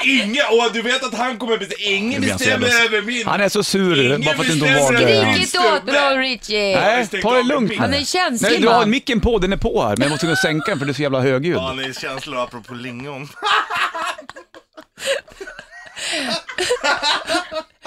Inga, 0.05 0.47
och 0.47 0.73
du 0.73 0.81
vet 0.81 1.03
att 1.03 1.13
han 1.13 1.37
kommer 1.37 1.57
bestämma, 1.57 1.79
ingen 1.81 2.21
blir 2.21 2.29
han 2.31 2.39
så 2.39 2.45
jävla- 2.49 2.67
bestämmer 2.67 2.85
över 2.97 3.01
min... 3.01 3.27
Han 3.27 3.41
är 3.41 3.49
så 3.49 3.63
sur 3.63 4.05
Ingen 4.05 4.21
bara 4.21 4.35
för 4.35 4.43
att 4.43 4.49
inte 4.49 4.65
hon 4.65 4.73
bestämmer 4.73 4.93
valde 4.99 5.11
över 5.11 5.25
han. 5.25 5.33
min 5.33 5.47
Skrik 5.47 5.55
inte 5.55 5.67
åt 5.69 5.77
stubbe. 5.77 5.91
bra 5.91 6.09
Richie. 6.17 6.79
Nej, 6.81 7.07
ta 7.21 7.33
det 7.35 7.43
lugnt 7.43 7.71
Han 7.77 7.93
är 7.93 8.03
känslig, 8.03 8.49
Nej, 8.51 8.59
du 8.61 8.67
har 8.67 8.79
man. 8.79 8.89
micken 8.89 9.21
på, 9.21 9.37
den 9.39 9.53
är 9.53 9.57
på 9.57 9.83
här, 9.83 9.89
men 9.89 10.01
jag 10.01 10.09
måste 10.09 10.25
kunna 10.25 10.35
sänka 10.35 10.74
den 10.75 10.79
för 10.79 10.85
du 10.85 10.91
är 10.91 10.95
så 10.95 11.01
jävla 11.01 11.21
högljudd. 11.21 11.57
Ja, 11.57 11.83
är 11.83 11.93
känslor 11.93 12.43
apropå 12.43 12.73
lingon. 12.73 13.29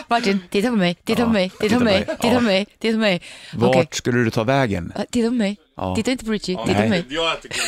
Martin, 0.09 0.41
titta 0.51 0.69
på 0.69 0.77
mig, 0.77 0.95
titta 0.95 1.25
på 1.25 1.31
mig, 1.31 1.51
titta 1.61 1.79
på 1.79 1.85
mig, 1.85 2.07
titta 2.21 2.35
på 2.35 2.41
mig, 2.41 2.67
titta 2.79 2.93
på 2.93 2.99
mig. 2.99 3.23
Vart 3.55 3.77
Okej, 3.77 3.89
skulle 3.93 4.25
du 4.25 4.31
ta 4.31 4.45
vägen? 4.45 4.93
ja, 4.97 5.05
titta 5.11 5.29
på 5.29 5.35
mig. 5.35 5.57
Ja. 5.77 5.97
Titta 5.97 6.11
inte 6.11 6.25
på 6.25 6.33
Richie, 6.33 6.57
titta 6.57 6.75
på 6.75 6.81
nej. 6.81 6.89
mig. 6.89 7.05
Jag 7.09 7.33
äter 7.33 7.49
kul. 7.49 7.63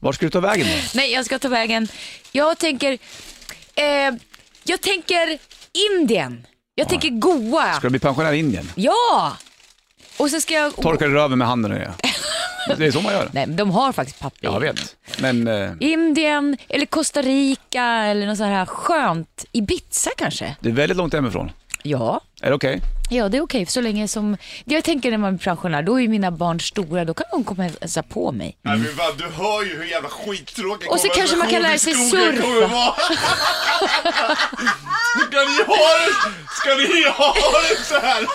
Vart 0.00 0.14
ska 0.14 0.26
du 0.26 0.30
ta 0.30 0.40
vägen 0.40 0.66
då? 0.66 0.74
Nej, 0.94 1.12
jag 1.12 1.24
ska 1.26 1.38
ta 1.38 1.48
vägen. 1.48 1.88
Jag 2.32 2.58
tänker, 2.58 2.98
eh, 3.74 4.14
jag 4.64 4.80
tänker 4.80 5.38
Indien. 5.72 6.46
Jag 6.74 6.88
tänker 6.88 7.10
Goa. 7.10 7.72
Ska 7.72 7.86
du 7.86 7.90
bli 7.90 8.00
pensionär 8.00 8.32
i 8.32 8.38
Indien? 8.38 8.72
Ja! 8.74 9.36
Och 10.16 10.30
så 10.30 10.40
ska 10.40 10.54
jag... 10.54 10.76
Torkar 10.76 11.08
du 11.08 11.14
röven 11.14 11.38
med 11.38 11.48
handen 11.48 11.72
och 11.72 11.78
det? 11.78 11.92
Det 12.78 12.86
är 12.86 12.90
så 12.90 13.00
man 13.00 13.12
gör. 13.12 13.28
Nej, 13.32 13.46
men 13.46 13.56
de 13.56 13.70
har 13.70 13.92
faktiskt 13.92 14.20
papper. 14.20 14.38
Ja, 14.40 14.52
jag 14.52 14.60
vet. 14.60 14.96
Men 15.18 15.48
eh, 15.48 15.70
Indien 15.80 16.56
eller 16.68 16.86
Costa 16.86 17.22
Rica 17.22 17.84
eller 17.84 18.26
något 18.26 18.38
sånt 18.38 18.50
här 18.50 18.66
skönt. 18.66 19.44
Ibiza 19.52 20.10
kanske? 20.16 20.56
det 20.60 20.68
är 20.68 20.72
väldigt 20.72 20.98
långt 20.98 21.12
hemifrån. 21.14 21.50
Ja. 21.82 22.20
Är 22.42 22.48
det 22.48 22.54
okej? 22.56 22.80
Ja, 23.10 23.28
det 23.28 23.36
är 23.36 23.40
okej 23.42 23.66
så 23.66 23.80
länge 23.80 24.08
som... 24.08 24.36
Jag 24.64 24.84
tänker 24.84 25.10
när 25.10 25.18
man 25.18 25.36
blir 25.36 25.44
pensionär, 25.44 25.82
då 25.82 25.96
är 25.96 26.00
ju 26.00 26.08
mina 26.08 26.30
barn 26.30 26.60
stora, 26.60 27.04
då 27.04 27.14
kan 27.14 27.26
de 27.32 27.44
komma 27.44 27.64
och 27.64 27.70
hälsa 27.80 28.02
på 28.02 28.32
mig. 28.32 28.56
Nej, 28.62 28.78
men 28.78 28.96
vad, 28.96 29.18
du 29.18 29.24
hör 29.24 29.62
ju 29.62 29.76
hur 29.76 29.84
jävla 29.84 30.08
skittråkig 30.08 30.90
Och 30.90 31.00
så 31.00 31.08
kanske 31.08 31.36
man 31.36 31.48
kan 31.50 31.62
lära 31.62 31.78
sig 31.78 31.92
konversationen 31.94 32.34
i 32.34 32.36
skogen 32.36 32.52
surfa. 32.60 32.66
kommer 32.66 32.74
vara. 32.74 32.94
Ska 35.26 35.38
ni 35.38 35.64
ha 35.66 35.76
det, 35.98 36.12
ska 36.56 36.74
ni 36.74 37.08
ha 37.10 37.34
det 37.68 37.84
så 37.84 37.98
här? 38.06 38.26